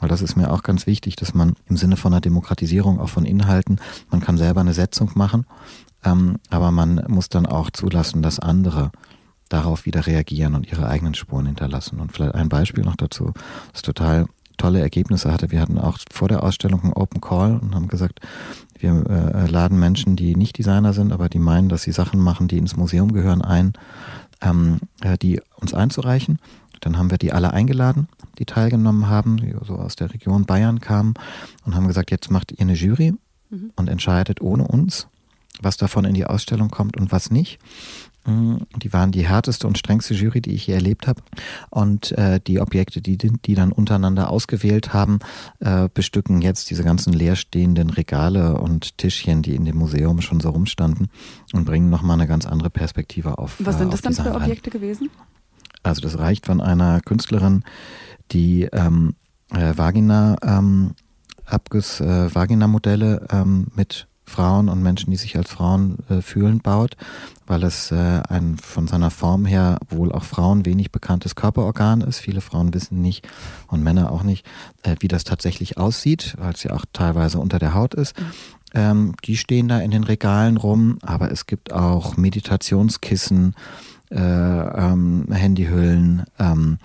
Weil 0.00 0.08
das 0.08 0.22
ist 0.22 0.36
mir 0.36 0.52
auch 0.52 0.62
ganz 0.62 0.86
wichtig, 0.86 1.16
dass 1.16 1.34
man 1.34 1.54
im 1.66 1.76
Sinne 1.76 1.96
von 1.96 2.12
einer 2.12 2.20
Demokratisierung 2.20 3.00
auch 3.00 3.08
von 3.08 3.24
Inhalten, 3.24 3.80
man 4.10 4.20
kann 4.20 4.36
selber 4.36 4.60
eine 4.60 4.74
Setzung 4.74 5.10
machen, 5.14 5.46
ähm, 6.04 6.36
aber 6.50 6.70
man 6.70 7.04
muss 7.08 7.28
dann 7.28 7.46
auch 7.46 7.70
zulassen, 7.70 8.22
dass 8.22 8.38
andere 8.38 8.90
darauf 9.48 9.86
wieder 9.86 10.06
reagieren 10.06 10.54
und 10.54 10.70
ihre 10.70 10.88
eigenen 10.88 11.14
Spuren 11.14 11.46
hinterlassen. 11.46 12.00
Und 12.00 12.12
vielleicht 12.12 12.34
ein 12.34 12.48
Beispiel 12.48 12.84
noch 12.84 12.96
dazu, 12.96 13.32
das 13.72 13.82
total 13.82 14.26
tolle 14.64 14.80
Ergebnisse 14.80 15.30
hatte. 15.30 15.50
Wir 15.50 15.60
hatten 15.60 15.78
auch 15.78 15.98
vor 16.10 16.28
der 16.28 16.42
Ausstellung 16.42 16.82
einen 16.82 16.94
Open 16.94 17.20
Call 17.20 17.58
und 17.58 17.74
haben 17.74 17.86
gesagt, 17.86 18.20
wir 18.78 19.04
äh, 19.10 19.46
laden 19.46 19.78
Menschen, 19.78 20.16
die 20.16 20.36
nicht 20.36 20.56
Designer 20.56 20.94
sind, 20.94 21.12
aber 21.12 21.28
die 21.28 21.38
meinen, 21.38 21.68
dass 21.68 21.82
sie 21.82 21.92
Sachen 21.92 22.18
machen, 22.18 22.48
die 22.48 22.56
ins 22.56 22.74
Museum 22.74 23.12
gehören, 23.12 23.42
ein, 23.42 23.74
ähm, 24.40 24.80
äh, 25.02 25.18
die 25.18 25.42
uns 25.56 25.74
einzureichen. 25.74 26.38
Dann 26.80 26.96
haben 26.96 27.10
wir 27.10 27.18
die 27.18 27.34
alle 27.34 27.52
eingeladen, 27.52 28.08
die 28.38 28.46
teilgenommen 28.46 29.06
haben, 29.06 29.36
die 29.36 29.54
so 29.66 29.74
aus 29.74 29.96
der 29.96 30.14
Region 30.14 30.46
Bayern 30.46 30.80
kamen 30.80 31.12
und 31.66 31.74
haben 31.74 31.86
gesagt, 31.86 32.10
jetzt 32.10 32.30
macht 32.30 32.52
ihr 32.52 32.60
eine 32.60 32.72
Jury 32.72 33.12
mhm. 33.50 33.70
und 33.76 33.90
entscheidet 33.90 34.40
ohne 34.40 34.66
uns, 34.66 35.08
was 35.60 35.76
davon 35.76 36.06
in 36.06 36.14
die 36.14 36.24
Ausstellung 36.24 36.70
kommt 36.70 36.96
und 36.96 37.12
was 37.12 37.30
nicht. 37.30 37.58
Mm, 38.26 38.56
die 38.76 38.92
waren 38.92 39.12
die 39.12 39.26
härteste 39.26 39.66
und 39.66 39.78
strengste 39.78 40.14
Jury, 40.14 40.40
die 40.40 40.52
ich 40.52 40.66
je 40.66 40.74
erlebt 40.74 41.06
habe. 41.06 41.22
Und 41.70 42.12
äh, 42.12 42.40
die 42.40 42.60
Objekte, 42.60 43.00
die, 43.02 43.16
die 43.16 43.54
dann 43.54 43.72
untereinander 43.72 44.30
ausgewählt 44.30 44.92
haben, 44.92 45.18
äh, 45.60 45.88
bestücken 45.92 46.40
jetzt 46.40 46.70
diese 46.70 46.84
ganzen 46.84 47.12
leerstehenden 47.12 47.90
Regale 47.90 48.58
und 48.58 48.98
Tischchen, 48.98 49.42
die 49.42 49.54
in 49.54 49.64
dem 49.64 49.76
Museum 49.76 50.20
schon 50.20 50.40
so 50.40 50.50
rumstanden 50.50 51.08
und 51.52 51.64
bringen 51.64 51.90
nochmal 51.90 52.18
eine 52.18 52.28
ganz 52.28 52.46
andere 52.46 52.70
Perspektive 52.70 53.38
auf. 53.38 53.56
Was 53.58 53.78
sind 53.78 53.88
äh, 53.88 53.90
das 53.90 54.00
dann 54.00 54.14
für 54.14 54.34
Objekte 54.34 54.72
rein. 54.72 54.80
gewesen? 54.80 55.10
Also 55.82 56.00
das 56.00 56.18
reicht 56.18 56.46
von 56.46 56.60
einer 56.60 57.00
Künstlerin, 57.02 57.62
die 58.32 58.62
ähm, 58.72 59.14
äh, 59.50 59.76
Vagina 59.76 60.36
ähm, 60.42 60.94
Abguss 61.44 62.00
äh, 62.00 62.34
Vagina-Modelle 62.34 63.26
ähm, 63.30 63.66
mit 63.74 64.06
Frauen 64.24 64.68
und 64.68 64.82
Menschen, 64.82 65.10
die 65.10 65.16
sich 65.16 65.36
als 65.36 65.50
Frauen 65.50 65.98
äh, 66.08 66.22
fühlen, 66.22 66.60
baut, 66.60 66.96
weil 67.46 67.62
es 67.62 67.90
äh, 67.90 68.20
ein 68.28 68.56
von 68.56 68.86
seiner 68.86 69.10
Form 69.10 69.44
her 69.44 69.78
wohl 69.88 70.12
auch 70.12 70.24
Frauen 70.24 70.66
wenig 70.66 70.90
bekanntes 70.90 71.34
Körperorgan 71.34 72.00
ist. 72.00 72.18
Viele 72.18 72.40
Frauen 72.40 72.72
wissen 72.74 73.00
nicht 73.00 73.26
und 73.68 73.82
Männer 73.82 74.10
auch 74.10 74.22
nicht, 74.22 74.46
äh, 74.82 74.96
wie 75.00 75.08
das 75.08 75.24
tatsächlich 75.24 75.78
aussieht, 75.78 76.36
weil 76.38 76.52
es 76.52 76.62
ja 76.62 76.72
auch 76.72 76.84
teilweise 76.92 77.38
unter 77.38 77.58
der 77.58 77.74
Haut 77.74 77.94
ist. 77.94 78.18
Mhm. 78.18 78.24
Ähm, 78.74 79.14
die 79.24 79.36
stehen 79.36 79.68
da 79.68 79.78
in 79.78 79.92
den 79.92 80.04
Regalen 80.04 80.56
rum, 80.56 80.98
aber 81.02 81.30
es 81.30 81.46
gibt 81.46 81.72
auch 81.72 82.16
Meditationskissen, 82.16 83.54
äh, 84.10 84.18
ähm, 84.18 85.26
Handyhüllen, 85.30 86.24
ähm, 86.38 86.78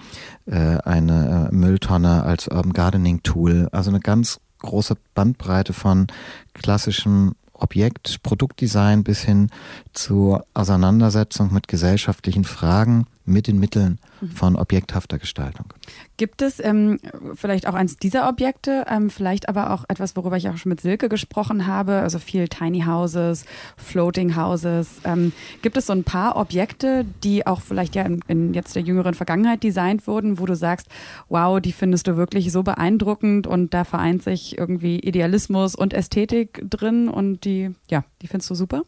äh, 0.45 0.77
eine 0.77 1.49
äh, 1.51 1.55
Mülltonne 1.55 2.23
als 2.23 2.47
Urban 2.47 2.73
Gardening 2.73 3.23
Tool, 3.23 3.67
also 3.71 3.89
eine 3.89 3.99
ganz 3.99 4.39
große 4.59 4.95
Bandbreite 5.15 5.73
von 5.73 6.07
klassischem 6.53 7.35
Objekt, 7.53 8.23
Produktdesign 8.23 9.03
bis 9.03 9.21
hin 9.21 9.49
zur 9.93 10.45
Auseinandersetzung 10.53 11.53
mit 11.53 11.67
gesellschaftlichen 11.67 12.45
Fragen 12.45 13.05
mit 13.29 13.47
den 13.47 13.59
Mitteln 13.59 13.99
mhm. 14.21 14.31
von 14.31 14.55
objekthafter 14.55 15.19
Gestaltung. 15.19 15.73
Gibt 16.17 16.41
es 16.41 16.59
ähm, 16.59 16.99
vielleicht 17.35 17.67
auch 17.67 17.73
eins 17.73 17.97
dieser 17.97 18.27
Objekte, 18.27 18.85
ähm, 18.89 19.09
vielleicht 19.09 19.47
aber 19.47 19.71
auch 19.71 19.85
etwas, 19.87 20.15
worüber 20.15 20.37
ich 20.37 20.49
auch 20.49 20.57
schon 20.57 20.69
mit 20.69 20.81
Silke 20.81 21.07
gesprochen 21.07 21.67
habe, 21.67 21.93
also 21.93 22.19
viel 22.19 22.47
Tiny 22.47 22.81
Houses, 22.81 23.45
Floating 23.77 24.35
Houses. 24.35 25.01
Ähm, 25.05 25.31
gibt 25.61 25.77
es 25.77 25.85
so 25.85 25.93
ein 25.93 26.03
paar 26.03 26.35
Objekte, 26.35 27.05
die 27.23 27.47
auch 27.47 27.61
vielleicht 27.61 27.95
ja 27.95 28.03
in, 28.03 28.19
in, 28.27 28.53
jetzt 28.53 28.75
der 28.75 28.81
jüngeren 28.81 29.13
Vergangenheit 29.13 29.63
designt 29.63 30.07
wurden, 30.07 30.39
wo 30.39 30.45
du 30.45 30.55
sagst, 30.55 30.87
wow, 31.29 31.61
die 31.61 31.71
findest 31.71 32.07
du 32.07 32.17
wirklich 32.17 32.51
so 32.51 32.63
beeindruckend 32.63 33.47
und 33.47 33.73
da 33.73 33.83
vereint 33.83 34.23
sich 34.23 34.57
irgendwie 34.57 34.99
Idealismus 34.99 35.75
und 35.75 35.93
Ästhetik 35.93 36.63
drin 36.69 37.07
und 37.07 37.45
die, 37.45 37.71
ja, 37.89 38.03
die 38.21 38.27
findest 38.27 38.49
du 38.49 38.55
super? 38.55 38.83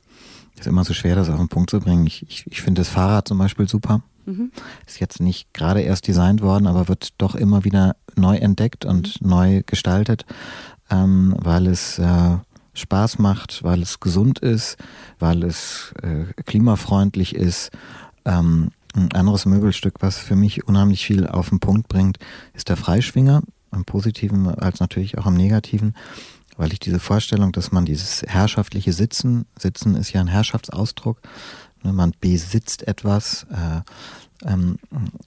ist 0.61 0.67
immer 0.67 0.83
so 0.83 0.93
schwer, 0.93 1.15
das 1.15 1.29
auf 1.29 1.37
den 1.37 1.47
Punkt 1.47 1.69
zu 1.69 1.79
bringen. 1.79 2.05
Ich, 2.05 2.23
ich, 2.27 2.45
ich 2.47 2.61
finde 2.61 2.81
das 2.81 2.89
Fahrrad 2.89 3.27
zum 3.27 3.37
Beispiel 3.37 3.67
super. 3.67 4.01
Mhm. 4.31 4.51
Ist 4.87 4.99
jetzt 4.99 5.19
nicht 5.19 5.53
gerade 5.53 5.81
erst 5.81 6.07
designt 6.07 6.41
worden, 6.41 6.67
aber 6.67 6.87
wird 6.87 7.09
doch 7.17 7.35
immer 7.35 7.63
wieder 7.63 7.95
neu 8.15 8.37
entdeckt 8.37 8.85
und 8.85 9.21
mhm. 9.21 9.29
neu 9.29 9.63
gestaltet, 9.65 10.25
ähm, 10.89 11.35
weil 11.37 11.67
es 11.67 11.99
äh, 11.99 12.37
Spaß 12.73 13.19
macht, 13.19 13.63
weil 13.63 13.81
es 13.81 13.99
gesund 13.99 14.39
ist, 14.39 14.77
weil 15.19 15.43
es 15.43 15.93
äh, 16.01 16.25
klimafreundlich 16.43 17.35
ist. 17.35 17.71
Ähm, 18.25 18.71
ein 18.93 19.11
anderes 19.13 19.45
Möbelstück, 19.45 19.95
was 20.01 20.17
für 20.17 20.35
mich 20.35 20.67
unheimlich 20.67 21.05
viel 21.05 21.25
auf 21.27 21.49
den 21.49 21.59
Punkt 21.59 21.87
bringt, 21.87 22.17
ist 22.53 22.69
der 22.69 22.77
Freischwinger, 22.77 23.41
im 23.71 23.85
Positiven 23.85 24.47
als 24.47 24.81
natürlich 24.81 25.17
auch 25.17 25.27
im 25.27 25.35
Negativen 25.35 25.95
weil 26.61 26.73
ich 26.73 26.79
diese 26.79 26.99
Vorstellung, 26.99 27.51
dass 27.51 27.71
man 27.71 27.85
dieses 27.85 28.21
herrschaftliche 28.21 28.93
Sitzen, 28.93 29.45
Sitzen 29.57 29.95
ist 29.95 30.13
ja 30.13 30.21
ein 30.21 30.27
Herrschaftsausdruck, 30.27 31.19
ne, 31.83 31.91
man 31.91 32.13
besitzt 32.19 32.87
etwas, 32.87 33.47
äh, 33.49 33.81
ähm, 34.45 34.77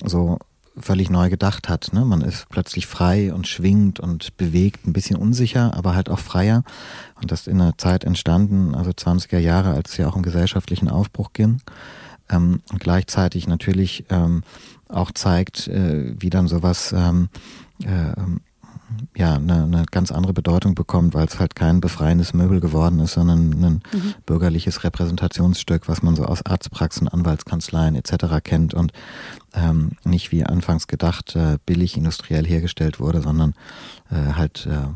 so 0.04 0.38
völlig 0.76 1.08
neu 1.10 1.30
gedacht 1.30 1.68
hat. 1.68 1.92
Ne? 1.92 2.04
Man 2.04 2.20
ist 2.20 2.48
plötzlich 2.48 2.86
frei 2.86 3.32
und 3.32 3.46
schwingt 3.46 4.00
und 4.00 4.36
bewegt, 4.36 4.86
ein 4.86 4.92
bisschen 4.92 5.16
unsicher, 5.16 5.74
aber 5.74 5.94
halt 5.94 6.08
auch 6.08 6.18
freier. 6.18 6.64
Und 7.20 7.30
das 7.30 7.46
in 7.46 7.60
einer 7.60 7.78
Zeit 7.78 8.04
entstanden, 8.04 8.74
also 8.74 8.90
20er 8.90 9.38
Jahre, 9.38 9.70
als 9.70 9.92
es 9.92 9.96
ja 9.98 10.08
auch 10.08 10.16
im 10.16 10.22
gesellschaftlichen 10.22 10.88
Aufbruch 10.88 11.32
ging. 11.32 11.60
Ähm, 12.28 12.60
und 12.72 12.80
gleichzeitig 12.80 13.46
natürlich 13.46 14.04
ähm, 14.10 14.42
auch 14.88 15.12
zeigt, 15.12 15.68
äh, 15.68 16.14
wie 16.20 16.30
dann 16.30 16.48
sowas 16.48 16.92
ähm, 16.96 17.28
äh, 17.82 18.14
ja 19.16 19.34
eine, 19.34 19.64
eine 19.64 19.84
ganz 19.90 20.12
andere 20.12 20.32
Bedeutung 20.32 20.74
bekommt, 20.74 21.14
weil 21.14 21.26
es 21.26 21.38
halt 21.38 21.54
kein 21.54 21.80
befreiendes 21.80 22.34
Möbel 22.34 22.60
geworden 22.60 23.00
ist, 23.00 23.14
sondern 23.14 23.50
ein 23.52 23.82
mhm. 23.92 24.14
bürgerliches 24.26 24.84
Repräsentationsstück, 24.84 25.88
was 25.88 26.02
man 26.02 26.16
so 26.16 26.24
aus 26.24 26.44
Arztpraxen, 26.44 27.08
Anwaltskanzleien 27.08 27.94
etc. 27.94 28.42
kennt 28.42 28.74
und 28.74 28.92
ähm, 29.54 29.92
nicht 30.04 30.32
wie 30.32 30.44
anfangs 30.44 30.86
gedacht 30.86 31.36
äh, 31.36 31.58
billig 31.64 31.96
industriell 31.96 32.46
hergestellt 32.46 33.00
wurde, 33.00 33.22
sondern 33.22 33.54
äh, 34.10 34.34
halt 34.34 34.66
äh, 34.66 34.88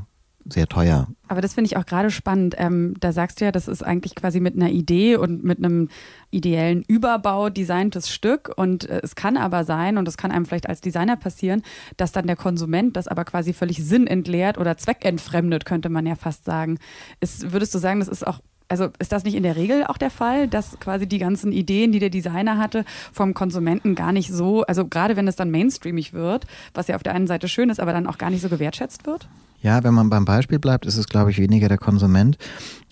sehr 0.49 0.67
teuer. 0.67 1.09
Aber 1.29 1.41
das 1.41 1.55
finde 1.55 1.67
ich 1.67 1.77
auch 1.77 1.87
gerade 1.87 2.11
spannend. 2.11 2.55
Ähm, 2.59 2.95
da 3.01 3.13
sagst 3.13 3.41
du 3.41 3.45
ja, 3.45 3.53
das 3.53 3.69
ist 3.69 3.83
eigentlich 3.83 4.15
quasi 4.15 4.41
mit 4.41 4.57
einer 4.57 4.71
Idee 4.71 5.17
und 5.17 5.45
mit 5.45 5.59
einem 5.59 5.89
ideellen 6.31 6.83
Überbau 6.89 7.51
designtes 7.51 8.11
Stück. 8.11 8.53
Und 8.57 8.89
äh, 8.89 9.01
es 9.03 9.15
kann 9.15 9.37
aber 9.37 9.65
sein, 9.65 9.99
und 9.99 10.07
das 10.07 10.17
kann 10.17 10.31
einem 10.31 10.47
vielleicht 10.47 10.69
als 10.69 10.81
Designer 10.81 11.17
passieren, 11.17 11.63
dass 11.97 12.13
dann 12.13 12.27
der 12.27 12.37
Konsument 12.37 12.97
das 12.97 13.09
aber 13.09 13.25
quasi 13.25 13.53
völlig 13.53 13.85
sinnentleert 13.85 14.59
oder 14.59 14.77
zweckentfremdet, 14.77 15.65
könnte 15.65 15.89
man 15.89 16.07
ja 16.07 16.15
fast 16.15 16.45
sagen. 16.45 16.79
Ist, 17.21 17.53
würdest 17.53 17.75
du 17.75 17.79
sagen, 17.79 18.01
das 18.01 18.09
ist 18.09 18.27
auch 18.27 18.41
also 18.71 18.89
ist 18.99 19.13
das 19.13 19.25
nicht 19.25 19.35
in 19.35 19.43
der 19.43 19.57
Regel 19.57 19.85
auch 19.85 19.97
der 19.97 20.11
Fall, 20.11 20.47
dass 20.47 20.79
quasi 20.79 21.07
die 21.07 21.19
ganzen 21.19 21.53
Ideen, 21.53 21.91
die 21.91 21.99
der 21.99 22.11
Designer 22.11 22.59
hatte, 22.59 22.85
vom 23.13 23.35
Konsumenten 23.35 23.95
gar 23.95 24.13
nicht 24.13 24.31
so, 24.31 24.63
also 24.63 24.87
gerade 24.87 25.17
wenn 25.17 25.27
es 25.27 25.37
dann 25.37 25.51
mainstreamig 25.51 26.13
wird, 26.13 26.47
was 26.75 26.89
ja 26.89 26.97
auf 26.97 27.03
der 27.03 27.15
einen 27.15 27.27
Seite 27.27 27.49
schön 27.49 27.71
ist, 27.71 27.81
aber 27.81 27.93
dann 27.93 28.07
auch 28.07 28.19
gar 28.19 28.29
nicht 28.31 28.43
so 28.43 28.51
gewertschätzt 28.51 29.07
wird? 29.07 29.29
Ja, 29.61 29.83
wenn 29.83 29.93
man 29.95 30.09
beim 30.09 30.25
Beispiel 30.25 30.61
bleibt, 30.61 30.87
ist 30.87 30.97
es, 30.97 31.07
glaube 31.07 31.33
ich, 31.33 31.39
weniger 31.39 31.69
der 31.69 31.79
Konsument 31.79 32.39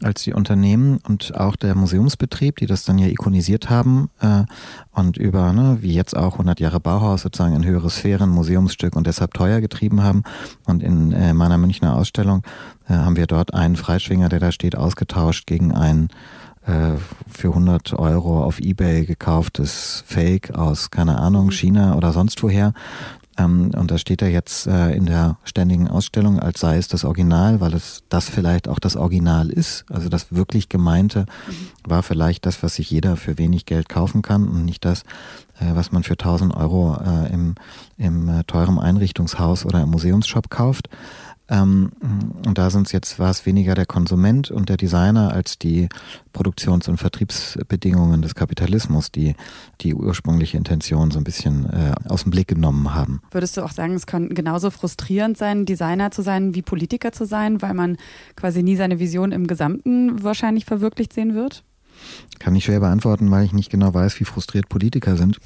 als 0.02 0.24
die 0.24 0.32
Unternehmen 0.32 0.98
und 1.08 1.34
auch 1.38 1.54
der 1.54 1.74
Museumsbetrieb, 1.74 2.56
die 2.56 2.66
das 2.66 2.84
dann 2.84 2.98
ja 2.98 3.06
ikonisiert 3.06 3.70
haben 3.70 4.10
äh, 4.20 4.42
und 4.92 5.16
über, 5.16 5.52
ne, 5.52 5.78
wie 5.80 5.94
jetzt 5.94 6.16
auch 6.16 6.32
100 6.32 6.58
Jahre 6.58 6.80
Bauhaus 6.80 7.22
sozusagen 7.22 7.54
in 7.54 7.64
höhere 7.64 7.88
Sphären, 7.88 8.30
Museumsstück 8.30 8.96
und 8.96 9.06
deshalb 9.06 9.32
teuer 9.32 9.60
getrieben 9.60 10.02
haben. 10.02 10.24
Und 10.64 10.82
in 10.82 11.12
äh, 11.12 11.32
meiner 11.34 11.56
Münchner 11.56 11.96
Ausstellung 11.96 12.42
äh, 12.88 12.94
haben 12.94 13.16
wir 13.16 13.26
dort 13.26 13.54
einen 13.54 13.76
Freischwinger, 13.76 14.28
der 14.28 14.40
da 14.40 14.50
steht, 14.50 14.76
ausgetauscht 14.76 15.46
gegen 15.46 15.72
einen 15.72 16.08
äh, 16.66 16.96
für 17.30 17.48
100 17.48 17.94
Euro 17.94 18.42
auf 18.42 18.58
Ebay 18.58 19.06
gekauftes 19.06 20.02
Fake 20.04 20.52
aus, 20.54 20.90
keine 20.90 21.18
Ahnung, 21.20 21.52
China 21.52 21.94
oder 21.94 22.12
sonst 22.12 22.42
woher. 22.42 22.72
Ähm, 23.38 23.70
und 23.76 23.90
da 23.90 23.98
steht 23.98 24.22
er 24.22 24.30
jetzt 24.30 24.66
äh, 24.66 24.92
in 24.92 25.06
der 25.06 25.38
ständigen 25.44 25.88
Ausstellung, 25.88 26.40
als 26.40 26.60
sei 26.60 26.76
es 26.76 26.88
das 26.88 27.04
Original, 27.04 27.60
weil 27.60 27.74
es 27.74 28.02
das 28.08 28.28
vielleicht 28.28 28.68
auch 28.68 28.78
das 28.78 28.96
Original 28.96 29.50
ist. 29.50 29.84
Also 29.90 30.08
das 30.08 30.32
wirklich 30.32 30.68
gemeinte 30.68 31.26
mhm. 31.46 31.90
war 31.90 32.02
vielleicht 32.02 32.46
das, 32.46 32.62
was 32.62 32.76
sich 32.76 32.90
jeder 32.90 33.16
für 33.16 33.38
wenig 33.38 33.66
Geld 33.66 33.88
kaufen 33.88 34.22
kann 34.22 34.48
und 34.48 34.64
nicht 34.64 34.84
das, 34.84 35.02
äh, 35.60 35.74
was 35.74 35.92
man 35.92 36.02
für 36.02 36.14
1000 36.14 36.54
Euro 36.54 36.96
äh, 36.96 37.32
im, 37.32 37.54
im 37.98 38.28
äh, 38.28 38.44
teuren 38.44 38.78
Einrichtungshaus 38.78 39.64
oder 39.66 39.82
im 39.82 39.90
Museumsshop 39.90 40.50
kauft. 40.50 40.88
Ähm, 41.48 41.92
und 42.44 42.58
da 42.58 42.70
sind 42.70 42.86
es 42.86 42.92
jetzt, 42.92 43.18
war 43.18 43.30
es 43.30 43.46
weniger 43.46 43.74
der 43.74 43.86
Konsument 43.86 44.50
und 44.50 44.68
der 44.68 44.76
Designer 44.76 45.32
als 45.32 45.58
die 45.58 45.88
Produktions- 46.32 46.88
und 46.88 46.96
Vertriebsbedingungen 46.98 48.22
des 48.22 48.34
Kapitalismus, 48.34 49.12
die 49.12 49.34
die 49.80 49.94
ursprüngliche 49.94 50.56
Intention 50.56 51.10
so 51.10 51.18
ein 51.18 51.24
bisschen 51.24 51.66
äh, 51.66 51.92
aus 52.08 52.24
dem 52.24 52.30
Blick 52.30 52.48
genommen 52.48 52.94
haben. 52.94 53.20
Würdest 53.30 53.56
du 53.56 53.62
auch 53.62 53.70
sagen, 53.70 53.94
es 53.94 54.06
kann 54.06 54.30
genauso 54.30 54.70
frustrierend 54.70 55.38
sein, 55.38 55.66
Designer 55.66 56.10
zu 56.10 56.22
sein 56.22 56.54
wie 56.54 56.62
Politiker 56.62 57.12
zu 57.12 57.24
sein, 57.24 57.62
weil 57.62 57.74
man 57.74 57.96
quasi 58.34 58.62
nie 58.62 58.76
seine 58.76 58.98
Vision 58.98 59.32
im 59.32 59.46
Gesamten 59.46 60.22
wahrscheinlich 60.22 60.64
verwirklicht 60.64 61.12
sehen 61.12 61.34
wird? 61.34 61.62
Kann 62.38 62.54
ich 62.54 62.64
schwer 62.64 62.80
beantworten, 62.80 63.30
weil 63.30 63.44
ich 63.44 63.52
nicht 63.52 63.70
genau 63.70 63.94
weiß, 63.94 64.20
wie 64.20 64.24
frustriert 64.24 64.68
Politiker 64.68 65.16
sind. 65.16 65.38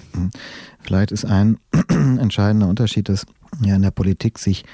Vielleicht 0.80 1.12
ist 1.12 1.24
ein 1.24 1.58
entscheidender 1.88 2.68
Unterschied, 2.68 3.08
dass 3.08 3.26
ja 3.62 3.76
in 3.76 3.82
der 3.82 3.90
Politik 3.90 4.38
sich 4.38 4.64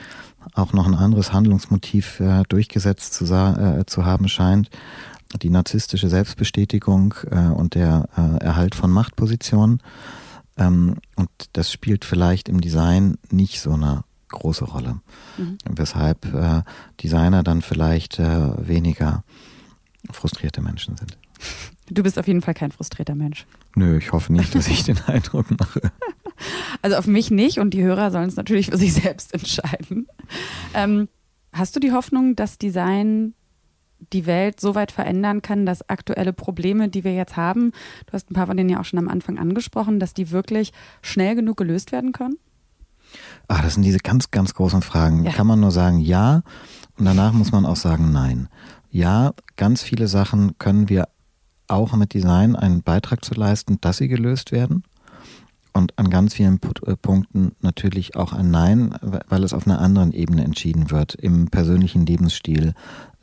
auch 0.55 0.73
noch 0.73 0.87
ein 0.87 0.95
anderes 0.95 1.33
Handlungsmotiv 1.33 2.21
äh, 2.21 2.43
durchgesetzt 2.49 3.15
zu, 3.15 3.25
äh, 3.25 3.85
zu 3.87 4.05
haben 4.05 4.29
scheint. 4.29 4.71
Die 5.43 5.51
narzisstische 5.51 6.09
Selbstbestätigung 6.09 7.15
äh, 7.31 7.49
und 7.49 7.75
der 7.75 8.09
äh, 8.17 8.45
Erhalt 8.45 8.75
von 8.75 8.91
Machtpositionen. 8.91 9.83
Ähm, 10.57 10.97
und 11.17 11.29
das 11.53 11.73
spielt 11.73 12.05
vielleicht 12.05 12.49
im 12.49 12.61
Design 12.61 13.19
nicht 13.31 13.61
so 13.61 13.73
eine 13.73 14.05
große 14.29 14.65
Rolle. 14.65 15.01
Mhm. 15.37 15.59
Weshalb 15.69 16.33
äh, 16.33 16.63
Designer 17.03 17.43
dann 17.43 17.63
vielleicht 17.63 18.19
äh, 18.19 18.67
weniger 18.67 19.25
frustrierte 20.11 20.63
Menschen 20.63 20.97
sind. 20.97 21.19
Du 21.89 22.03
bist 22.03 22.19
auf 22.19 22.27
jeden 22.27 22.43
Fall 22.43 22.55
kein 22.55 22.73
frustrierter 22.73 23.15
Mensch. 23.15 23.47
Nö, 23.77 23.99
ich 23.99 24.13
hoffe 24.13 24.33
nicht, 24.33 24.55
dass 24.55 24.69
ich 24.69 24.85
den 24.85 24.99
Eindruck 25.07 25.47
mache. 25.59 25.81
Also 26.83 26.97
auf 26.97 27.07
mich 27.07 27.31
nicht 27.31 27.59
und 27.59 27.71
die 27.71 27.83
Hörer 27.83 28.11
sollen 28.11 28.29
es 28.29 28.37
natürlich 28.37 28.71
für 28.71 28.77
sich 28.77 28.95
selbst 28.95 29.33
entscheiden. 29.33 30.07
Ähm, 30.75 31.09
hast 31.53 31.75
du 31.77 31.81
die 31.81 31.93
Hoffnung, 31.93 32.37
dass 32.37 32.59
Design 32.59 33.35
die 34.13 34.27
Welt 34.27 34.61
so 34.61 34.75
weit 34.75 34.93
verändern 34.93 35.41
kann, 35.41 35.65
dass 35.65 35.89
aktuelle 35.89 36.33
Probleme, 36.33 36.89
die 36.89 37.05
wir 37.05 37.15
jetzt 37.15 37.37
haben, 37.37 37.71
du 38.07 38.13
hast 38.13 38.31
ein 38.31 38.35
paar 38.35 38.47
von 38.47 38.57
denen 38.57 38.69
ja 38.69 38.81
auch 38.81 38.85
schon 38.85 38.99
am 38.99 39.09
Anfang 39.09 39.39
angesprochen, 39.39 39.99
dass 39.99 40.13
die 40.13 40.31
wirklich 40.31 40.73
schnell 41.01 41.35
genug 41.35 41.57
gelöst 41.57 41.93
werden 41.93 42.13
können? 42.13 42.37
Ah, 43.49 43.63
das 43.63 43.75
sind 43.75 43.85
diese 43.85 43.99
ganz, 43.99 44.31
ganz 44.31 44.53
großen 44.55 44.83
Fragen. 44.83 45.25
Ja. 45.25 45.33
Kann 45.33 45.47
man 45.47 45.61
nur 45.61 45.71
sagen 45.71 46.01
ja 46.01 46.43
und 46.99 47.05
danach 47.05 47.33
muss 47.33 47.53
man 47.53 47.65
auch 47.65 47.77
sagen 47.77 48.13
nein. 48.13 48.49
Ja, 48.91 49.33
ganz 49.57 49.83
viele 49.83 50.09
Sachen 50.09 50.59
können 50.59 50.89
wir 50.89 51.09
auch 51.69 51.95
mit 51.95 52.15
Design 52.15 52.57
einen 52.57 52.83
Beitrag 52.83 53.25
zu 53.25 53.35
leisten, 53.35 53.79
dass 53.81 53.99
sie 53.99 54.09
gelöst 54.09 54.53
werden 54.53 54.85
und 55.77 55.99
an 55.99 56.09
ganz 56.09 56.35
vielen 56.35 56.59
äh, 56.87 56.97
Punkten 56.97 57.53
natürlich 57.61 58.17
auch 58.17 58.33
ein 58.33 58.51
Nein, 58.51 58.95
weil 59.03 59.45
es 59.45 59.53
auf 59.53 59.67
einer 59.67 59.81
anderen 59.81 60.13
Ebene 60.13 60.43
entschieden 60.43 60.91
wird, 60.91 61.15
im 61.15 61.49
persönlichen 61.49 62.07
Lebensstil, 62.07 62.73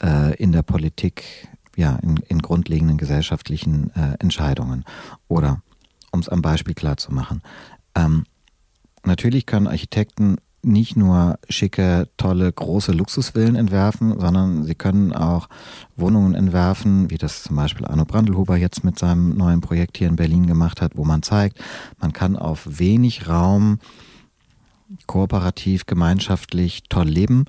äh, 0.01 0.35
in 0.35 0.51
der 0.51 0.61
Politik, 0.61 1.47
ja, 1.75 1.95
in, 2.03 2.17
in 2.27 2.39
grundlegenden 2.39 2.97
gesellschaftlichen 2.97 3.91
äh, 3.95 4.17
Entscheidungen. 4.19 4.85
Oder, 5.27 5.61
um 6.11 6.19
es 6.19 6.29
am 6.29 6.43
Beispiel 6.43 6.75
klar 6.75 6.97
zu 6.97 7.11
machen, 7.11 7.41
ähm, 7.95 8.25
natürlich 9.03 9.47
können 9.47 9.67
Architekten 9.67 10.37
nicht 10.63 10.95
nur 10.95 11.37
schicke, 11.49 12.07
tolle, 12.17 12.51
große 12.51 12.91
Luxusvillen 12.91 13.55
entwerfen, 13.55 14.19
sondern 14.19 14.63
sie 14.63 14.75
können 14.75 15.13
auch 15.13 15.49
Wohnungen 15.95 16.33
entwerfen, 16.35 17.09
wie 17.09 17.17
das 17.17 17.43
zum 17.43 17.55
Beispiel 17.55 17.85
Arno 17.85 18.05
Brandelhuber 18.05 18.57
jetzt 18.57 18.83
mit 18.83 18.97
seinem 18.97 19.35
neuen 19.35 19.61
Projekt 19.61 19.97
hier 19.97 20.07
in 20.07 20.15
Berlin 20.15 20.47
gemacht 20.47 20.81
hat, 20.81 20.93
wo 20.95 21.03
man 21.03 21.21
zeigt, 21.21 21.59
man 21.99 22.13
kann 22.13 22.35
auf 22.35 22.79
wenig 22.79 23.27
Raum 23.27 23.79
kooperativ, 25.07 25.85
gemeinschaftlich 25.85 26.83
toll 26.89 27.07
leben 27.07 27.45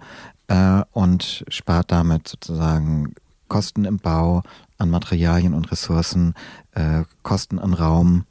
äh, 0.49 0.83
und 0.93 1.45
spart 1.49 1.93
damit 1.93 2.29
sozusagen 2.29 3.15
Kosten 3.49 3.85
im 3.85 3.99
Bau, 3.99 4.43
an 4.79 4.91
Materialien 4.91 5.55
und 5.55 5.71
Ressourcen, 5.71 6.35
äh, 6.73 7.05
Kosten 7.23 7.59
an 7.59 7.75
Raum, 7.75 8.25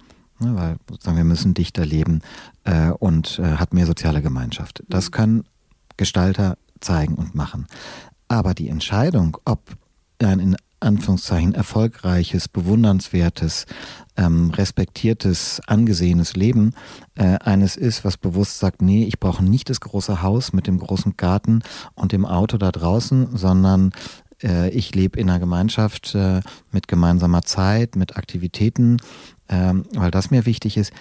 ne, 0.43 0.55
weil 0.55 0.77
sozusagen 0.89 1.17
wir 1.17 1.23
müssen 1.23 1.53
dichter 1.53 1.85
leben 1.85 2.21
äh, 2.63 2.89
und 2.89 3.39
äh, 3.39 3.57
hat 3.57 3.73
mehr 3.73 3.85
soziale 3.85 4.21
Gemeinschaft. 4.21 4.83
Das 4.87 5.07
mhm. 5.07 5.11
können 5.11 5.43
Gestalter 5.97 6.57
zeigen 6.79 7.15
und 7.15 7.35
machen. 7.35 7.67
Aber 8.27 8.53
die 8.53 8.69
Entscheidung, 8.69 9.37
ob 9.45 9.61
ein 10.21 10.39
in 10.39 10.55
Anführungszeichen 10.79 11.55
erfolgreiches, 11.55 12.47
bewundernswertes, 12.47 13.65
ähm, 14.17 14.51
respektiertes, 14.51 15.61
angesehenes 15.65 16.35
Leben 16.35 16.73
äh, 17.15 17.37
eines 17.39 17.77
ist, 17.77 18.03
was 18.03 18.17
bewusst 18.17 18.59
sagt, 18.59 18.81
nee, 18.81 19.05
ich 19.05 19.19
brauche 19.19 19.43
nicht 19.43 19.69
das 19.69 19.79
große 19.79 20.21
Haus 20.21 20.53
mit 20.53 20.67
dem 20.67 20.79
großen 20.79 21.15
Garten 21.17 21.61
und 21.95 22.11
dem 22.11 22.25
Auto 22.25 22.57
da 22.57 22.71
draußen, 22.71 23.35
sondern 23.35 23.91
äh, 24.43 24.69
ich 24.69 24.93
lebe 24.93 25.19
in 25.19 25.29
einer 25.29 25.39
Gemeinschaft 25.39 26.13
äh, 26.15 26.41
mit 26.71 26.87
gemeinsamer 26.87 27.43
Zeit, 27.43 27.95
mit 27.95 28.17
Aktivitäten, 28.17 28.97
ähm, 29.53 29.85
weil 29.93 30.11
das 30.11 30.31
mir 30.31 30.45
wichtig 30.45 30.77
ist. 30.77 30.91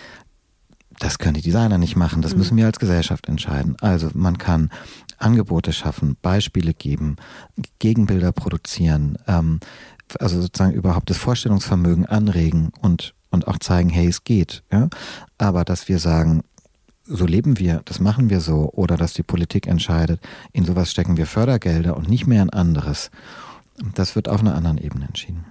Das 0.99 1.19
können 1.19 1.35
die 1.35 1.43
Designer 1.43 1.79
nicht 1.79 1.97
machen, 1.97 2.21
das 2.21 2.33
mhm. 2.33 2.39
müssen 2.39 2.57
wir 2.59 2.67
als 2.67 2.79
Gesellschaft 2.79 3.27
entscheiden. 3.29 3.77
Also 3.81 4.11
man 4.15 4.37
kann 4.37 4.71
Angebote 5.17 5.73
schaffen, 5.73 6.17
Beispiele 6.21 6.75
geben, 6.75 7.17
Gegenbilder 7.79 8.31
produzieren, 8.33 9.17
ähm, 9.27 9.61
also 10.21 10.43
sozusagen 10.43 10.75
überhaupt 10.75 11.09
das 11.09 11.17
Vorstellungsvermögen 11.17 12.05
anregen 12.05 12.71
und, 12.83 13.15
und 13.31 13.49
auch 13.49 13.59
zeigen, 13.59 13.89
hey, 13.89 14.07
es 14.07 14.25
geht. 14.25 14.63
Ja? 14.71 14.91
Aber 15.39 15.65
dass 15.65 15.89
wir 15.89 15.99
sagen, 15.99 16.43
so 17.05 17.25
leben 17.25 17.59
wir, 17.59 17.81
das 17.87 17.99
machen 17.99 18.29
wir 18.29 18.41
so, 18.41 18.71
oder 18.73 18.99
dass 18.99 19.15
die 19.15 19.23
Politik 19.23 19.67
entscheidet, 19.67 20.21
in 20.53 20.65
sowas 20.65 20.91
stecken 20.91 21.17
wir 21.17 21.27
Fördergelder 21.27 21.97
und 21.97 22.09
nicht 22.09 22.27
mehr 22.27 22.43
in 22.43 22.51
anderes, 22.51 23.11
das 23.95 24.15
wird 24.15 24.29
auf 24.29 24.41
einer 24.41 24.55
anderen 24.55 24.79
Ebene 24.79 25.07
entschieden. 25.07 25.47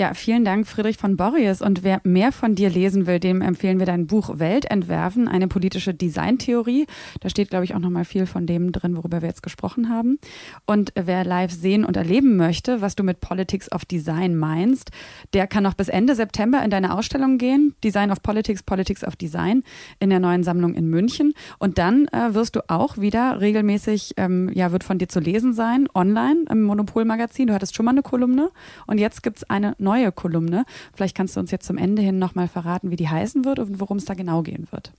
Ja, 0.00 0.14
vielen 0.14 0.46
Dank, 0.46 0.66
Friedrich 0.66 0.96
von 0.96 1.18
Borries. 1.18 1.60
Und 1.60 1.84
wer 1.84 2.00
mehr 2.04 2.32
von 2.32 2.54
dir 2.54 2.70
lesen 2.70 3.06
will, 3.06 3.20
dem 3.20 3.42
empfehlen 3.42 3.78
wir 3.78 3.84
dein 3.84 4.06
Buch 4.06 4.38
Weltentwerfen, 4.38 5.28
eine 5.28 5.46
politische 5.46 5.92
Designtheorie. 5.92 6.86
Da 7.20 7.28
steht, 7.28 7.50
glaube 7.50 7.66
ich, 7.66 7.74
auch 7.74 7.80
nochmal 7.80 8.06
viel 8.06 8.24
von 8.24 8.46
dem 8.46 8.72
drin, 8.72 8.96
worüber 8.96 9.20
wir 9.20 9.28
jetzt 9.28 9.42
gesprochen 9.42 9.90
haben. 9.90 10.18
Und 10.64 10.90
wer 10.94 11.22
live 11.22 11.52
sehen 11.52 11.84
und 11.84 11.98
erleben 11.98 12.38
möchte, 12.38 12.80
was 12.80 12.96
du 12.96 13.02
mit 13.02 13.20
Politics 13.20 13.70
of 13.72 13.84
Design 13.84 14.36
meinst, 14.36 14.90
der 15.34 15.46
kann 15.46 15.64
noch 15.64 15.74
bis 15.74 15.90
Ende 15.90 16.14
September 16.14 16.64
in 16.64 16.70
deine 16.70 16.94
Ausstellung 16.94 17.36
gehen. 17.36 17.74
Design 17.84 18.10
of 18.10 18.22
Politics, 18.22 18.62
Politics 18.62 19.04
of 19.04 19.16
Design 19.16 19.64
in 19.98 20.08
der 20.08 20.18
neuen 20.18 20.44
Sammlung 20.44 20.72
in 20.72 20.88
München. 20.88 21.34
Und 21.58 21.76
dann 21.76 22.08
äh, 22.08 22.32
wirst 22.32 22.56
du 22.56 22.60
auch 22.70 22.96
wieder 22.96 23.42
regelmäßig, 23.42 24.14
ähm, 24.16 24.50
ja, 24.54 24.72
wird 24.72 24.82
von 24.82 24.96
dir 24.96 25.10
zu 25.10 25.20
lesen 25.20 25.52
sein, 25.52 25.88
online 25.94 26.46
im 26.48 26.62
Monopol-Magazin. 26.62 27.48
Du 27.48 27.52
hattest 27.52 27.76
schon 27.76 27.84
mal 27.84 27.90
eine 27.90 28.00
Kolumne 28.00 28.50
und 28.86 28.96
jetzt 28.96 29.22
gibt 29.22 29.36
es 29.36 29.50
eine 29.50 29.74
neue 29.76 29.89
neue 29.90 30.12
Kolumne. 30.12 30.64
Vielleicht 30.94 31.16
kannst 31.16 31.34
du 31.34 31.40
uns 31.40 31.50
jetzt 31.50 31.66
zum 31.66 31.76
Ende 31.76 32.02
hin 32.02 32.18
nochmal 32.18 32.46
verraten, 32.46 32.90
wie 32.90 32.96
die 32.96 33.08
heißen 33.08 33.44
wird 33.44 33.58
und 33.58 33.80
worum 33.80 33.96
es 33.96 34.04
da 34.04 34.14
genau 34.14 34.42
gehen 34.42 34.68
wird. 34.70 34.92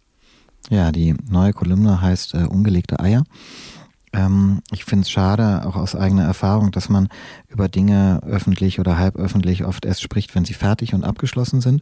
Ja, 0.70 0.92
die 0.92 1.16
neue 1.30 1.54
Kolumne 1.54 2.02
heißt 2.02 2.36
äh, 2.36 2.46
Ungelegte 2.46 3.00
Eier. 3.00 3.24
Ähm, 4.14 4.62
ich 4.72 4.84
finde 4.84 5.03
es 5.03 5.09
schade, 5.09 5.66
auch 5.66 5.76
aus 5.76 5.95
eigener 5.95 6.24
Erfahrung, 6.24 6.72
dass 6.72 6.89
man 6.89 7.07
über 7.47 7.70
Dinge 7.70 8.22
öffentlich 8.26 8.80
oder 8.80 8.97
halböffentlich 8.97 9.64
oft 9.64 9.86
erst 9.86 10.01
spricht, 10.01 10.36
wenn 10.36 10.43
sie 10.43 10.53
fertig 10.53 10.93
und 10.93 11.03
abgeschlossen 11.03 11.62
sind 11.62 11.82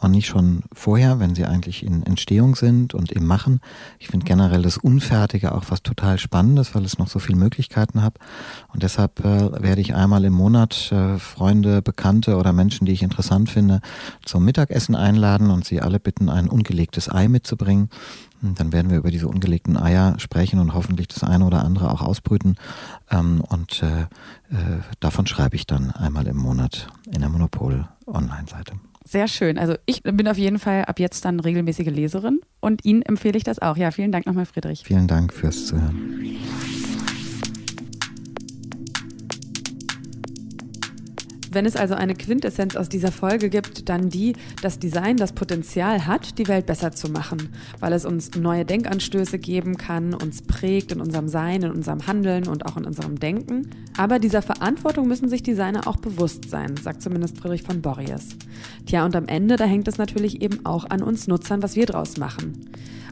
und 0.00 0.10
nicht 0.10 0.26
schon 0.26 0.62
vorher, 0.72 1.20
wenn 1.20 1.34
sie 1.34 1.44
eigentlich 1.44 1.84
in 1.84 2.02
Entstehung 2.02 2.56
sind 2.56 2.94
und 2.94 3.12
im 3.12 3.26
Machen. 3.26 3.60
Ich 3.98 4.08
finde 4.08 4.26
generell 4.26 4.62
das 4.62 4.76
Unfertige 4.76 5.52
auch 5.52 5.64
was 5.68 5.82
total 5.82 6.18
Spannendes, 6.18 6.74
weil 6.74 6.84
es 6.84 6.98
noch 6.98 7.08
so 7.08 7.20
viele 7.20 7.38
Möglichkeiten 7.38 8.02
hat. 8.02 8.16
Und 8.72 8.82
deshalb 8.82 9.20
äh, 9.20 9.62
werde 9.62 9.80
ich 9.80 9.94
einmal 9.94 10.24
im 10.24 10.32
Monat 10.32 10.90
äh, 10.90 11.18
Freunde, 11.18 11.82
Bekannte 11.82 12.36
oder 12.36 12.52
Menschen, 12.52 12.86
die 12.86 12.92
ich 12.92 13.02
interessant 13.02 13.50
finde, 13.50 13.80
zum 14.24 14.44
Mittagessen 14.44 14.96
einladen 14.96 15.50
und 15.50 15.64
sie 15.64 15.80
alle 15.80 16.00
bitten, 16.00 16.28
ein 16.28 16.48
ungelegtes 16.48 17.08
Ei 17.08 17.28
mitzubringen. 17.28 17.88
Dann 18.40 18.72
werden 18.72 18.90
wir 18.90 18.98
über 18.98 19.10
diese 19.10 19.28
ungelegten 19.28 19.76
Eier 19.76 20.14
sprechen 20.18 20.60
und 20.60 20.74
hoffentlich 20.74 21.08
das 21.08 21.24
eine 21.24 21.44
oder 21.44 21.64
andere 21.64 21.90
auch 21.90 22.02
ausbrüten. 22.02 22.56
Ähm, 23.10 23.42
und 23.48 23.82
äh, 23.82 24.02
äh, 24.02 24.80
davon 25.00 25.26
schreibe 25.26 25.56
ich 25.56 25.66
dann 25.66 25.90
einmal 25.90 26.26
im 26.26 26.36
Monat 26.36 26.88
in 27.06 27.20
der 27.20 27.28
Monopol 27.28 27.88
Online-Seite. 28.06 28.74
Sehr 29.04 29.26
schön. 29.26 29.58
Also 29.58 29.74
ich 29.86 30.02
bin 30.02 30.28
auf 30.28 30.36
jeden 30.36 30.58
Fall 30.58 30.84
ab 30.84 31.00
jetzt 31.00 31.24
dann 31.24 31.40
regelmäßige 31.40 31.86
Leserin 31.86 32.40
und 32.60 32.84
Ihnen 32.84 33.02
empfehle 33.02 33.38
ich 33.38 33.44
das 33.44 33.58
auch. 33.58 33.76
Ja, 33.76 33.90
vielen 33.90 34.12
Dank 34.12 34.26
nochmal, 34.26 34.44
Friedrich. 34.44 34.82
Vielen 34.84 35.06
Dank 35.06 35.32
fürs 35.32 35.66
Zuhören. 35.66 36.36
Wenn 41.58 41.66
es 41.66 41.74
also 41.74 41.94
eine 41.94 42.14
Quintessenz 42.14 42.76
aus 42.76 42.88
dieser 42.88 43.10
Folge 43.10 43.50
gibt, 43.50 43.88
dann 43.88 44.10
die, 44.10 44.36
dass 44.62 44.78
Design 44.78 45.16
das 45.16 45.32
Potenzial 45.32 46.06
hat, 46.06 46.38
die 46.38 46.46
Welt 46.46 46.66
besser 46.66 46.92
zu 46.92 47.10
machen, 47.10 47.48
weil 47.80 47.92
es 47.94 48.04
uns 48.04 48.30
neue 48.36 48.64
Denkanstöße 48.64 49.40
geben 49.40 49.76
kann, 49.76 50.14
uns 50.14 50.42
prägt 50.42 50.92
in 50.92 51.00
unserem 51.00 51.26
Sein, 51.26 51.64
in 51.64 51.72
unserem 51.72 52.06
Handeln 52.06 52.46
und 52.46 52.64
auch 52.64 52.76
in 52.76 52.84
unserem 52.84 53.18
Denken. 53.18 53.70
Aber 53.96 54.20
dieser 54.20 54.40
Verantwortung 54.40 55.08
müssen 55.08 55.28
sich 55.28 55.42
Designer 55.42 55.88
auch 55.88 55.96
bewusst 55.96 56.48
sein, 56.48 56.76
sagt 56.76 57.02
zumindest 57.02 57.38
Friedrich 57.38 57.64
von 57.64 57.82
Borries. 57.82 58.36
Tja, 58.86 59.04
und 59.04 59.16
am 59.16 59.26
Ende, 59.26 59.56
da 59.56 59.64
hängt 59.64 59.88
es 59.88 59.98
natürlich 59.98 60.40
eben 60.40 60.64
auch 60.64 60.88
an 60.88 61.02
uns 61.02 61.26
Nutzern, 61.26 61.60
was 61.60 61.74
wir 61.74 61.86
draus 61.86 62.18
machen. 62.18 62.68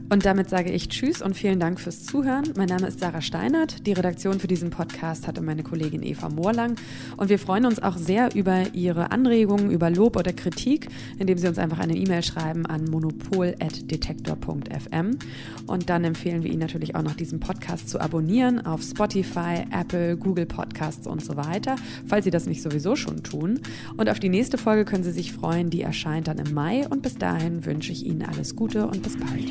Und 0.09 0.24
damit 0.24 0.48
sage 0.48 0.70
ich 0.70 0.88
Tschüss 0.88 1.20
und 1.20 1.36
vielen 1.36 1.59
Dank 1.59 1.80
fürs 1.80 2.04
Zuhören. 2.04 2.52
Mein 2.57 2.68
Name 2.68 2.86
ist 2.86 3.00
Sarah 3.00 3.20
Steinert. 3.20 3.88
Die 3.88 3.92
Redaktion 3.92 4.38
für 4.38 4.46
diesen 4.46 4.70
Podcast 4.70 5.26
hatte 5.26 5.42
meine 5.42 5.64
Kollegin 5.64 6.04
Eva 6.04 6.28
Moorlang. 6.28 6.76
Und 7.16 7.28
wir 7.28 7.40
freuen 7.40 7.66
uns 7.66 7.82
auch 7.82 7.96
sehr 7.96 8.32
über 8.36 8.72
Ihre 8.72 9.11
Anregungen, 9.11 9.72
über 9.72 9.90
Lob 9.90 10.16
oder 10.16 10.32
Kritik, 10.32 10.86
indem 11.18 11.38
Sie 11.38 11.48
uns 11.48 11.59
einfach 11.59 11.80
eine 11.80 11.96
E-Mail 11.96 12.22
schreiben 12.22 12.66
an 12.66 12.84
monopol.detektor.fm. 12.84 15.18
Und 15.66 15.90
dann 15.90 16.04
empfehlen 16.04 16.44
wir 16.44 16.52
Ihnen 16.52 16.61
natürlich 16.61 16.94
auch 16.94 17.02
noch 17.02 17.14
diesen 17.14 17.40
Podcast 17.40 17.88
zu 17.88 18.00
abonnieren 18.00 18.64
auf 18.64 18.82
Spotify, 18.82 19.64
Apple, 19.72 20.16
Google 20.16 20.46
Podcasts 20.46 21.09
und 21.09 21.24
so 21.24 21.36
weiter, 21.36 21.74
falls 22.07 22.24
Sie 22.24 22.30
das 22.30 22.46
nicht 22.46 22.62
sowieso 22.62 22.94
schon 22.94 23.24
tun. 23.24 23.59
Und 23.96 24.09
auf 24.09 24.20
die 24.20 24.28
nächste 24.28 24.57
Folge 24.57 24.84
können 24.84 25.02
Sie 25.02 25.11
sich 25.11 25.32
freuen. 25.32 25.68
Die 25.68 25.82
erscheint 25.82 26.28
dann 26.28 26.38
im 26.38 26.54
Mai. 26.54 26.86
Und 26.88 27.02
bis 27.02 27.16
dahin 27.16 27.66
wünsche 27.66 27.90
ich 27.90 28.07
Ihnen 28.07 28.22
alles 28.22 28.54
Gute 28.54 28.86
und 28.86 29.02
bis 29.02 29.16
bald. 29.16 29.50